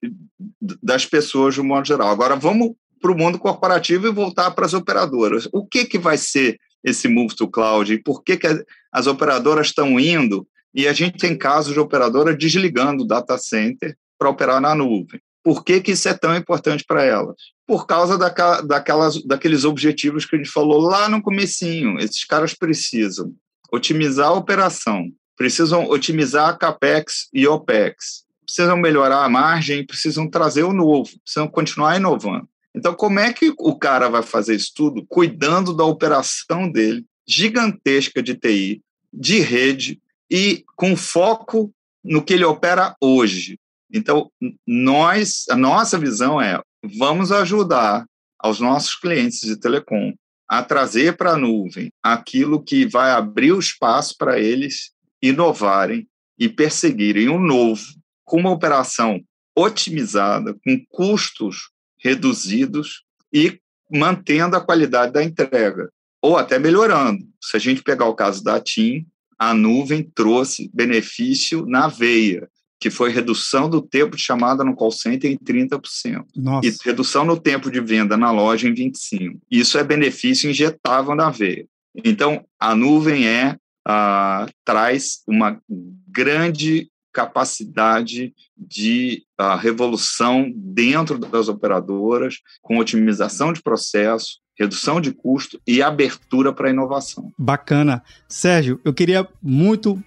das 0.82 1.06
pessoas 1.06 1.54
de 1.54 1.60
um 1.60 1.64
modo 1.64 1.86
geral. 1.86 2.08
Agora, 2.08 2.36
vamos 2.36 2.72
para 3.00 3.12
o 3.12 3.16
mundo 3.16 3.38
corporativo 3.38 4.06
e 4.06 4.12
voltar 4.12 4.50
para 4.52 4.64
as 4.64 4.74
operadoras. 4.74 5.48
O 5.52 5.66
que, 5.66 5.84
que 5.84 5.98
vai 5.98 6.16
ser 6.16 6.58
esse 6.82 7.08
move 7.08 7.34
to 7.34 7.48
cloud 7.48 7.92
e 7.92 8.02
por 8.02 8.22
que, 8.22 8.36
que 8.36 8.64
as 8.92 9.06
operadoras 9.06 9.68
estão 9.68 10.00
indo? 10.00 10.46
E 10.74 10.88
a 10.88 10.92
gente 10.92 11.18
tem 11.18 11.36
casos 11.36 11.72
de 11.72 11.80
operadora 11.80 12.36
desligando 12.36 13.04
o 13.04 13.06
data 13.06 13.38
center 13.38 13.96
para 14.18 14.30
operar 14.30 14.60
na 14.60 14.74
nuvem. 14.74 15.20
Por 15.42 15.62
que, 15.62 15.80
que 15.80 15.92
isso 15.92 16.08
é 16.08 16.14
tão 16.14 16.34
importante 16.34 16.84
para 16.86 17.04
elas? 17.04 17.36
Por 17.66 17.86
causa 17.86 18.16
daquela, 18.16 18.62
daquelas, 18.62 19.22
daqueles 19.24 19.64
objetivos 19.64 20.24
que 20.24 20.34
a 20.34 20.38
gente 20.38 20.50
falou 20.50 20.80
lá 20.80 21.08
no 21.08 21.22
comecinho. 21.22 21.98
Esses 21.98 22.24
caras 22.24 22.54
precisam 22.54 23.32
otimizar 23.70 24.28
a 24.28 24.34
operação, 24.34 25.10
precisam 25.36 25.88
otimizar 25.88 26.58
CAPEX 26.58 27.28
e 27.32 27.46
OPEX, 27.46 28.24
precisam 28.44 28.76
melhorar 28.76 29.24
a 29.24 29.28
margem, 29.28 29.86
precisam 29.86 30.28
trazer 30.28 30.62
o 30.62 30.72
novo, 30.72 31.10
precisam 31.22 31.48
continuar 31.48 31.96
inovando. 31.96 32.48
Então, 32.74 32.94
como 32.94 33.20
é 33.20 33.32
que 33.32 33.54
o 33.58 33.78
cara 33.78 34.08
vai 34.08 34.22
fazer 34.22 34.56
isso 34.56 34.72
tudo 34.74 35.06
cuidando 35.06 35.72
da 35.72 35.84
operação 35.84 36.70
dele, 36.70 37.04
gigantesca 37.26 38.22
de 38.22 38.34
TI, 38.34 38.82
de 39.12 39.38
rede 39.38 40.00
e 40.30 40.64
com 40.74 40.96
foco 40.96 41.72
no 42.02 42.22
que 42.22 42.34
ele 42.34 42.44
opera 42.44 42.96
hoje? 43.00 43.58
Então, 43.92 44.30
nós, 44.66 45.44
a 45.48 45.56
nossa 45.56 45.96
visão 45.96 46.40
é: 46.40 46.60
vamos 46.98 47.30
ajudar 47.30 48.04
aos 48.38 48.58
nossos 48.58 48.96
clientes 48.96 49.40
de 49.40 49.56
telecom 49.56 50.12
a 50.48 50.62
trazer 50.62 51.16
para 51.16 51.32
a 51.32 51.38
nuvem 51.38 51.90
aquilo 52.02 52.62
que 52.62 52.86
vai 52.86 53.12
abrir 53.12 53.52
o 53.52 53.58
espaço 53.58 54.14
para 54.18 54.38
eles 54.38 54.90
inovarem 55.28 56.06
e 56.38 56.48
perseguirem 56.48 57.28
o 57.28 57.38
novo 57.38 57.82
com 58.24 58.38
uma 58.38 58.50
operação 58.50 59.20
otimizada, 59.56 60.54
com 60.64 60.84
custos 60.88 61.70
reduzidos 61.98 63.02
e 63.32 63.58
mantendo 63.90 64.56
a 64.56 64.60
qualidade 64.60 65.12
da 65.12 65.22
entrega, 65.22 65.90
ou 66.20 66.36
até 66.36 66.58
melhorando. 66.58 67.24
Se 67.40 67.56
a 67.56 67.60
gente 67.60 67.82
pegar 67.82 68.06
o 68.06 68.14
caso 68.14 68.42
da 68.42 68.60
TIM, 68.60 69.06
a 69.38 69.54
nuvem 69.54 70.02
trouxe 70.14 70.70
benefício 70.72 71.66
na 71.66 71.86
veia, 71.86 72.48
que 72.80 72.90
foi 72.90 73.10
redução 73.10 73.68
do 73.68 73.80
tempo 73.80 74.16
de 74.16 74.22
chamada 74.22 74.64
no 74.64 74.74
call 74.74 74.90
center 74.90 75.30
em 75.30 75.38
30%. 75.38 76.24
Nossa. 76.36 76.68
E 76.68 76.74
redução 76.84 77.24
no 77.24 77.38
tempo 77.38 77.70
de 77.70 77.80
venda 77.80 78.16
na 78.16 78.30
loja 78.30 78.68
em 78.68 78.74
25%. 78.74 79.38
Isso 79.50 79.78
é 79.78 79.84
benefício 79.84 80.50
injetável 80.50 81.14
na 81.14 81.30
veia. 81.30 81.66
Então, 82.04 82.44
a 82.58 82.74
nuvem 82.74 83.26
é 83.26 83.56
ah, 83.86 84.46
traz 84.64 85.22
uma 85.28 85.60
grande 86.08 86.88
capacidade 87.12 88.34
de 88.58 89.22
uh, 89.40 89.56
revolução 89.56 90.52
dentro 90.54 91.16
das 91.16 91.48
operadoras, 91.48 92.40
com 92.60 92.78
otimização 92.78 93.52
de 93.52 93.62
processo, 93.62 94.40
redução 94.58 95.00
de 95.00 95.12
custo 95.12 95.60
e 95.66 95.80
abertura 95.80 96.52
para 96.52 96.70
inovação. 96.70 97.32
Bacana. 97.38 98.02
Sérgio, 98.28 98.80
eu 98.84 98.92
queria 98.92 99.28
muito 99.40 100.02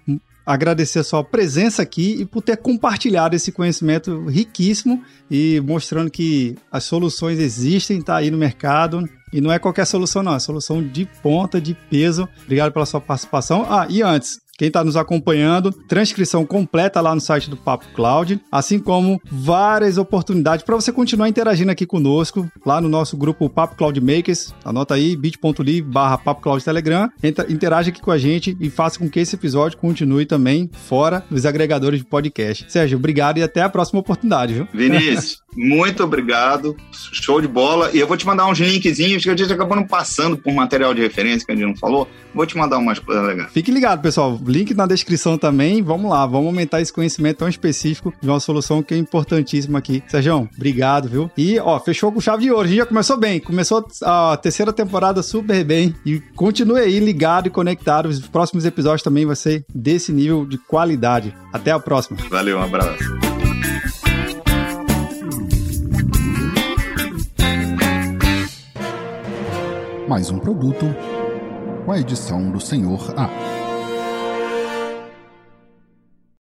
agradecer 0.46 1.00
a 1.00 1.04
sua 1.04 1.24
presença 1.24 1.82
aqui 1.82 2.22
e 2.22 2.26
por 2.26 2.42
ter 2.42 2.58
compartilhado 2.58 3.36
esse 3.36 3.52
conhecimento 3.52 4.26
riquíssimo 4.28 5.04
e 5.30 5.62
mostrando 5.62 6.10
que 6.10 6.56
as 6.72 6.86
soluções 6.86 7.40
existem, 7.40 8.02
tá 8.02 8.18
aí 8.18 8.32
no 8.32 8.38
mercado. 8.38 9.08
E 9.32 9.42
não 9.42 9.52
é 9.52 9.60
qualquer 9.60 9.86
solução, 9.86 10.24
não, 10.24 10.36
é 10.36 10.40
solução 10.40 10.82
de 10.82 11.06
ponta, 11.22 11.60
de 11.60 11.74
peso. 11.74 12.28
Obrigado 12.44 12.72
pela 12.72 12.86
sua 12.86 13.02
participação. 13.02 13.66
Ah, 13.70 13.86
e 13.90 14.02
antes, 14.02 14.40
quem 14.58 14.70
está 14.70 14.84
nos 14.84 14.98
acompanhando, 14.98 15.72
transcrição 15.72 16.44
completa 16.44 17.00
lá 17.00 17.14
no 17.14 17.22
site 17.22 17.48
do 17.48 17.56
Papo 17.56 17.86
Cloud, 17.94 18.42
assim 18.52 18.80
como 18.80 19.22
várias 19.32 20.00
oportunidades 20.00 20.66
para 20.66 20.76
você 20.76 20.92
continuar 20.92 21.30
interagindo 21.30 21.70
aqui 21.70 21.86
conosco, 21.86 22.50
lá 22.66 22.82
no 22.82 22.90
nosso 22.90 23.16
grupo 23.16 23.48
Papo 23.48 23.76
Cloud 23.76 24.02
Makers. 24.02 24.54
Anota 24.66 24.96
aí, 24.96 25.16
bit.ly 25.16 25.82
barra 25.84 26.18
Papo 26.18 26.42
Cloud 26.42 26.64
Telegram. 26.64 27.08
Interage 27.48 27.92
aqui 27.92 28.02
com 28.02 28.10
a 28.10 28.18
gente 28.18 28.58
e 28.60 28.70
faça 28.70 28.98
com 28.98 29.08
que 29.08 29.20
esse 29.20 29.36
episódio 29.36 29.78
continue 29.78 30.26
também 30.26 30.70
fora 30.74 31.24
dos 31.30 31.46
agregadores 31.46 32.00
de 32.00 32.06
podcast. 32.06 32.66
Sérgio, 32.68 32.98
obrigado 32.98 33.38
e 33.38 33.44
até 33.44 33.62
a 33.62 33.70
próxima 33.70 34.00
oportunidade, 34.00 34.56
viu? 34.56 34.68
Vinícius, 34.74 35.44
muito 35.56 36.04
obrigado. 36.04 36.76
Show 36.92 37.40
de 37.42 37.48
bola. 37.48 37.92
E 37.94 38.00
eu 38.00 38.08
vou 38.08 38.18
te 38.18 38.26
mandar 38.26 38.48
uns 38.48 38.58
linkzinhos 38.58 39.24
que 39.24 39.30
a 39.30 39.38
gente 39.38 39.54
acabou 39.54 39.76
não 39.76 39.86
passando 39.86 40.36
por 40.36 40.52
material 40.52 40.96
de 40.96 41.02
referência 41.02 41.46
que 41.46 41.52
a 41.52 41.56
gente 41.56 41.68
não 41.68 41.76
falou. 41.76 42.08
Vou 42.34 42.46
te 42.46 42.58
mandar 42.58 42.80
umas 42.80 42.98
coisas 42.98 43.24
legais. 43.24 43.52
Fique 43.52 43.72
ligado, 43.72 44.02
pessoal 44.02 44.40
link 44.48 44.74
na 44.74 44.86
descrição 44.86 45.38
também. 45.38 45.82
Vamos 45.82 46.10
lá, 46.10 46.26
vamos 46.26 46.48
aumentar 46.48 46.82
esse 46.82 46.92
conhecimento 46.92 47.38
tão 47.38 47.48
específico 47.48 48.14
de 48.22 48.28
uma 48.28 48.40
solução 48.40 48.82
que 48.82 48.94
é 48.94 48.98
importantíssima 48.98 49.80
aqui. 49.80 50.04
Sérgio, 50.08 50.50
obrigado, 50.56 51.08
viu? 51.08 51.32
E, 51.38 51.60
ó, 51.60 51.80
fechou 51.80 52.12
com 52.12 52.20
chave 52.22 52.44
de 52.44 52.52
ouro. 52.52 52.64
A 52.64 52.68
gente 52.68 52.78
já 52.78 52.86
começou 52.86 53.18
bem. 53.18 53.40
Começou 53.40 53.86
a 54.04 54.38
terceira 54.38 54.74
temporada 54.74 55.22
super 55.22 55.64
bem. 55.64 55.96
E 56.06 56.20
continue 56.36 56.80
aí 56.80 57.00
ligado 57.00 57.48
e 57.48 57.50
conectado. 57.50 58.08
Os 58.08 58.20
próximos 58.20 58.66
episódios 58.66 59.04
também 59.04 59.26
vai 59.26 59.36
ser 59.36 59.66
desse 59.74 60.12
nível 60.12 60.46
de 60.46 60.58
qualidade. 60.58 61.34
Até 61.52 61.72
a 61.72 61.80
próxima. 61.80 62.18
Valeu, 62.30 62.58
um 62.58 62.64
abraço. 62.64 63.18
Mais 70.08 70.30
um 70.30 70.40
produto 70.40 70.86
com 71.86 71.92
a 71.92 72.00
edição 72.00 72.50
do 72.50 72.62
Senhor 72.62 73.14
A. 73.18 73.67